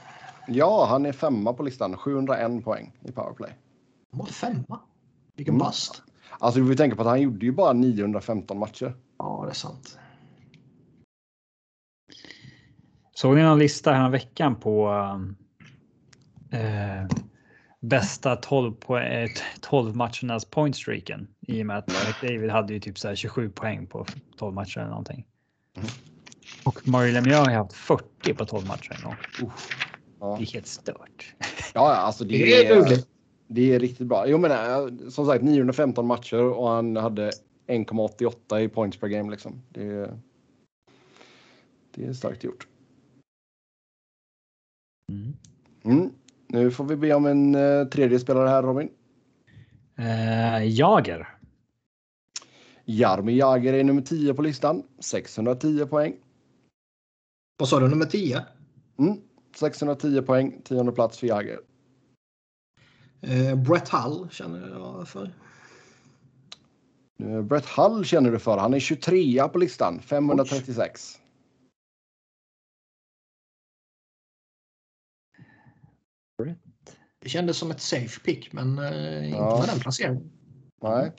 [0.48, 3.50] Ja, han är femma på listan, 701 poäng i powerplay.
[4.10, 4.80] Han var femma.
[5.36, 5.58] Vilken Mm.
[5.64, 6.02] bast.
[6.38, 8.94] Alltså du får tänka på att han gjorde ju bara 915 matcher.
[9.18, 9.98] Ja, det är sant.
[13.14, 14.90] Såg ni någon lista här veckan på
[16.52, 17.06] eh,
[17.80, 19.28] bästa 12, på, eh,
[19.60, 21.28] 12 matchernas point streaken?
[21.40, 24.06] I och med att McDavid hade ju typ så här 27 poäng på
[24.36, 25.26] 12 matcher eller någonting.
[25.76, 25.88] Mm.
[26.66, 29.16] Och Mario Lemieux har haft 40 på 12 matcher en gång.
[30.20, 31.34] Ja, Det är helt stört.
[31.38, 32.98] ja ja, alltså det, Det är är,
[33.48, 34.28] det är riktigt bra.
[34.28, 37.30] Jag menar, som sagt 915 matcher och han hade
[37.66, 39.62] 1,88 i points per game liksom.
[39.68, 40.18] Det är,
[41.94, 42.66] det är starkt gjort.
[45.12, 45.32] Mm.
[45.84, 46.12] Mm.
[46.48, 48.88] Nu får vi be om en eh, tredje spelare här Robin.
[49.96, 51.28] Eh, Jager.
[52.84, 54.82] Jarmi Jagr är nummer 10 på listan.
[54.98, 56.16] 610 poäng.
[57.56, 58.44] Vad sa du, nummer 10?
[58.98, 59.20] Mm.
[59.56, 61.58] 610 poäng, tionde plats för Jagr.
[63.20, 65.34] Eh, Brett Hull känner jag för.
[67.18, 68.58] Eh, Brett Hull känner du för.
[68.58, 71.18] Han är 23 på listan, 536.
[77.22, 79.58] Det kändes som ett safe pick, men eh, inte Ja.
[79.58, 80.30] med den placeringen.
[80.82, 81.12] Nej.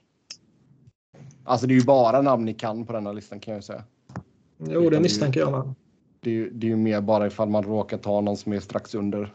[1.44, 3.64] Alltså det är ju bara namn ni kan på den här listan kan jag ju
[3.66, 3.84] säga.
[4.58, 5.76] Jo, det misstänker jag med.
[6.28, 8.60] Det är, ju- det är ju mer bara ifall man råkar ta någon som är
[8.60, 9.34] strax under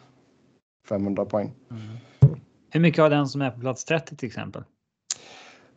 [0.88, 1.54] 500 poäng.
[2.70, 4.64] Hur mycket har den som är på plats 30 till exempel?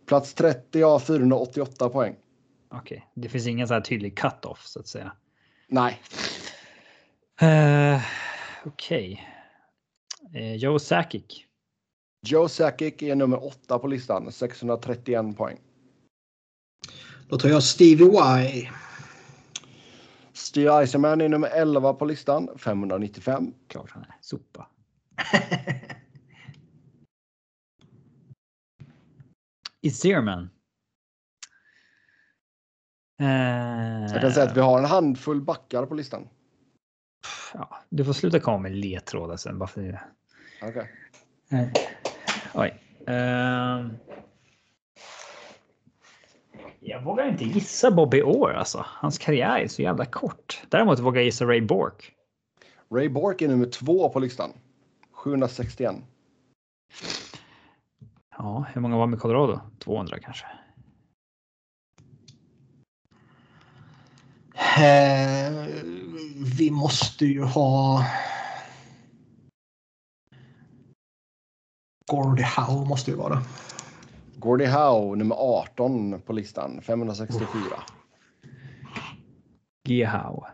[0.06, 2.16] Plats 30 har 488 poäng.
[2.70, 5.12] Okej, det finns ingen så här tydlig cut-off så att säga.
[5.68, 6.02] Nej,
[7.42, 8.02] Uh,
[8.66, 9.24] Okej.
[10.34, 11.46] Eh, Joe Sakic.
[12.28, 15.58] Joe Sakic är nummer 8 på listan, 631 poäng.
[17.30, 18.08] Då tar jag Stevie
[18.42, 18.70] Y.
[20.36, 23.54] Steve Eisenman är nummer 11 på listan, 595.
[23.68, 24.16] Klart han är.
[24.22, 24.68] Sopa.
[29.82, 30.50] Iserman.
[33.22, 33.28] Uh,
[34.12, 36.28] Jag kan säga att vi har en handfull backar på listan.
[37.54, 39.60] ja, du får sluta komma med ledtrådar sen.
[39.60, 40.02] Bara för det.
[40.62, 40.92] Okej.
[41.50, 41.68] Eh,
[42.54, 42.82] Oj.
[43.08, 43.90] Ehm.
[46.88, 48.86] Jag vågar inte gissa Bobby Orr alltså.
[48.88, 50.62] Hans karriär är så jävla kort.
[50.70, 52.12] Däremot vågar jag gissa Ray Bork.
[52.92, 54.52] Ray Bork är nummer 2 på listan,
[55.12, 55.96] 761.
[58.38, 59.60] Ja, hur många var med Colorado?
[59.80, 60.46] 200 kanske.
[64.78, 65.66] Eh,
[66.58, 68.06] vi måste ju ha...
[72.12, 73.44] Gordie Howe måste ju vara.
[74.46, 77.84] Gordie Howe nummer 18 på listan, 564.
[79.88, 80.06] G.
[80.06, 80.48] Howe.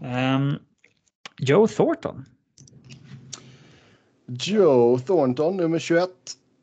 [0.00, 0.52] Ehm,
[1.38, 2.24] Joe Thornton.
[4.26, 6.10] Joe Thornton nummer 21,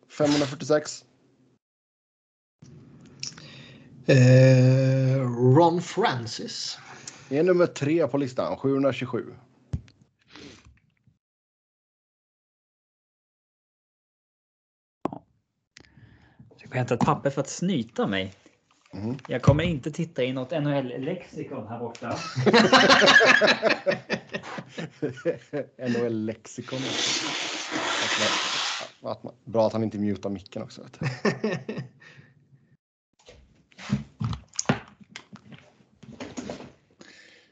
[0.10, 1.06] 546.
[4.06, 5.22] Eh,
[5.56, 6.78] Ron Francis.
[7.30, 9.34] Är nummer 3 på listan, 727.
[16.62, 18.34] Jag får hämta ett papper för att snyta mig.
[18.94, 19.18] Mhm.
[19.28, 22.18] Jag kommer inte titta i något NHL-lexikon här borta.
[25.90, 26.80] NHL-lexikon.
[29.46, 30.82] Bra att han inte mutar micken också.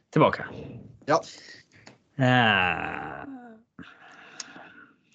[0.10, 0.45] Tillbaka.
[1.06, 1.22] Ja,
[2.22, 3.26] Ah,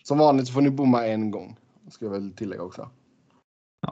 [0.02, 1.56] som vanligt så får ni bomma en gång.
[1.90, 2.90] Ska jag väl tillägga också.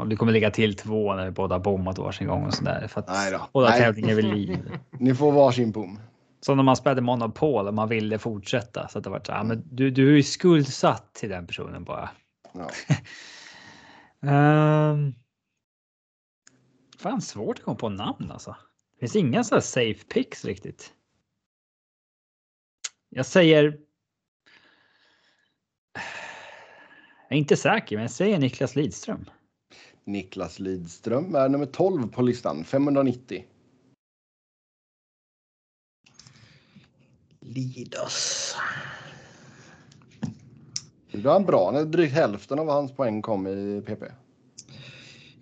[0.02, 2.86] Ja, du kommer lägga till två när vi båda bommat varsin gång och sådär.
[2.88, 3.48] För att Nej då.
[3.52, 3.80] båda Nej.
[3.80, 4.78] tävlingar vid liv.
[4.90, 6.00] Ni får varsin bom.
[6.40, 8.88] Som när man spelade Monopol och man ville fortsätta.
[8.88, 12.10] Så att det var så här, men du, du är skuldsatt till den personen bara.
[12.52, 12.70] Ja.
[14.90, 15.14] Um,
[16.98, 18.56] fan svårt att komma på namn alltså.
[18.94, 20.92] Det finns inga så här safe picks riktigt.
[23.08, 23.78] Jag säger.
[27.28, 29.24] Jag är inte säker, men jag säger Niklas Lidström.
[30.04, 33.44] Niklas Lidström är nummer 12 på listan, 590.
[37.40, 38.54] Lidas.
[41.12, 41.84] Det var bra.
[41.84, 44.02] Drygt hälften av hans poäng kom i PP.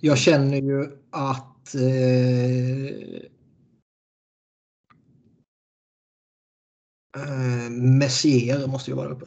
[0.00, 2.86] Jag känner ju att eh,
[7.16, 9.26] eh, Messier måste ju vara uppe.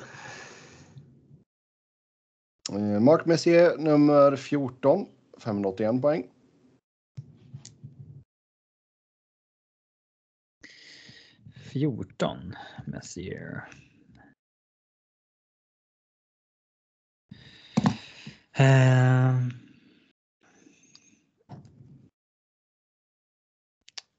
[2.72, 5.06] Eh, Mark Messier nummer 14,
[5.38, 6.30] 581 poäng.
[11.74, 12.56] Fjorton
[12.86, 13.68] Messier.
[18.60, 19.50] Uh,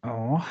[0.02, 0.44] ja.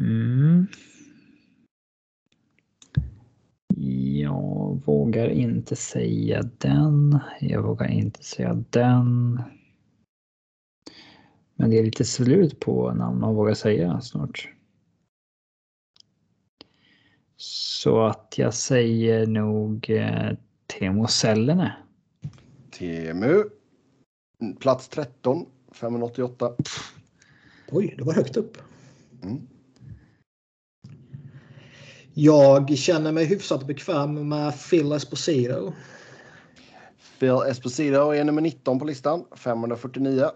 [0.00, 0.66] Mm.
[4.20, 7.18] Jag vågar inte säga den.
[7.40, 9.42] Jag vågar inte säga den.
[11.54, 14.48] Men det är lite slut på namn man vågar säga snart.
[17.36, 20.32] Så att jag säger nog eh,
[20.66, 21.76] Teemu Sellene.
[22.70, 23.44] Temu.
[24.60, 26.52] Plats 13, 588.
[27.70, 28.58] Oj, det var högt upp.
[29.22, 29.46] Mm.
[32.14, 35.72] Jag känner mig hyfsat bekväm med Phil Esposito.
[37.18, 40.30] Phil Esposito är nummer 19 på listan, 549.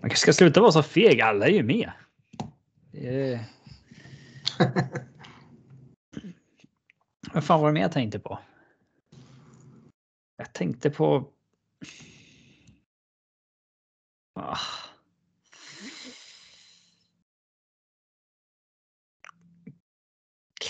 [0.00, 1.90] Man ska sluta vara så feg, alla är ju med.
[2.92, 3.44] Är...
[7.32, 8.38] Vad fan var det mer jag tänkte på?
[10.36, 11.28] Jag tänkte på...
[14.34, 14.58] Ah.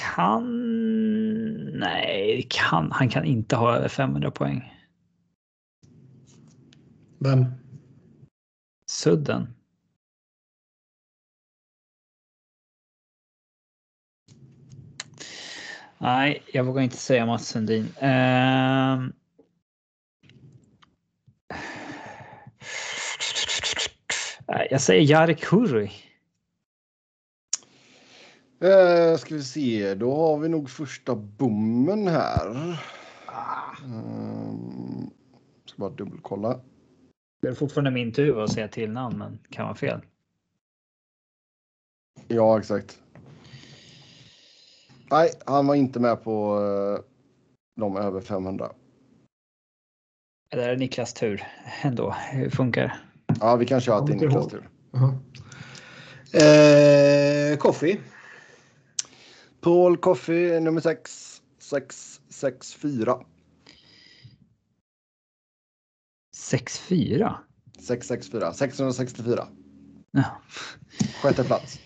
[0.00, 0.44] Kan...
[1.78, 2.92] Nej, kan.
[2.92, 4.74] han kan inte ha över 500 poäng.
[7.18, 7.46] Vem?
[8.86, 9.54] Sudden.
[15.98, 17.84] Nej, jag vågar inte säga Mats Sundin.
[18.02, 19.10] Uh...
[24.70, 26.09] Jag säger Jarek Hurri.
[28.64, 32.48] Uh, ska vi se, då har vi nog första bommen här.
[33.84, 35.08] Uh,
[35.66, 36.60] ska bara dubbelkolla.
[37.42, 40.00] Det är fortfarande min tur att säga till namn, men kan vara fel.
[42.28, 43.00] Ja, exakt.
[45.10, 47.00] Nej, han var inte med på uh,
[47.76, 48.72] de över 500.
[50.50, 51.42] Det är Niklas tur
[51.82, 52.14] ändå.
[52.32, 52.96] Hur funkar det?
[53.40, 54.68] Ja, vi kan köra att det är Niklas tur.
[54.94, 55.12] Uh
[56.32, 57.52] -huh.
[57.52, 58.00] eh, coffee.
[59.60, 61.42] Paul Coffey nummer 6.
[61.58, 63.24] 664.
[66.36, 67.38] 64?
[67.78, 68.52] 664.
[68.52, 69.48] 664.
[70.10, 70.24] Ja.
[71.22, 71.80] Sjätte plats.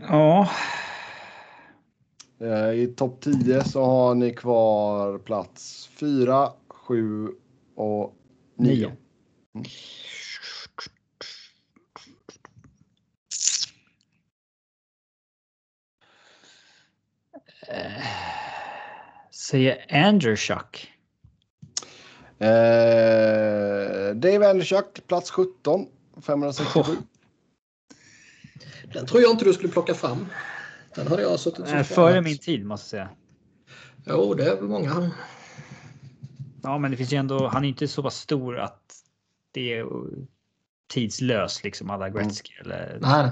[0.00, 0.48] Ja.
[2.40, 7.28] Eh, I topp 10 så har ni kvar plats 4, 7
[7.74, 8.14] och
[8.56, 8.86] 9.
[8.86, 8.96] Mm.
[17.68, 18.02] Eh,
[19.30, 20.92] säger Andrew Schuck.
[22.38, 25.86] Eh, Dave Anderschuck, plats 17,
[26.22, 26.80] 567.
[26.80, 26.96] Oh.
[28.92, 30.26] Den tror jag inte du skulle plocka fram.
[30.94, 33.16] Den hade jag suttit som Före min tid måste jag säga.
[34.06, 35.10] Jo, det är väl många.
[36.62, 37.48] Ja, men det finns ju ändå.
[37.48, 38.94] Han är inte så pass stor att
[39.52, 39.86] det är
[40.88, 42.72] tidslös liksom alla Gretzky mm.
[42.72, 42.98] eller.
[43.00, 43.30] Nej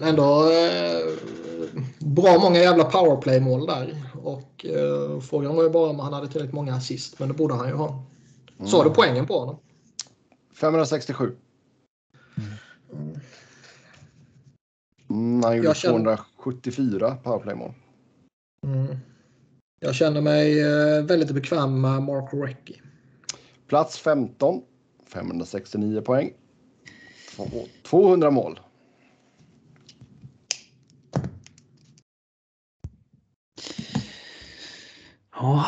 [0.00, 1.14] ändå eh,
[1.98, 4.02] bra många jävla powerplay-mål där.
[4.22, 7.54] Och eh, frågan var ju bara om han hade tillräckligt många assist, men det borde
[7.54, 8.04] han ju ha.
[8.58, 8.70] Mm.
[8.70, 9.58] Sa du poängen på honom?
[10.54, 11.36] 567.
[12.92, 13.20] Mm.
[15.10, 16.16] Mm, han gjorde känner...
[16.16, 17.72] 274 powerplay-mål.
[18.64, 18.96] Mm.
[19.80, 22.80] Jag känner mig eh, väldigt bekväm med Mark Recchi.
[23.66, 24.62] Plats 15.
[25.06, 26.32] 569 poäng.
[27.82, 28.60] 200 mål.
[35.40, 35.66] Ja,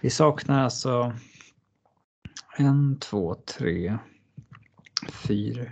[0.00, 1.12] vi saknar alltså
[2.56, 3.98] en, två, tre,
[5.12, 5.70] fyra,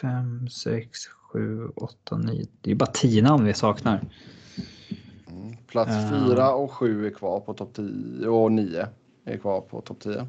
[0.00, 2.46] fem, sex, sju, åtta, nio.
[2.60, 4.04] Det är bara tio namn vi saknar.
[5.30, 8.88] Mm, plats uh, fyra och sju är kvar på topp tio och nio
[9.24, 10.26] är kvar på topp tio.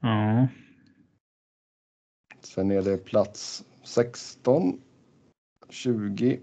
[0.00, 0.48] Ja.
[2.40, 4.80] Sen är det plats 16,
[5.68, 6.40] 20,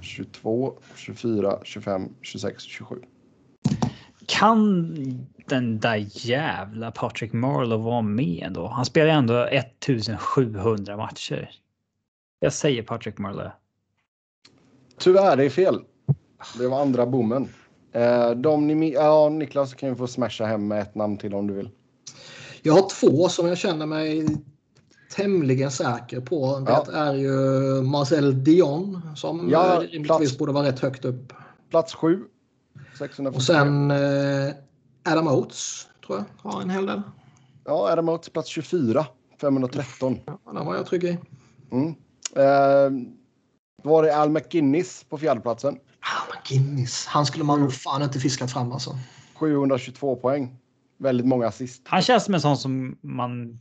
[0.00, 2.96] 22, 24, 25, 26, 27.
[4.26, 4.94] Kan
[5.46, 8.66] den där jävla Patrick Marlowe vara med då?
[8.66, 11.50] Han spelar ändå 1700 matcher.
[12.40, 13.52] Jag säger Patrick Marlowe.
[14.98, 15.80] Tyvärr, det är fel.
[16.58, 17.48] Det var andra bommen.
[17.92, 21.46] Eh, de ni, ja, Niklas kan ju få smasha hem med ett namn till om
[21.46, 21.70] du vill.
[22.62, 24.26] Jag har två som jag känner mig
[25.14, 26.58] tämligen säker på.
[26.58, 26.92] Det ja.
[26.92, 27.32] är ju
[27.82, 31.32] Marcel Dion som ja, rimligtvis borde vara rätt högt upp.
[31.70, 32.24] Plats sju.
[32.98, 33.36] 640.
[33.36, 34.54] Och sen eh,
[35.04, 37.02] Adam Oates tror jag har en hel del.
[37.64, 39.06] Ja, Adam Oates plats 24.
[39.40, 40.18] 513.
[40.26, 41.18] Ja, den var jag trygg i.
[41.72, 41.88] Mm.
[42.36, 43.08] Eh,
[43.82, 45.74] var det Al McGinnis på fjärdeplatsen.
[45.74, 47.06] Al McGinnis.
[47.06, 48.98] Han skulle man nog fan inte fiskat fram alltså.
[49.34, 50.56] 722 poäng.
[50.98, 51.82] Väldigt många assist.
[51.84, 53.58] Han känns som en sån som man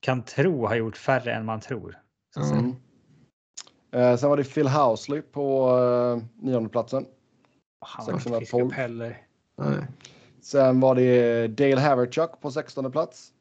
[0.00, 1.98] kan tro har gjort färre än man tror.
[2.36, 2.76] Mm.
[3.92, 7.06] Eh, sen var det Phil Housley på eh, nionde platsen.
[7.80, 8.72] Han 612.
[8.72, 9.18] heller.
[9.58, 9.86] Nej.
[10.40, 13.32] Sen var det Dale Haverchuck på 16 plats.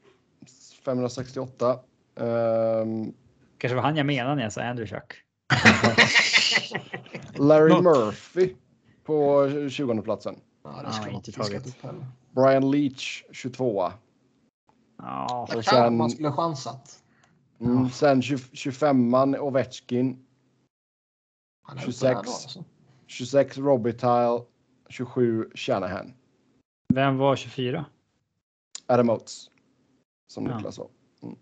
[0.86, 1.80] 568.
[2.16, 3.14] Um, ehm,
[3.58, 5.14] Kanske var han jag menade när jag sa Andrew Chuck.
[7.38, 8.56] Larry Murphy
[9.04, 10.36] på 20 platsen.
[10.64, 11.76] Ja, det ska inte tagit.
[12.32, 13.92] Brian Leach 22.
[15.02, 17.04] Ja, och sen, man skulle chansat.
[17.60, 20.26] Mm, sen 25an Ovechkin.
[21.84, 22.30] 26.
[23.08, 24.44] 26 Robitaille.
[24.90, 26.14] 27 Shanahan.
[26.94, 27.86] Vem var 24?
[28.88, 29.50] Adam Oates.
[30.28, 30.56] Som ja.
[30.56, 30.90] Niklas sa.
[31.24, 31.36] Mm.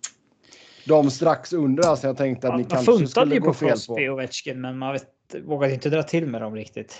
[0.85, 2.07] De strax under alltså.
[2.07, 3.75] Jag tänkte att ja, ni kanske skulle gå fel på.
[3.75, 6.95] Crosby och Ovechkin, men man vet, vågade inte dra till med dem riktigt.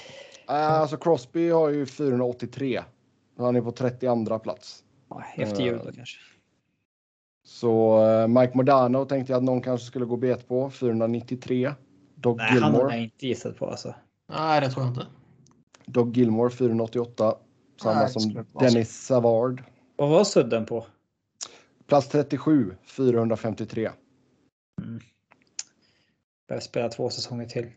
[0.45, 2.83] Alltså Crosby har ju 483.
[3.37, 4.83] Han är på 32 plats.
[5.09, 6.19] Ja, efter jul då kanske.
[7.47, 10.69] Så uh, Mike Modano tänkte jag att någon kanske skulle gå bet på.
[10.69, 11.73] 493.
[12.15, 12.71] Dog Nej, Gilmore.
[12.71, 13.95] han har jag inte gissat på alltså.
[14.29, 15.07] Nej, det tror jag inte.
[15.85, 17.35] Dog Gilmore 488.
[17.81, 19.63] Samma Nej, som Dennis Savard.
[19.95, 20.85] Vad var sudden på?
[21.87, 23.89] Plats 37, 453.
[24.81, 24.99] Mm.
[26.47, 27.67] Börjar spela två säsonger till.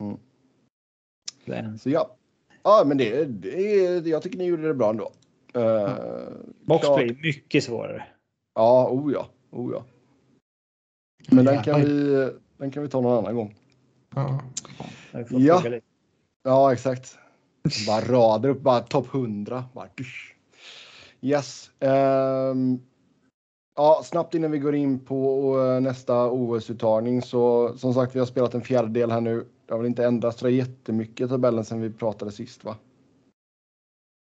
[0.00, 1.78] Mm.
[1.78, 2.16] Så ja.
[2.62, 5.12] Ja, men det, det, jag tycker ni gjorde det bra ändå.
[5.56, 5.90] Uh,
[6.64, 8.06] Boxplay mycket svårare.
[8.54, 9.26] Ja, oh ja.
[9.50, 9.84] Oh ja.
[11.28, 13.54] Men den kan, vi, den kan vi ta någon annan gång.
[14.14, 14.42] Ja.
[15.12, 15.62] Ja,
[16.44, 17.18] ja exakt.
[17.86, 19.64] Bara rader upp, bara topp 100.
[19.72, 19.88] Bara,
[21.20, 21.70] yes.
[21.80, 22.82] Um,
[23.76, 28.26] ja, snabbt innan vi går in på uh, nästa OS-uttagning så som sagt, vi har
[28.26, 29.46] spelat en fjärdedel här nu.
[29.66, 32.76] Det har väl inte ändrats så jättemycket i tabellen sen vi pratade sist, va?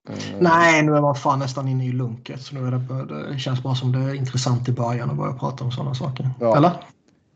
[0.09, 3.39] Uh, Nej, nu är man fan nästan inne i lunket så nu är det, det
[3.39, 6.30] känns bara som det är intressant i början att börja prata om sådana saker.
[6.39, 6.57] Ja.
[6.57, 6.71] Eller?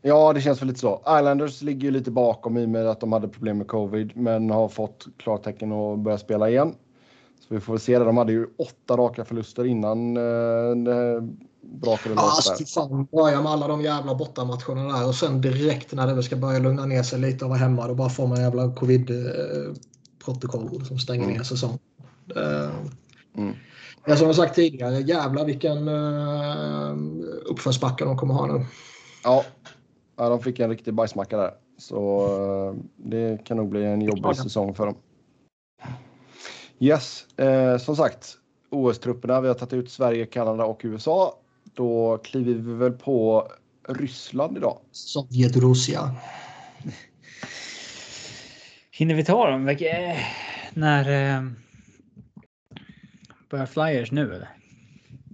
[0.02, 1.02] Ja, det känns väl lite så.
[1.18, 4.50] Islanders ligger ju lite bakom i och med att de hade problem med covid, men
[4.50, 6.74] har fått klartecken att börja spela igen.
[7.48, 8.04] Så vi får väl se det.
[8.04, 10.22] De hade ju åtta raka förluster innan eh,
[11.62, 12.46] brakade loss.
[12.46, 16.22] Ja, alltså, fan, börja med alla de jävla bortamatcherna där och sen direkt när det
[16.22, 20.84] ska börja lugna ner sig lite och vara hemma, då bara får man jävla covid-protokoll
[20.84, 21.36] som stänger mm.
[21.36, 21.78] ner säsongen.
[23.36, 23.54] Mm.
[24.06, 26.96] Ja, som jag sagt tidigare, jävlar vilken uh,
[27.46, 28.66] uppförsbacke de kommer ha nu.
[29.24, 29.44] Ja,
[30.16, 31.50] Ja, de fick en riktig bajsmacka där.
[31.78, 34.96] Så eh, det kan nog bli en jobbig säsong för dem.
[36.78, 38.36] Yes, eh, som sagt.
[38.70, 39.40] OS-trupperna.
[39.40, 41.38] Vi har tagit ut Sverige, Kanada och USA.
[41.74, 43.48] Då kliver vi väl på
[43.88, 44.78] Ryssland idag.
[44.92, 46.14] Sovjet-Ryssland.
[48.90, 49.64] Hinner vi ta dem?
[50.74, 51.42] När eh,
[53.48, 54.48] börjar Flyers nu eller?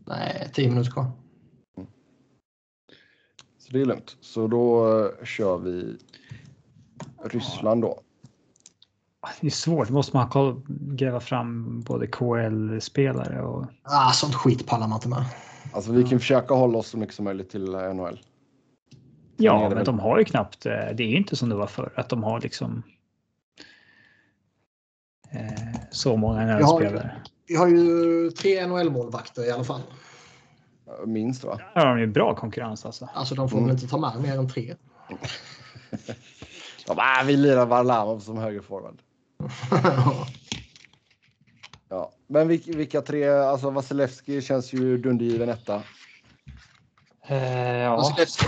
[0.07, 1.11] Nej, tio minuter kvar
[3.71, 4.17] det är lugnt.
[4.21, 5.97] Så då uh, kör vi
[7.25, 8.01] Ryssland då.
[9.41, 9.91] Det är svårt.
[9.91, 13.67] Måste man gräva fram både KL-spelare och...
[13.83, 15.25] Ah, sånt skit pallar man inte med.
[15.73, 18.21] Alltså vi kan försöka hålla oss så mycket som möjligt till eh, NHL.
[19.37, 19.85] Ja, men väl...
[19.85, 20.67] de har ju knappt.
[20.67, 22.83] Eh, det är ju inte som det var förr att de har liksom.
[25.33, 27.13] Eh, så många NHL-spelare.
[27.51, 29.81] Vi har ju tre NHL-målvakter i alla fall.
[31.07, 31.61] Minst va?
[31.75, 33.09] Ja, de är bra konkurrens alltså.
[33.15, 33.69] Alltså de får mm.
[33.69, 34.75] väl inte ta med mer än tre.
[36.87, 39.03] de bara, vi lirar Varlamov som högerforward.
[41.89, 43.29] ja, men vilka tre?
[43.29, 45.83] Alltså Vasilevski känns ju dundergiven etta.
[47.27, 47.97] Eh, ja.
[47.97, 48.47] Vasilevski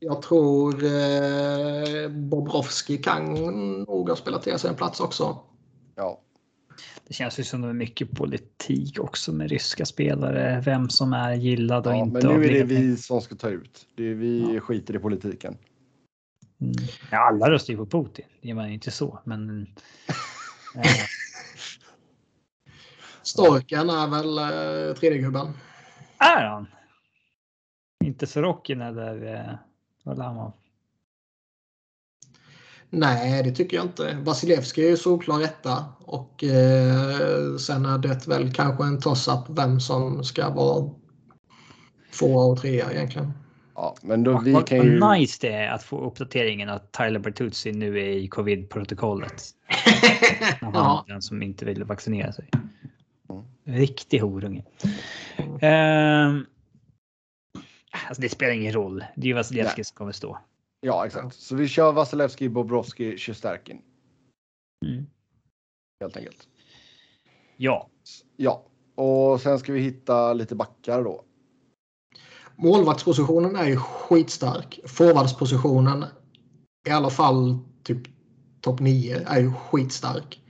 [0.00, 3.34] Jag tror eh, Bobrovski kan
[3.82, 5.38] nog ha spelat till sig en plats också.
[5.94, 6.20] Ja.
[7.08, 10.62] Det känns ju som det är mycket politik också med ryska spelare.
[10.64, 12.26] Vem som är gillad och ja, inte.
[12.26, 13.86] Men nu är det vi som ska ta ut.
[13.94, 14.60] Det är vi ja.
[14.60, 15.56] skiter i politiken.
[16.60, 16.74] Mm.
[17.10, 18.24] Ja, alla röstar ju på Putin.
[18.40, 19.60] Det är man inte så, men.
[20.74, 20.82] eh.
[23.22, 25.52] Storken är väl eh, tredje gubben.
[26.18, 26.66] Är han?
[28.04, 29.54] Inte Sorokin eller eh,
[30.04, 30.52] Varlamov?
[32.90, 34.18] Nej, det tycker jag inte.
[34.22, 39.80] Vasilevski är ju solklar etta och eh, sen är det väl kanske en toss-up vem
[39.80, 40.90] som ska vara
[42.18, 43.32] tvåa och trea egentligen.
[43.74, 44.98] Ja, men då vi kan ju...
[44.98, 49.42] Vad nice det är att få uppdateringen att Tyler Bertuzzi nu är i covid-protokollet.
[50.60, 51.04] Han ja.
[51.08, 52.48] den som inte vill vaccinera sig.
[53.64, 54.64] Riktig horunge.
[55.38, 56.42] Uh,
[58.08, 59.04] alltså det spelar ingen roll.
[59.16, 60.38] Det är ju Vasilevski som kommer stå.
[60.80, 61.36] Ja, exakt.
[61.36, 63.82] Så vi kör Vasilevski, Bobrovski, Sjusterkin.
[64.86, 65.06] Mm.
[66.00, 66.48] Helt enkelt.
[67.56, 67.88] Ja.
[68.36, 71.24] Ja, och sen ska vi hitta lite backar då.
[72.56, 74.80] Målvaktspositionen är ju skitstark.
[74.84, 76.04] Forwardspositionen,
[76.88, 78.02] i alla fall typ
[78.60, 80.40] topp 9, är ju skitstark.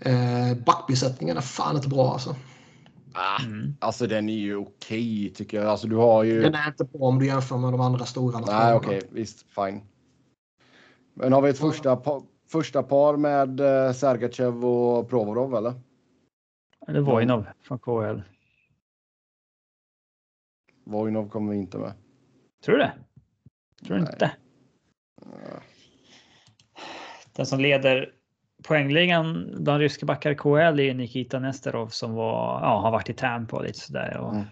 [0.00, 2.36] Eh, backbesättningen är fan inte bra alltså.
[3.18, 3.76] Ah, mm.
[3.80, 5.66] Alltså den är ju okej tycker jag.
[5.66, 6.42] Alltså, du har ju...
[6.42, 8.40] Den är inte bra om du jämför med de andra stora.
[8.40, 9.80] Nej okej, okay, visst fine.
[11.14, 15.74] Men har vi ett första, pa första par med eh, Sergachev och Provorov eller?
[16.88, 18.20] Eller Vojnov från KL.
[20.84, 21.92] Vojnov kommer vi inte med.
[22.64, 22.92] Tror du det?
[23.86, 24.32] Tror du inte?
[27.32, 28.15] Den som leder
[28.66, 33.56] poängligan, de ryska backar KL är Nikita Nesterov som var, ja, har varit i Tampa
[33.56, 34.16] och lite sådär.
[34.16, 34.44] Och mm.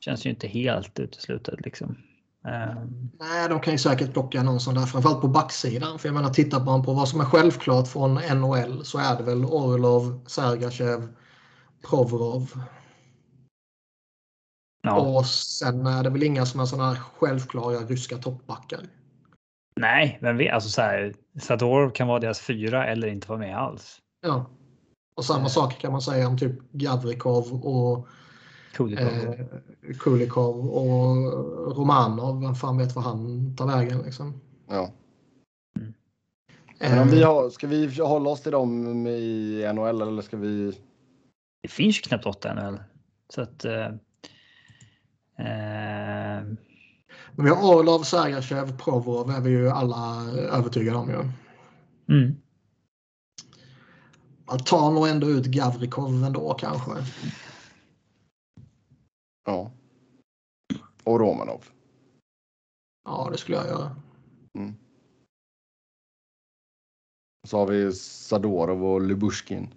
[0.00, 1.96] Känns ju inte helt uteslutet liksom.
[2.44, 3.10] Um...
[3.20, 5.98] Nej, de kan ju säkert plocka någon sån där, framförallt på backsidan.
[5.98, 9.22] För jag menar, tittar man på vad som är självklart från NHL så är det
[9.22, 11.08] väl Orlov, Sergachev,
[11.90, 12.60] Provorov.
[14.82, 15.00] Ja.
[15.00, 18.80] Och sen är det väl inga som är sådana här självklara ryska toppbackar.
[19.78, 23.58] Nej, men vi, alltså så här, Sadorov kan vara deras fyra eller inte vara med
[23.58, 23.98] alls.
[24.20, 24.50] Ja.
[25.14, 28.08] Och samma sak kan man säga om typ Gavrikov och
[28.72, 29.06] Kulikov.
[29.06, 29.46] Eh,
[29.98, 32.40] Kulikov och Romanov.
[32.40, 34.40] Vem fan vet vad han tar vägen liksom.
[34.68, 34.92] Ja.
[35.78, 35.94] Mm.
[36.78, 40.72] Men om vi har, ska vi hålla oss till dem i NHL eller ska vi?
[41.62, 42.80] Det finns ju knappt åtta NHL.
[43.34, 43.64] Så att.
[43.64, 43.86] Eh,
[45.38, 46.42] eh,
[47.38, 51.16] men vi har Orlov, Sergachev, Provorov är vi ju alla övertygade om ju.
[52.16, 52.36] Mm.
[54.46, 56.90] Man tar nog ändå ut Gavrikov ändå kanske.
[59.44, 59.70] Ja.
[61.04, 61.64] Och Romanov.
[63.04, 63.96] Ja, det skulle jag göra.
[64.58, 64.74] Mm.
[67.46, 69.74] Så har vi Sadorov och Lubushkin.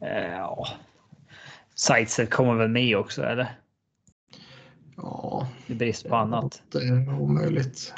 [0.00, 0.66] Ja.
[1.74, 3.58] Zaitsev kommer väl med också eller?
[5.02, 5.48] Ja.
[5.66, 6.62] I brist på annat.
[6.72, 7.94] Det är omöjligt.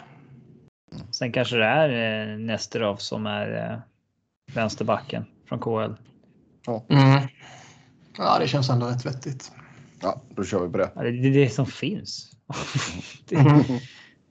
[1.11, 3.79] Sen kanske det är eh, Nesterov som är eh,
[4.55, 5.93] vänsterbacken från KL.
[6.67, 6.85] Ja.
[6.89, 7.29] Mm.
[8.19, 9.53] ja, det känns ändå rätt vettigt.
[10.03, 10.91] Ja, då kör vi på det.
[10.95, 12.33] Ja, det är det som finns.
[13.29, 13.65] det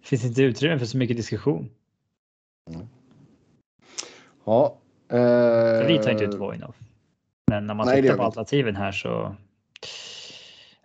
[0.01, 1.69] finns inte utrymme för så mycket diskussion.
[2.69, 2.87] Mm.
[4.45, 4.77] Ja.
[5.11, 5.87] Eh...
[5.87, 6.75] Vi tar inte ut Vojnov.
[7.47, 9.35] Men när man Nej, tittar på alternativen här så.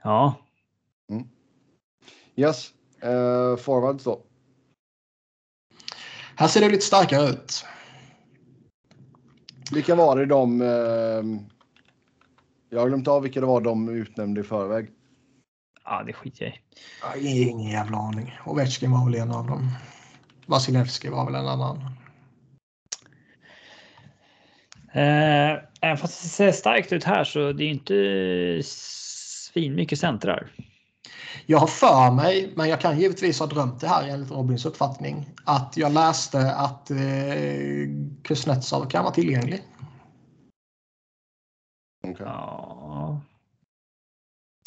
[0.02, 0.34] Ja.
[2.36, 2.72] Yes,
[3.04, 4.22] uh, forwards då.
[6.36, 7.64] Här ser det lite starkare ut.
[9.72, 10.60] Vilka var det de...
[10.60, 11.40] Uh,
[12.70, 14.90] jag har glömt av vilka det var de utnämnde i förväg.
[15.84, 16.60] Ja, det skiter
[17.02, 17.42] jag i.
[17.42, 18.38] Ingen jävla aning.
[18.46, 19.70] Ovechkin var väl en av dem.
[20.46, 21.76] Vasilevski var väl en annan.
[24.92, 30.52] Eh, även fast det ser starkt ut här så det är inte svin mycket centrar.
[31.46, 35.30] Jag har för mig, men jag kan givetvis ha drömt det här enligt Robins uppfattning,
[35.44, 36.96] att jag läste att eh,
[38.22, 39.62] Kuznetsov kan vara tillgänglig.
[42.08, 42.26] Okay.
[42.26, 43.20] Ja.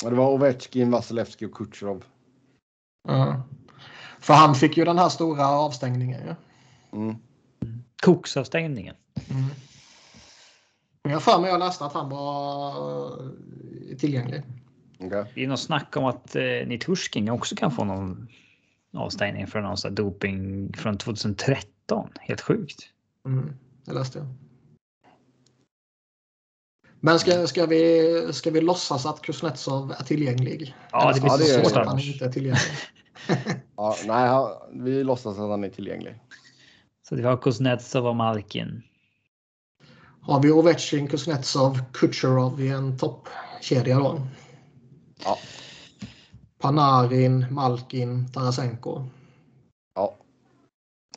[0.03, 2.03] Det var Ovechkin, Vasilevski och Kutjerov.
[3.09, 3.41] Mm.
[4.19, 6.21] För han fick ju den här stora avstängningen.
[6.27, 6.35] Ja.
[6.97, 7.15] Mm.
[8.03, 8.95] Koksavstängningen.
[9.29, 9.45] Mm.
[11.01, 12.69] Jag har för mig jag läste att han var
[13.89, 14.43] eh, tillgänglig.
[14.99, 15.25] Okay.
[15.35, 18.27] Det är något snack om att eh, Nitushkin också kan få någon
[18.93, 22.09] avstängning för någon sån doping från 2013.
[22.19, 22.79] Helt sjukt.
[23.25, 23.53] Mm,
[23.85, 24.27] det läste jag.
[26.99, 30.75] Men ska, ska, vi, ska vi låtsas att Kuznetsov är tillgänglig?
[30.91, 32.61] Ja, det blir så svårt att han inte är tillgänglig.
[33.75, 36.15] ja, nej, vi låtsas att han är tillgänglig.
[37.09, 38.83] Så vi har Kuznetsov och Malkin.
[40.21, 44.21] Har vi Ovechkin, Kuznetsov, Kucherov i en toppkedja då?
[45.23, 45.37] Ja.
[46.57, 49.03] Panarin, Malkin, Tarasenko.
[49.95, 50.17] Ja,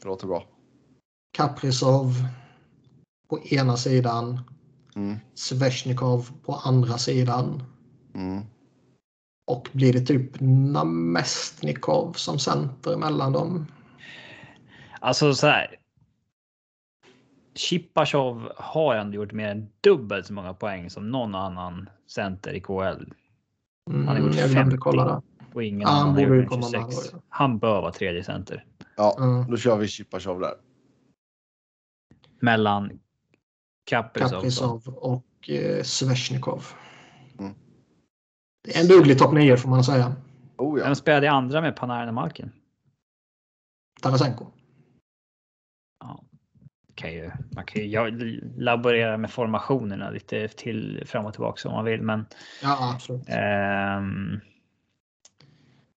[0.01, 0.44] det låter bra.
[1.32, 2.14] Kaprizov
[3.28, 4.40] på ena sidan.
[4.97, 5.16] Mm.
[5.35, 7.62] Sveshnikov på andra sidan.
[8.14, 8.43] Mm.
[9.47, 13.66] Och blir det typ Namestnikov som center mellan dem?
[15.01, 15.77] Alltså så här.
[17.55, 22.60] Chipachov har ändå gjort mer än dubbelt så många poäng som någon annan center i
[22.60, 23.05] KL.
[23.90, 24.77] Mm, Han har gjort jag glömde 50.
[24.77, 25.23] kolla.
[25.55, 27.11] Och ingen han annan har gjort mer än komma med 26.
[27.12, 28.65] då, Han bör vara tredje center.
[28.97, 29.51] Ja, Mm.
[29.51, 30.55] då kör vi Chipachov där.
[32.40, 33.01] Mellan
[33.85, 34.31] Kaprizov.
[34.31, 36.65] Kaprizov och eh, Sveshnikov.
[37.39, 37.55] Mm.
[38.65, 40.15] Det är en duglig topp 9 får man säga.
[40.59, 40.85] Oh ja.
[40.85, 42.51] Vem spelade i andra med Panarin och Malkin?
[44.02, 44.47] Tarasenko.
[46.01, 46.24] Ja,
[46.95, 48.21] kan ju, man kan ju jag
[48.57, 52.27] laborera med formationerna lite till fram och tillbaka om man vill, men
[52.62, 53.23] Ja, absolut.
[53.29, 54.41] ehm,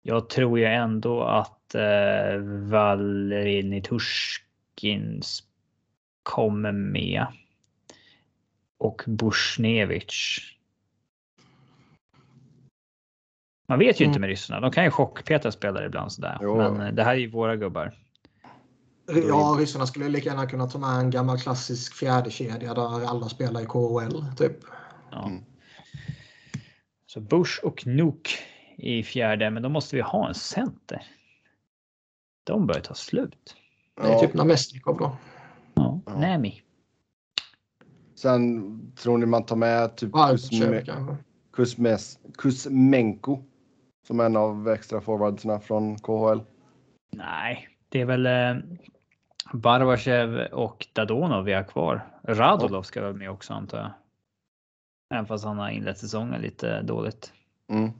[0.01, 2.37] jag tror ju ändå att eh,
[2.69, 5.43] Valeri Nitushkins
[6.23, 7.25] kommer med.
[8.77, 10.47] Och Bushnevich.
[13.67, 14.21] Man vet ju inte Mm.
[14.21, 14.59] med ryssarna.
[14.59, 16.37] De kan ju chockpeta spelare ibland sådär.
[16.41, 16.57] Jo.
[16.57, 17.93] Men eh, det här är ju våra gubbar.
[19.07, 23.61] Ja, ryssarna skulle lika gärna kunna ta med en gammal klassisk fjärdekedja där alla spelar
[23.61, 24.35] i KHL.
[24.37, 24.57] Typ.
[25.11, 25.25] Ja.
[25.27, 25.43] Mm.
[27.05, 28.29] Så Bush och Nook
[28.77, 31.03] i fjärde, men då måste vi ha en center.
[32.43, 33.55] De börjar ta slut.
[33.95, 34.19] Det är Ja.
[34.19, 35.17] typ Namestnikov då.
[35.73, 36.15] Ja, Ja.
[36.19, 36.61] Nemi.
[38.15, 41.17] Sen tror ni man tar med typ Varvköp Kuzme.
[41.53, 43.43] Kuzmes, Kuzmenko
[44.07, 46.39] som en av extra forwardsarna från KHL?
[47.11, 48.63] Nej, det är väl eh,
[49.53, 52.07] Barbachev och Dadonov vi har kvar.
[52.23, 53.91] Radulov ska väl med också antar jag.
[55.13, 57.33] Även fast han har inlett säsongen lite dåligt.
[57.69, 57.91] Mm.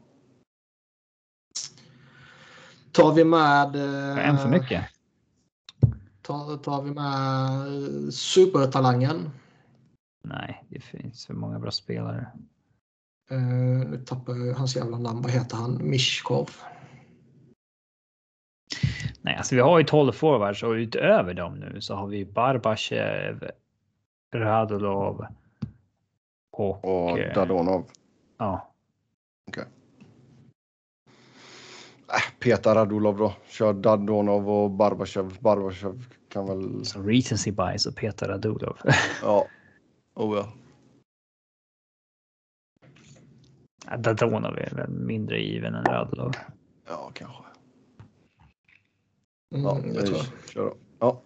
[2.91, 3.75] Tar vi med...
[3.75, 4.85] eh, En för mycket.
[6.21, 9.29] Tar, tar vi med eh, supertalangen.
[10.23, 12.27] Nej, det finns för många bra spelare.
[13.31, 13.39] Uh,
[13.89, 15.21] nu tappar jag hans jävla namn.
[15.21, 15.89] Vad heter han?
[15.89, 16.49] Mishkov.
[19.21, 23.51] Nej, alltså vi har ju 12 forwards och utöver dem nu så har vi Barbachev,
[24.35, 25.25] Radulov
[26.51, 27.85] och, Och eh, Dadonov.
[28.37, 28.71] ja,
[32.11, 33.33] Äh, Peta Radulov då.
[33.47, 35.37] Kör Dadonov och Barbachev.
[35.39, 36.85] Barbachev kan väl...
[36.85, 38.77] så recency bias och Peter Radulov.
[39.21, 39.47] Ja.
[40.13, 40.45] Oh.
[43.85, 46.31] Ja, Dadonov är väl mindre given än Radulov.
[46.87, 47.43] Ja, kanske.
[49.55, 50.17] Mm, Ja, jag tror.
[50.45, 50.73] vi kör då.
[50.99, 51.21] Ja.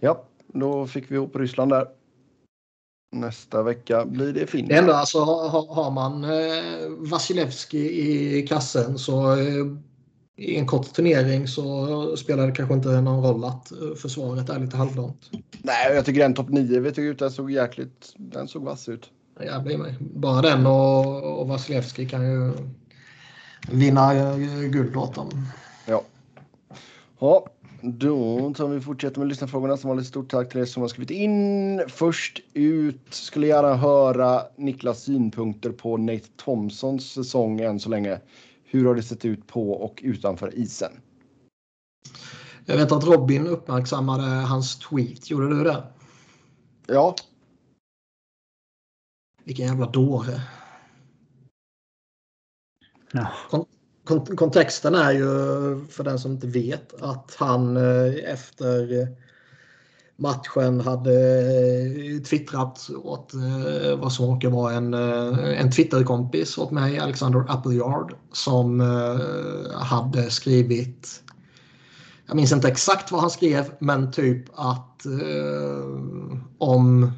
[0.00, 1.86] ja, då fick vi ihop Ryssland där.
[3.14, 4.72] Nästa vecka blir det Det Finland.
[4.78, 7.78] enda alltså har, har- man eh, Vasilevski
[8.38, 9.66] i kassen så eh,
[10.36, 14.58] i en kort turnering så spelar det kanske inte någon roll att eh, försvaret är
[14.58, 15.30] lite halvdant.
[15.62, 18.12] Nej, jag tycker den topp 9 vi tog ut den såg jäkligt...
[18.16, 19.10] Den såg vass ut.
[19.40, 19.94] Jävlar mig.
[20.00, 22.52] Bara den och, och Vasilevski kan ju
[23.70, 25.30] vinna eh, guld åt dem.
[27.22, 27.46] Ja.
[27.82, 29.76] Då tar vi fortsätter med lyssnarfrågorna.
[29.76, 31.82] Som vanligt stort tack till er som har skrivit in.
[31.88, 38.20] Först ut skulle gärna höra Niklas synpunkter på Nate Thompsons säsong än så länge.
[38.64, 40.92] Hur har det sett ut på och utanför isen?
[42.66, 45.30] Jag vet att Robin uppmärksammade hans tweet.
[45.30, 45.82] Gjorde du det?
[46.86, 47.14] Ja,
[49.44, 50.40] Vilken jävla dåre.
[53.12, 53.32] Ja.
[54.04, 55.24] Kont- kontexten är ju
[55.90, 59.08] för den som inte vet att han eh, efter
[60.16, 66.98] matchen hade eh, twittrat åt eh, vad som råkar vara en, en Twitterkompis åt mig,
[66.98, 68.80] Alexander Appleyard, som
[69.74, 71.22] hade skrivit
[72.32, 76.00] jag minns inte exakt vad han skrev, men typ att eh,
[76.58, 77.12] om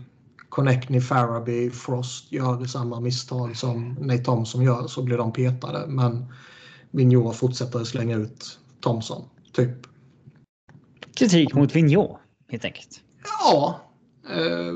[0.49, 5.87] Connectney, Faraby, Frost gör samma misstag som Nate Thompson gör så blir de petade.
[5.89, 6.27] Men
[6.95, 9.29] Vigneault fortsätter slänga ut Thompson.
[9.53, 9.87] Typ.
[11.15, 12.19] Kritik mot Vigneault
[12.49, 13.01] helt enkelt.
[13.41, 13.81] Ja,
[14.31, 14.75] eh,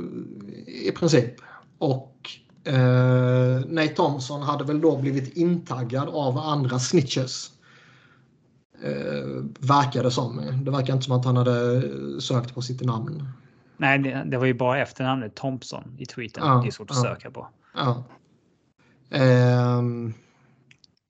[0.66, 1.34] i princip.
[1.78, 2.30] Och
[2.64, 7.50] eh, Nate Thompson hade väl då blivit intaggad av andra snitches.
[8.82, 10.62] Eh, verkar det som.
[10.64, 11.82] Det verkar inte som att han hade
[12.20, 13.28] sökt på sitt namn.
[13.76, 16.46] Nej, det, det var ju bara efternamnet Thompson i tweeten.
[16.46, 17.02] Ja, det är svårt att ja.
[17.02, 17.48] söka på.
[17.74, 18.04] Ja.
[19.10, 20.14] Ehm,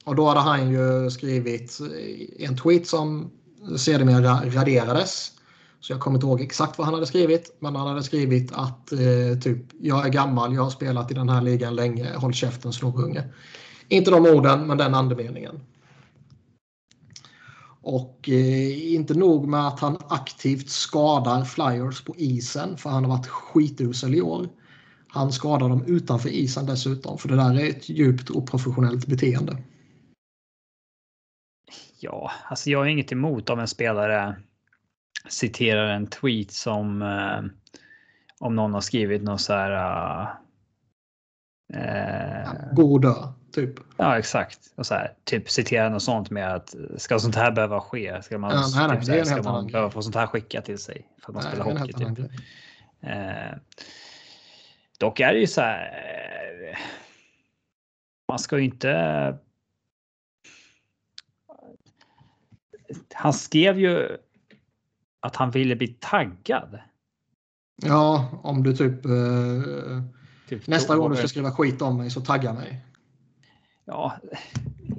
[0.08, 1.78] och då hade han ju skrivit
[2.38, 3.30] en tweet som
[3.76, 5.32] sedermera raderades.
[5.80, 7.56] Så jag kommer inte ihåg exakt vad han hade skrivit.
[7.60, 11.28] Men han hade skrivit att eh, typ jag är gammal, jag har spelat i den
[11.28, 13.24] här ligan länge, håll käften snorunge.
[13.88, 15.60] Inte de orden, men den andemeningen.
[17.82, 23.16] Och eh, inte nog med att han aktivt skadar Flyers på isen för han har
[23.16, 24.48] varit skitusel i år.
[25.08, 29.56] Han skadar dem utanför isen dessutom för det där är ett djupt oprofessionellt beteende.
[32.00, 34.36] Ja, alltså jag har inget emot om en spelare
[35.28, 37.40] citerar en tweet som eh,
[38.40, 40.22] om någon har skrivit något så här.
[41.74, 43.14] Uh, God dö,
[43.52, 43.74] typ.
[43.96, 44.58] Ja, exakt.
[44.74, 48.22] Och så här, typ citera något sånt med att ska sånt här behöva ske?
[48.22, 50.78] Ska man, ja, nej, nej, typ, här, ska man behöva få sånt här skickat till
[50.78, 51.92] sig för att man nej, spelar hockey?
[51.92, 52.18] Typ.
[53.04, 53.58] Uh,
[54.98, 56.78] dock är det ju så här.
[58.28, 59.38] Man ska ju inte.
[63.14, 64.16] Han skrev ju
[65.20, 66.78] att han ville bli taggad.
[67.82, 69.12] Ja, om du typ, eh,
[70.48, 72.84] typ nästa gång du ska skriva skit om mig så tagga mig.
[73.84, 74.12] Ja,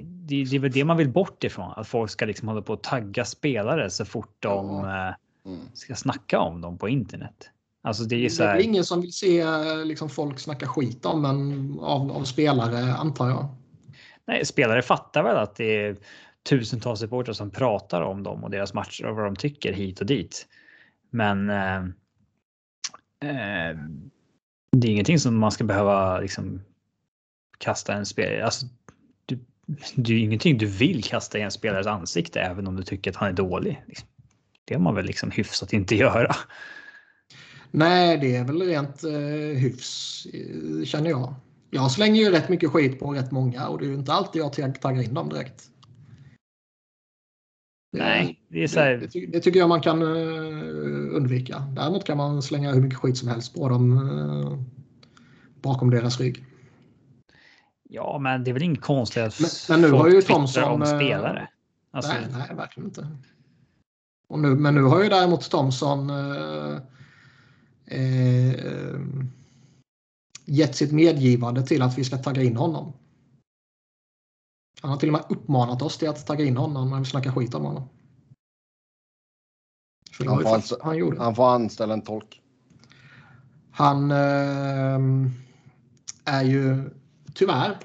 [0.02, 1.72] det, det är väl det man vill bort ifrån.
[1.76, 5.08] Att folk ska liksom hålla på att tagga spelare så fort de ja.
[5.08, 5.14] Eh,
[5.52, 5.60] mm.
[5.74, 7.50] ska snacka om dem på internet.
[7.82, 8.54] Alltså det är, så här...
[8.54, 9.44] det är ingen som vill se
[9.84, 13.46] liksom, folk snacka skit om en av, av spelare antar jag.
[14.26, 15.96] Nej, spelare fattar väl att det är
[16.48, 20.06] tusentals supportrar som pratar om dem och deras matcher och vad de tycker hit och
[20.06, 20.46] dit.
[21.10, 21.76] Men eh,
[23.24, 23.78] eh,
[24.76, 26.60] det är ingenting som man ska behöva liksom
[27.58, 28.44] kasta en spelare.
[28.44, 28.66] Alltså,
[29.26, 29.38] du,
[29.94, 33.16] det är ingenting du vill kasta i en spelares ansikte även om du tycker att
[33.16, 33.82] han är dålig.
[33.86, 34.08] Liksom.
[34.64, 36.36] Det har man väl liksom hyfsat inte göra.
[37.70, 41.34] Nej, det är väl rent eh, hyfs eh, känner jag.
[41.70, 44.42] Jag slänger ju rätt mycket skit på rätt många och det är ju inte alltid
[44.42, 45.70] jag taggar in dem direkt.
[47.92, 49.08] Nej, det är så här...
[49.12, 51.62] det, det, tycker jag man kan uh, undvika.
[51.76, 54.58] Däremot kan man slänga hur mycket skit som helst på dem uh,
[55.62, 56.44] bakom deras rygg.
[57.88, 60.86] Ja, men det är väl inget konstigt att men, men nu har ju Thomson om
[60.86, 61.48] spelare.
[61.90, 62.12] Alltså...
[62.12, 63.08] Nej, nej, verkligen inte.
[64.28, 66.78] Nu, men nu har ju däremot Thomson uh,
[67.92, 69.00] uh,
[70.44, 72.92] gett sitt medgivande till att vi ska tagga in honom.
[74.80, 77.32] Han har till och med uppmanat oss till att tagga in honom när vi snackar
[77.32, 77.88] skit om honom.
[80.12, 81.22] För han, får anställa, han, gjorde.
[81.22, 82.40] han får anställa en tolk.
[83.70, 85.00] Han eh,
[86.24, 86.90] är ju
[87.34, 87.78] tyvärr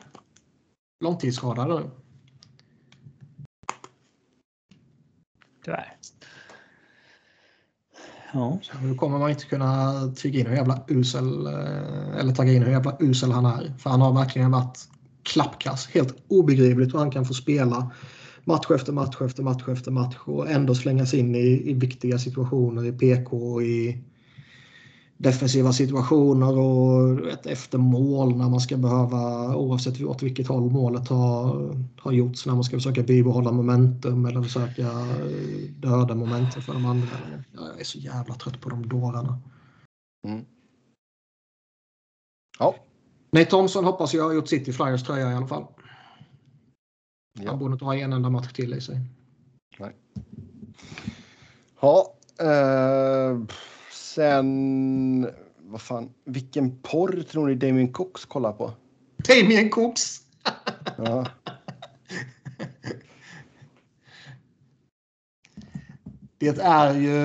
[1.03, 1.89] långtidsskadad nu.
[5.63, 5.97] Tyvärr.
[8.33, 8.59] Ja.
[8.61, 12.63] Så nu kommer man inte kunna tyga in hur jävla usel eh, eller tagga in
[12.63, 13.73] hur jävla usel han är.
[13.77, 14.89] För han har verkligen varit
[15.25, 15.87] klappkass.
[15.87, 17.91] Helt obegripligt hur han kan få spela
[18.43, 22.85] match efter match efter match efter match och ändå slängas in i, i viktiga situationer
[22.85, 24.03] i PK och i
[25.17, 31.07] defensiva situationer och ett efter mål när man ska behöva oavsett åt vilket håll målet
[31.07, 36.73] har, har gjorts när man ska försöka bibehålla momentum eller försöka eh, döda momentum för
[36.73, 37.07] de andra.
[37.53, 39.39] Jag är så jävla trött på de dårarna.
[40.27, 40.45] Mm.
[42.59, 42.75] Ja,
[43.35, 45.65] Nej, Thomson hoppas jag har gjort sitt i Flyers tröja i alla fall.
[47.39, 47.49] Ja.
[47.49, 48.99] Han borde inte ha en enda match till i sig.
[49.79, 49.95] Nej.
[51.81, 53.39] Ja, eh,
[53.91, 58.73] sen vad fan, vilken porr tror ni Damien Cox kollar på?
[59.17, 60.21] Damien Cox?
[60.97, 61.25] ja.
[66.37, 67.17] Det är ju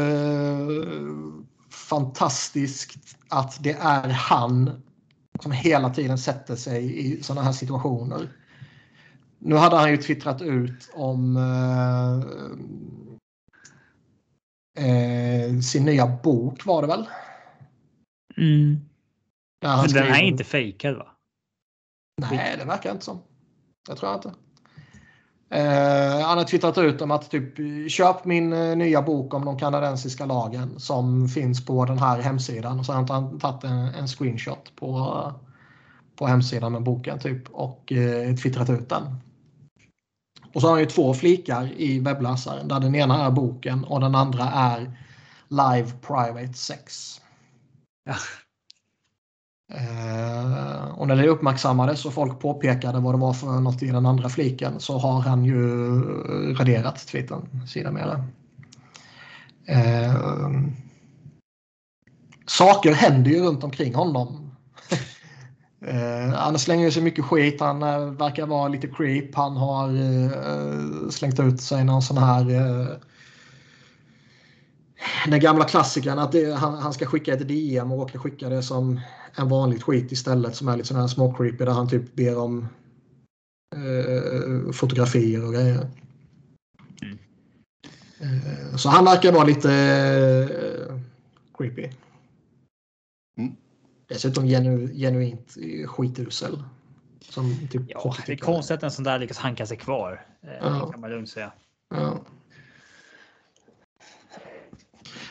[1.71, 4.83] fantastiskt att det är han
[5.43, 8.29] som hela tiden sätter sig i sådana här situationer.
[9.39, 12.17] Nu hade han ju twittrat ut om eh,
[14.87, 17.07] eh, sin nya bok var det väl?
[18.37, 18.81] Mm.
[19.63, 21.17] Men den är inte fejkad va?
[22.31, 23.23] Nej, det verkar inte som.
[23.89, 24.35] Det tror jag inte.
[25.53, 27.55] Eh, han har twittrat ut om att typ
[27.91, 32.79] köp min eh, nya bok om de kanadensiska lagen som finns på den här hemsidan.
[32.79, 35.33] Och så har han tagit en, en screenshot på,
[36.17, 39.03] på hemsidan med boken typ och eh, twittrat ut den.
[40.55, 44.01] Och så har han ju två flikar i webbläsaren där den ena är boken och
[44.01, 44.99] den andra är
[45.49, 47.21] Live Private Sex.
[48.05, 48.15] Ja.
[49.75, 54.07] Eh, och när det uppmärksammades och folk påpekade vad det var för något i den
[54.07, 55.91] andra fliken så har han ju
[56.55, 58.25] raderat tweeten sida med
[59.67, 60.15] eh,
[62.47, 64.51] saker händer ju runt omkring honom.
[65.87, 67.61] eh, han slänger sig mycket skit.
[67.61, 69.35] Han eh, verkar vara lite creep.
[69.35, 72.97] Han har eh, slängt ut sig någon sån här eh,
[75.27, 78.63] den gamla klassikern att det, han, han, ska skicka ett DM och råkar skicka det
[78.63, 79.01] som
[79.35, 82.39] en vanligt skit istället som är lite sån här små creepy där han typ ber
[82.39, 82.69] om
[83.77, 85.91] eh, fotografier och grejer.
[87.03, 87.19] Mm.
[88.21, 90.97] Eh, så han verkar vara lite eh,
[91.59, 91.89] creepy.
[93.37, 93.57] Mm.
[94.07, 95.57] Dessutom genu, genuint
[95.87, 96.63] skitusel.
[97.21, 100.27] Som typ ja, det är konstigt att en sån där lyckas hanka sig kvar.
[100.43, 100.91] Eh, ja.
[100.93, 101.53] kan man lugnt säga.
[101.95, 102.21] Ja.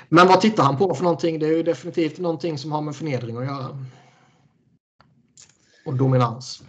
[0.10, 1.40] Men vad tittar han på för någonting?
[1.40, 3.86] Det är ju definitivt någonting som har med förnedring att göra.
[5.86, 6.64] Och dominans.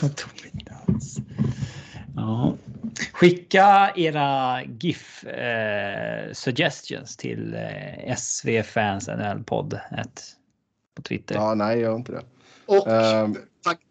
[0.00, 1.18] dominans.
[2.16, 2.56] Ja.
[3.12, 9.80] Skicka era GIF eh, suggestions till eh, SV Fans NL podd
[10.94, 11.34] på Twitter.
[11.34, 12.22] Ja, nej, gör inte det.
[12.66, 13.36] Och um,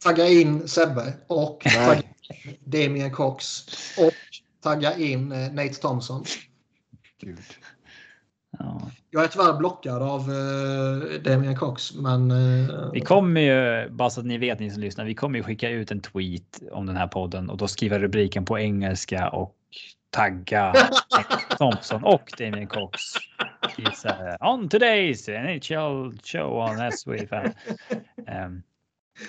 [0.04, 1.68] tagga in Sebbe och
[2.64, 3.66] Damien Cox
[3.98, 4.14] och
[4.64, 6.24] tagga in eh, Nate Thompson.
[7.22, 7.40] Gud.
[8.60, 8.82] Ja.
[9.12, 12.32] Jag är tyvärr blockad av uh, Damien Cox, men...
[12.32, 15.44] Uh, vi kommer ju, bara så att ni vet ni som lyssnar, vi kommer ju
[15.44, 19.56] skicka ut en tweet om den här podden och då skriva rubriken på engelska och
[20.10, 20.74] tagga
[21.58, 23.02] Thompson och Damien Cox.
[23.80, 27.12] Uh, on today's NHL show on SW.
[28.28, 28.64] Um,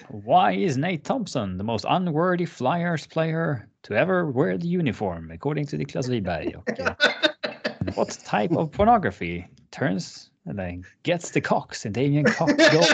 [0.08, 5.66] why is Nate Thompson the most unworthy Flyers player to ever wear the uniform according
[5.66, 6.54] to Niklas Wiberg?
[6.56, 12.84] Och, what type of pornography turns eller gets the Cox in Damien Cox goal?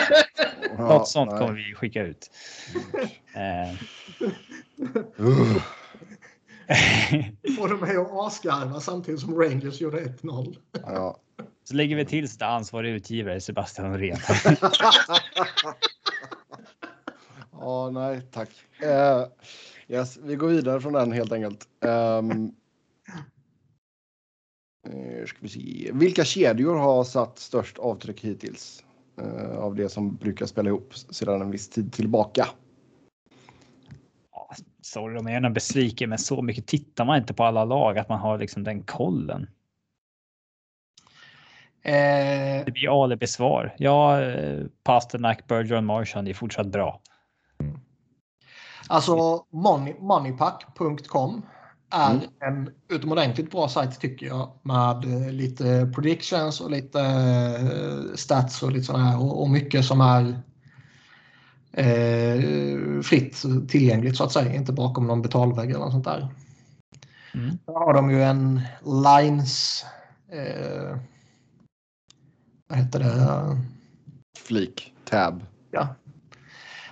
[0.88, 2.30] Något sånt kommer vi skicka ut.
[3.36, 3.74] Uh,
[7.56, 10.56] Får de mig att asgarva samtidigt som Rangers gjorde 1-0.
[10.72, 11.20] Ja.
[11.64, 14.18] Så lägger vi till ansvarig utgivare Sebastian Norén.
[17.60, 18.48] Ja, nej tack.
[18.82, 19.26] Uh,
[19.88, 21.68] yes, vi går vidare från den helt enkelt.
[21.80, 22.54] Um,
[25.26, 25.90] ska vi se.
[25.92, 28.84] Vilka kedjor har satt störst avtryck hittills?
[29.22, 32.46] Uh, av det som brukar spela ihop sedan en viss tid tillbaka.
[34.82, 38.08] sorry om jag är besviken, men så mycket tittar man inte på alla lag att
[38.08, 39.46] man har liksom den kollen.
[41.82, 42.64] Eh...
[42.64, 43.74] Det blir alibi-svar.
[43.78, 44.20] Ja,
[44.82, 47.00] Pasternak, Bergeron, Marchand är fortsatt bra.
[48.88, 51.42] Alltså money, moneypack.com
[51.90, 52.26] är mm.
[52.40, 58.72] en utomordentligt bra sajt tycker jag med eh, lite predictions och lite eh, stats och
[58.72, 60.42] lite sådana här och, och mycket som är
[61.72, 66.28] eh, fritt tillgängligt så att säga, inte bakom någon betalvägg eller något sånt där.
[67.34, 67.58] Mm.
[67.66, 69.84] Där har de ju en lines
[70.32, 70.98] eh,
[72.68, 73.60] vad heter det?
[74.38, 75.44] Flik, tab.
[75.70, 75.94] Ja,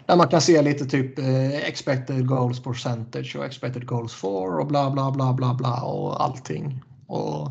[0.06, 4.66] där man kan se lite typ eh, expected goals percentage och expected goals for och
[4.66, 6.82] bla bla bla bla bla och allting.
[7.06, 7.50] Och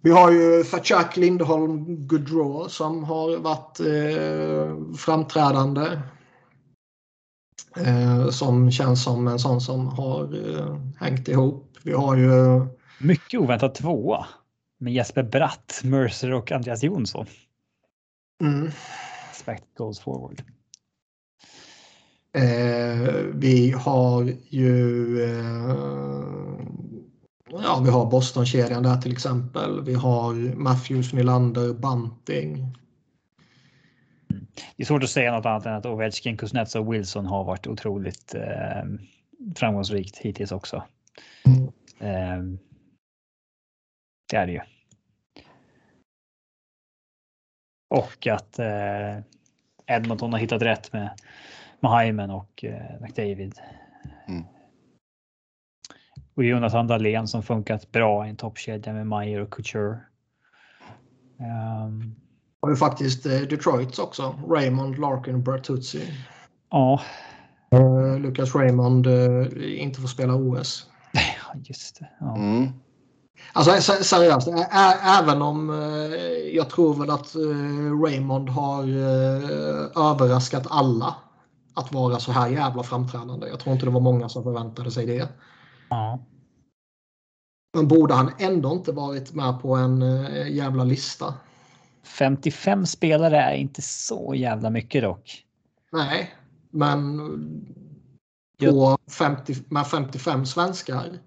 [0.00, 6.00] vi har ju Fatchak Lindholm Goodrow som har varit eh, framträdande.
[7.76, 11.76] Eh, som känns som en sån som har eh, hängt ihop.
[11.82, 12.66] Vi har ju...
[13.00, 14.26] Mycket oväntat tvåa
[14.78, 17.26] med Jesper Bratt, Mercer och Andreas Jonsson.
[18.42, 18.70] Mm.
[19.30, 20.42] Expected goals forward.
[22.38, 26.58] Eh, vi har ju eh,
[27.50, 29.84] ja, vi har Boston-kedjan där till exempel.
[29.84, 32.76] Vi har Matthews, Nylander, Bunting.
[34.76, 37.66] Det är svårt att säga något annat än att Ovechkin, Kuznetsov och Wilson har varit
[37.66, 38.84] otroligt eh,
[39.56, 40.84] framgångsrikt hittills också.
[41.44, 41.64] Mm.
[42.00, 42.58] Eh,
[44.30, 44.60] det är det ju.
[47.90, 49.18] Och att eh,
[49.86, 51.10] Edmonton har hittat rätt med
[51.80, 53.54] med Hyman och eh, McDavid.
[54.28, 54.44] Mm.
[56.34, 59.98] Och Jonathan Dahlén som funkat bra i en toppkedja med Meyer och Couture.
[61.38, 62.14] Um,
[62.62, 64.34] har ju faktiskt eh, Detroits också.
[64.48, 66.02] Raymond, Larkin och Bertuzzi.
[66.70, 67.00] Ja.
[67.74, 69.46] Uh, Lucas Raymond uh,
[69.80, 70.86] inte får spela OS.
[71.54, 72.08] Just det.
[72.20, 72.36] Ja.
[72.36, 72.68] Mm.
[73.52, 74.48] Alltså seriöst,
[75.20, 75.68] även om
[76.52, 77.34] jag tror väl att
[78.04, 78.82] Raymond har
[80.10, 81.14] överraskat alla
[81.78, 83.48] att vara så här jävla framträdande.
[83.48, 85.28] Jag tror inte det var många som förväntade sig det.
[85.88, 86.18] Ja.
[87.74, 91.34] Men borde han ändå inte varit med på en äh, jävla lista?
[92.02, 95.44] 55 spelare är inte så jävla mycket dock.
[95.92, 96.34] Nej,
[96.70, 97.18] men
[98.60, 101.18] på 50, med 55 svenskar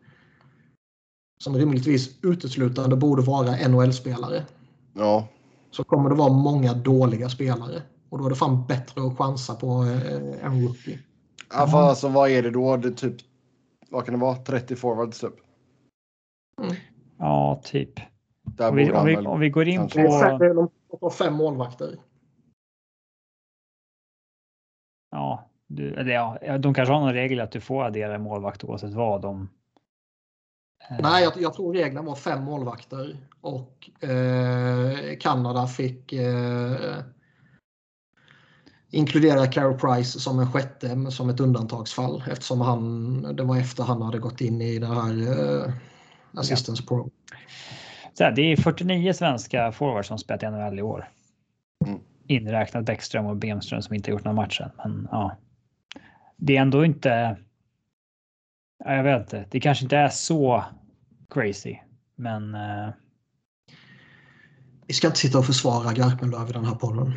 [1.44, 4.46] som rimligtvis uteslutande borde vara NHL-spelare.
[4.94, 5.28] Ja.
[5.72, 7.82] Så kommer det vara många dåliga spelare.
[8.12, 11.00] Och då är det fan bättre att chansa på eh, en rookie.
[11.54, 12.78] Ja, för alltså vad är det då?
[12.78, 13.16] Det typ,
[13.90, 14.36] vad kan det vara?
[14.36, 15.34] 30 forwards typ?
[16.62, 16.76] Mm.
[17.18, 18.00] Ja, typ.
[18.60, 19.98] Om vi, om, vi, om vi, går in på...
[19.98, 20.70] De
[21.02, 22.00] har fem målvakter.
[25.12, 28.94] Ja, du, eller ja, de kanske har någon regel att du får addera målvakt oavsett
[28.94, 29.22] vad.
[29.22, 29.50] De,
[31.00, 36.98] Nej, jag, jag tror reglerna var fem målvakter och eh, Kanada fick eh,
[38.92, 44.02] inkludera Carey Price som en sjätte som ett undantagsfall eftersom han, det var efter han
[44.02, 45.12] hade gått in i det här
[45.66, 45.74] eh,
[46.34, 46.88] assistance ja.
[46.88, 47.10] pro.
[48.14, 51.10] Så här, det är 49 svenska forwards som spelat i NHL i år.
[51.86, 52.00] Mm.
[52.28, 54.72] Inräknat Bäckström och Bemström som inte gjort några matcher.
[54.78, 55.38] Men ja,
[56.38, 57.38] det är ändå inte.
[58.86, 59.46] Jag vet inte.
[59.50, 60.64] Det kanske inte är så
[61.30, 61.78] crazy,
[62.16, 62.56] men.
[62.56, 62.90] Uh...
[64.88, 67.14] Vi ska inte sitta och försvara Garpenlöv i den här podden.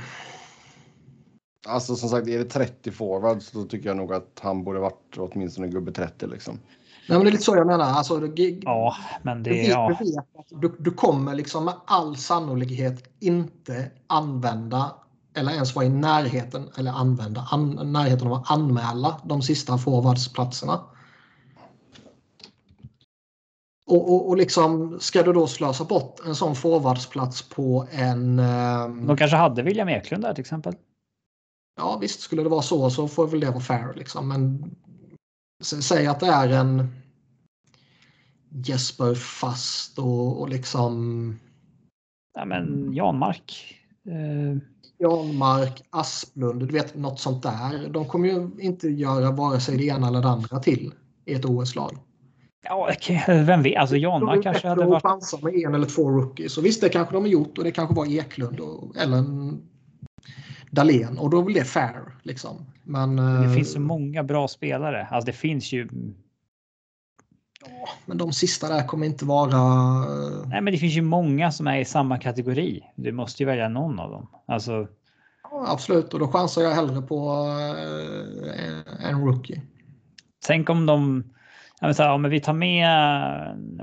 [1.68, 5.18] Alltså som sagt, är det 30 forwards då tycker jag nog att han borde varit
[5.18, 6.58] åtminstone gubbe 30 liksom.
[7.08, 7.84] Nej, men det är lite så jag menar.
[7.84, 9.50] Alltså, det, ja, men det...
[9.50, 9.96] Du, vet, ja.
[9.98, 14.94] du, vet, du, du kommer liksom med all sannolikhet inte använda
[15.36, 20.80] eller ens vara i närheten eller använda an, närheten av att anmäla de sista forwardsplatserna.
[23.86, 28.38] Och, och, och liksom, ska du då slösa bort en sån forwardsplats på en...
[28.38, 29.06] Um...
[29.06, 30.74] De kanske hade William Eklund där till exempel?
[31.76, 33.94] Ja visst, skulle det vara så så får väl det vara fair.
[33.96, 34.28] Liksom.
[34.28, 34.70] Men
[35.62, 36.88] säg att det är en
[38.48, 41.36] Jesper Fast och, och liksom...
[42.34, 43.76] Ja men Janmark.
[44.08, 44.58] Eh...
[44.98, 47.88] Janmark, Asplund, du vet något sånt där.
[47.88, 50.94] De kommer ju inte göra vare sig det ena eller det andra till
[51.24, 51.98] i ett OS-lag.
[52.62, 52.90] Ja,
[53.26, 53.78] vem vet?
[53.78, 55.02] Alltså Janmark kanske hade varit...
[55.02, 56.58] chansa med en eller två rookies.
[56.58, 59.62] Och visst, det kanske de har gjort och det kanske var Eklund och, eller en
[60.74, 62.18] Dahlén och då blir det fair.
[62.22, 62.66] Liksom.
[62.84, 65.08] Men, det finns så eh, många bra spelare.
[65.10, 65.88] Alltså det finns ju.
[67.66, 69.50] Ja, men de sista där kommer inte vara.
[69.50, 72.82] Eh, Nej, men det finns ju många som är i samma kategori.
[72.96, 74.28] Du måste ju välja någon av dem.
[74.46, 74.86] Alltså.
[75.42, 77.46] Ja, absolut, och då chansar jag hellre på
[78.56, 79.62] eh, en rookie.
[80.46, 81.24] Tänk om de.
[81.80, 82.88] Ja, men så här, ja, men vi tar med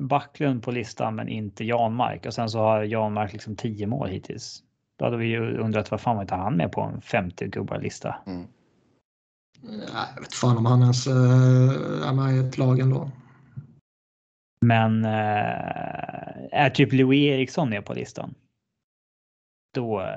[0.02, 4.64] Backlund på listan, men inte Janmark och sen så har Janmark liksom tio mål hittills.
[5.02, 7.80] Då hade vi ju undrat vad fan var inte han med på en 50 gubbar
[7.80, 8.16] lista?
[8.26, 8.48] Mm.
[10.16, 13.12] Jag vet fan om han ens äh, är med i ett lag ändå.
[14.66, 15.12] Men äh,
[16.52, 18.34] är typ Louis Eriksson med på listan?
[19.74, 20.02] Då.
[20.02, 20.08] Äh,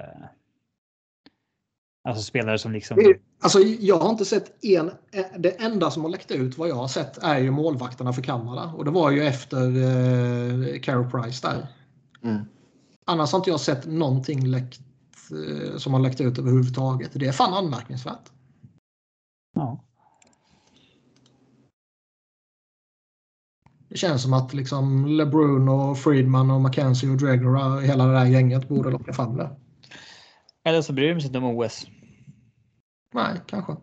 [2.09, 3.15] alltså spelare som liksom.
[3.43, 4.91] Alltså, jag har inte sett en.
[5.37, 8.73] Det enda som har läckt ut vad jag har sett är ju målvakterna för Kanada
[8.77, 11.67] och det var ju efter eh, Carey Price där.
[12.23, 12.45] Mm.
[13.05, 14.81] Annars har inte jag sett någonting läckt,
[15.31, 17.11] eh, som har läckt ut överhuvudtaget.
[17.15, 18.31] Det är fan anmärkningsvärt.
[19.55, 19.85] Ja.
[23.89, 28.27] Det känns som att liksom LeBrun och Friedman och McKenzie och Dregger hela det där
[28.27, 29.57] gänget borde locka fram det.
[30.65, 31.87] Eller så bryr de sig inte om OS.
[33.15, 33.77] Nej, kanske.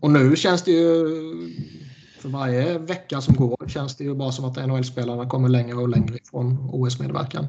[0.00, 1.08] Och nu känns det ju
[2.18, 5.88] för varje vecka som går känns det ju bara som att NHL-spelarna kommer längre och
[5.88, 7.46] längre ifrån OS-medverkan.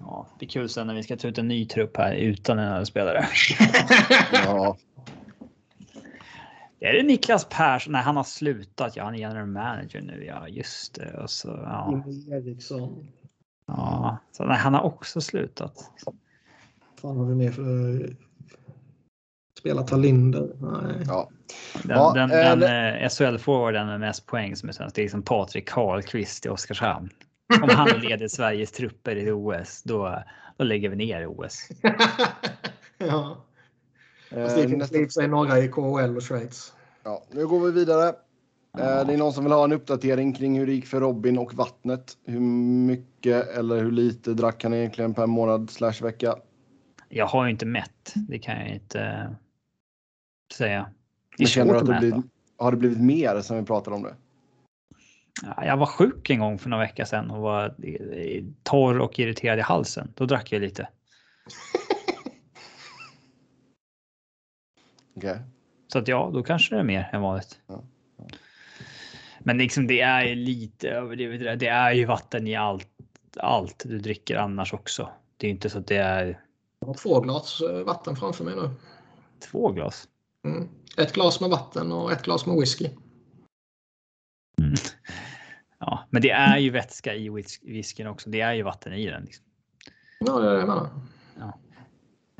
[0.00, 2.56] Ja, det är kul sen när vi ska ta ut en ny trupp här utan
[2.56, 3.26] NHL-spelare.
[4.32, 4.76] ja.
[6.80, 7.92] Är det Niklas Persson?
[7.92, 8.96] Nej, han har slutat.
[8.96, 10.24] Ja, han är general manager nu.
[10.24, 11.22] Ja, just det.
[11.22, 12.04] Och så, ja.
[12.30, 13.06] Eriksson.
[13.66, 15.90] Ja, så nej, han har också slutat.
[17.00, 18.16] Vad har vi mer för
[19.66, 20.50] Spela Talinder?
[20.60, 21.04] Nej.
[21.06, 21.30] Ja.
[21.82, 25.22] Den, ja, den, den äh, SHL-forwarden med mest poäng som är svensk, det är liksom
[25.22, 27.10] Patrik Karlqvist i Oskarshamn.
[27.62, 30.22] Om han leder Sveriges trupper i OS, då,
[30.56, 31.68] då lägger vi ner OS.
[32.98, 33.44] ja.
[34.30, 36.72] Fast det finns i sig några i KHL och Schweiz.
[37.04, 38.12] Ja, nu går vi vidare.
[38.76, 41.54] Det är någon som vill ha en uppdatering kring hur det gick för Robin och
[41.54, 42.12] vattnet.
[42.24, 46.34] Hur mycket eller hur lite drack han egentligen per månad slash vecka?
[47.08, 48.14] Jag har ju inte mätt.
[48.14, 49.30] Det kan jag inte
[50.52, 50.90] säga.
[51.38, 52.22] Det känner du att det blir,
[52.58, 54.14] har det blivit mer sen vi pratade om det?
[55.56, 57.74] Jag var sjuk en gång för några veckor sedan och var
[58.62, 60.12] torr och irriterad i halsen.
[60.14, 60.88] Då drack jag lite.
[65.14, 65.38] okay.
[65.88, 67.60] Så att ja, då kanske det är mer än vanligt.
[67.66, 67.84] Ja.
[68.18, 68.24] Ja.
[69.38, 71.60] Men liksom det är lite överdrivet.
[71.60, 72.88] Det är ju vatten i allt,
[73.36, 75.10] allt du dricker annars också.
[75.36, 76.40] Det är inte så att det är.
[76.80, 78.70] Jag har två glas eh, vatten framför mig nu.
[79.50, 80.08] Två glas?
[80.46, 80.68] Mm.
[80.98, 82.88] Ett glas med vatten och ett glas med whisky.
[84.60, 84.74] Mm.
[85.78, 87.28] Ja, men det är ju vätska i
[87.62, 88.30] whiskyn också.
[88.30, 89.24] Det är ju vatten i den.
[89.24, 89.44] Liksom.
[90.20, 90.88] Ja, det är det jag menar.
[91.38, 91.58] Ja.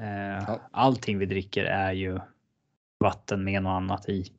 [0.04, 2.20] Eh, allting vi dricker är ju
[2.98, 4.32] vatten med något annat i.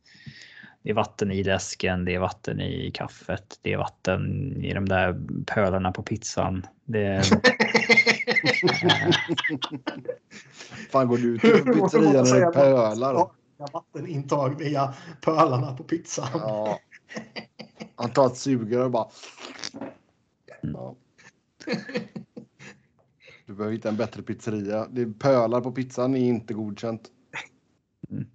[0.82, 4.90] Det är vatten i läsken, det är vatten i kaffet, det är vatten i de
[4.90, 6.66] där pölarna på pizzan.
[6.86, 7.22] Det är...
[10.92, 13.30] Fan går du till pizzerian är pölar?
[13.58, 16.30] Vattenintag via pölarna på pizzan.
[16.34, 16.80] Ja.
[17.96, 19.08] Han tar ett sugrör och bara...
[20.62, 20.96] Ja.
[23.46, 24.88] Du behöver hitta en bättre pizzeria.
[24.92, 27.10] Det är pölar på pizzan är inte godkänt.
[28.10, 28.28] Mm.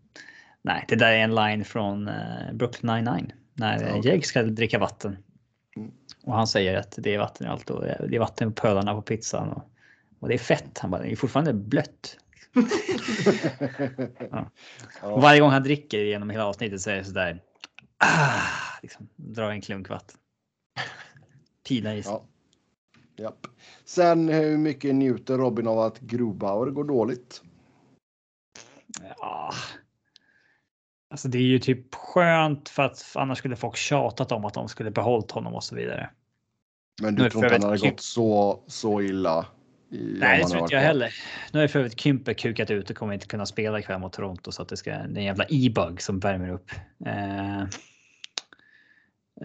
[0.62, 3.97] Nej, det där är en line från uh, Brooklyn 99 när ja.
[3.97, 5.16] Jake ska dricka vatten.
[5.77, 5.90] Mm.
[6.24, 8.94] Och han säger att det är vatten i allt och det är vatten på pölarna
[8.94, 9.49] på pizzan.
[9.49, 9.70] Och,
[10.20, 10.78] och det är fett.
[10.78, 12.19] Han bara, det är fortfarande blött.
[14.30, 14.50] Ja.
[15.02, 15.16] Ja.
[15.20, 17.42] Varje gång han dricker genom hela avsnittet så är det sådär.
[17.98, 20.18] Ah, liksom, drar en klunk vatten.
[21.68, 22.12] Pina i sig.
[22.12, 22.26] Ja.
[23.16, 23.46] Japp.
[23.84, 27.42] Sen hur mycket njuter Robin av att Grobauer går dåligt?
[29.18, 29.52] Ja.
[31.10, 34.68] Alltså det är ju typ skönt för att annars skulle folk tjatat om att de
[34.68, 36.10] skulle behållit honom och så vidare.
[37.02, 39.46] Men du tror inte han hade gått så, så illa?
[39.94, 41.14] Nej, det tror inte jag heller.
[41.52, 44.52] Nu har för övrigt Kympe kukat ut och kommer inte kunna spela ikväll mot Toronto
[44.52, 46.70] så att det ska det är en jävla e-bug som värmer upp.
[47.06, 47.60] Eh,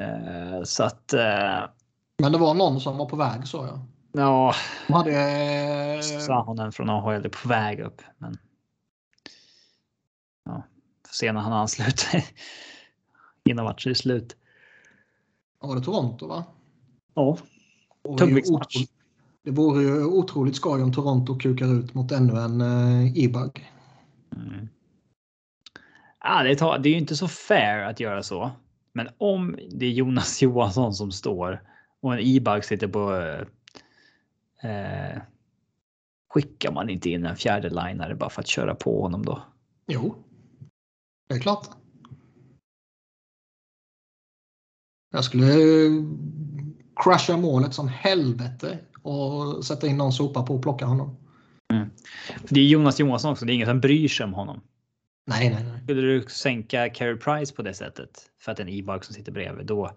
[0.03, 1.14] eh, så att.
[1.14, 1.60] Eh,
[2.18, 3.86] Men det var någon som var på väg så ja.
[4.11, 4.53] Ja.
[4.88, 6.03] De hade.
[6.03, 8.38] Sahonen från AHL är på väg upp, men.
[10.45, 10.64] Ja,
[11.07, 12.24] får se när han ansluter.
[13.49, 14.36] Innan matchen är slut.
[15.61, 16.44] Ja, var det Toronto va?
[17.14, 17.38] Ja.
[18.18, 18.86] Tungviktsmatch.
[19.48, 22.61] Det vore ju otroligt skoj om Toronto kukar ut mot ännu en
[23.15, 23.72] e-bug.
[24.36, 24.68] Mm.
[26.18, 28.52] Ah, det, tar, det är ju inte så fair att göra så.
[28.94, 31.64] Men om det är Jonas Johansson som står
[31.99, 33.15] och en e-bug sitter på.
[34.68, 35.22] Eh,
[36.30, 39.44] skickar man inte in en fjärde linare bara för att köra på honom då?
[39.88, 40.15] Jo,
[41.28, 41.68] det är klart.
[45.11, 45.53] Jag skulle
[46.95, 51.17] crusha målet som helvete och sätta in någon sopa på och plocka honom.
[51.73, 51.89] Mm.
[52.49, 53.45] det är Jonas Johansson också.
[53.45, 54.61] Det är ingen som bryr sig om honom.
[55.27, 55.84] Nej, nej, nej.
[55.84, 59.65] Skulle du sänka Carey Price på det sättet för att en e-bug som sitter bredvid
[59.65, 59.91] då?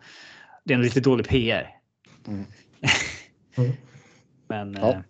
[0.64, 1.76] Det är en lite dålig PR.
[2.26, 2.44] Mm.
[3.56, 3.72] mm.
[4.48, 4.90] Men ja.
[4.90, 5.00] eh,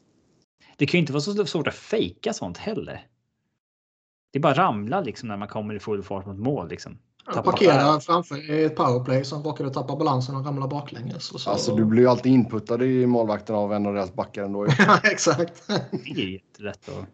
[0.76, 3.06] det kan ju inte vara så svårt att fejka sånt heller.
[4.32, 6.98] Det är bara ramla liksom när man kommer i full fart mot mål liksom.
[7.24, 11.30] Parkera framför ett powerplay som råkade tappa balansen och ramla baklänges.
[11.32, 11.50] Och så...
[11.50, 14.66] Alltså du blir ju alltid inputtad i målvakten av en av deras backar ändå.
[14.78, 15.66] ja, exakt.
[15.90, 17.04] det är jättelätt att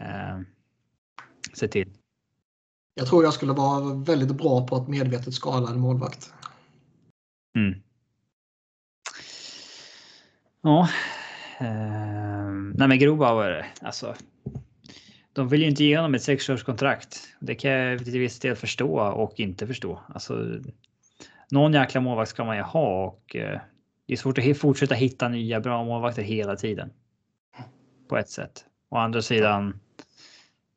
[0.00, 0.42] uh,
[1.54, 1.92] se till.
[2.94, 6.32] Jag tror jag skulle vara väldigt bra på att medvetet skala en målvakt.
[7.56, 7.80] Mm.
[10.62, 10.88] Ja.
[11.60, 14.14] Uh, nej men Grobauer, alltså
[15.38, 17.28] de vill ju inte ge honom ett sexårskontrakt.
[17.40, 20.00] Det kan jag till viss del förstå och inte förstå.
[20.08, 20.60] Alltså,
[21.50, 23.60] någon jäkla målvakt ska man ju ha och eh,
[24.06, 26.90] det är svårt att fortsätta hitta nya bra målvakter hela tiden.
[28.08, 28.64] På ett sätt.
[28.88, 29.80] Å andra sidan.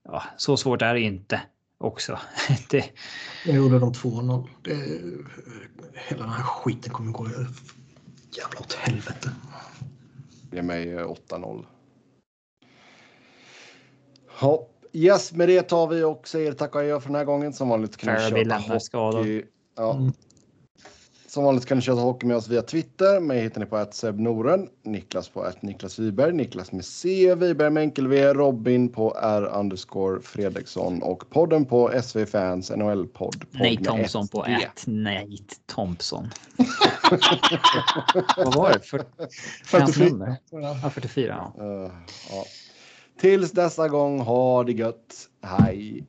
[0.03, 1.41] Ja, så svårt är det inte
[1.77, 2.19] också.
[2.69, 2.85] det...
[3.45, 4.47] Jag gjorde de 2-0.
[5.93, 7.27] Hela den här skiten kommer gå
[8.37, 9.31] jävla åt helvete.
[10.51, 11.65] Ge mig 8-0.
[14.41, 17.53] Ja, yes, med det tar vi och säger tack och adjö för den här gången.
[17.53, 18.57] Som vanligt kan ni köta
[18.97, 19.43] hockey.
[19.77, 19.95] Ja.
[19.95, 20.11] Mm.
[21.27, 23.19] Som vanligt kan ni köta hockey med oss via Twitter.
[23.19, 27.69] Mig hittar ni på att Noren, Niklas på att Niklas Wiberg, Niklas med C, Wiberg
[27.69, 33.45] med enkel V, Robin på R underscore Fredriksson och podden på SV Fans NHL-podd.
[33.51, 36.29] Nej Thompson på ett Nej Thompson.
[38.37, 38.79] Vad var det?
[38.79, 39.03] För,
[39.65, 40.37] 44.
[40.51, 41.51] Ja, 44.
[41.57, 41.63] Ja.
[41.63, 41.91] Uh,
[42.29, 42.45] ja.
[43.21, 45.29] Tills dessa gång, ha det gött.
[45.41, 46.03] Hej!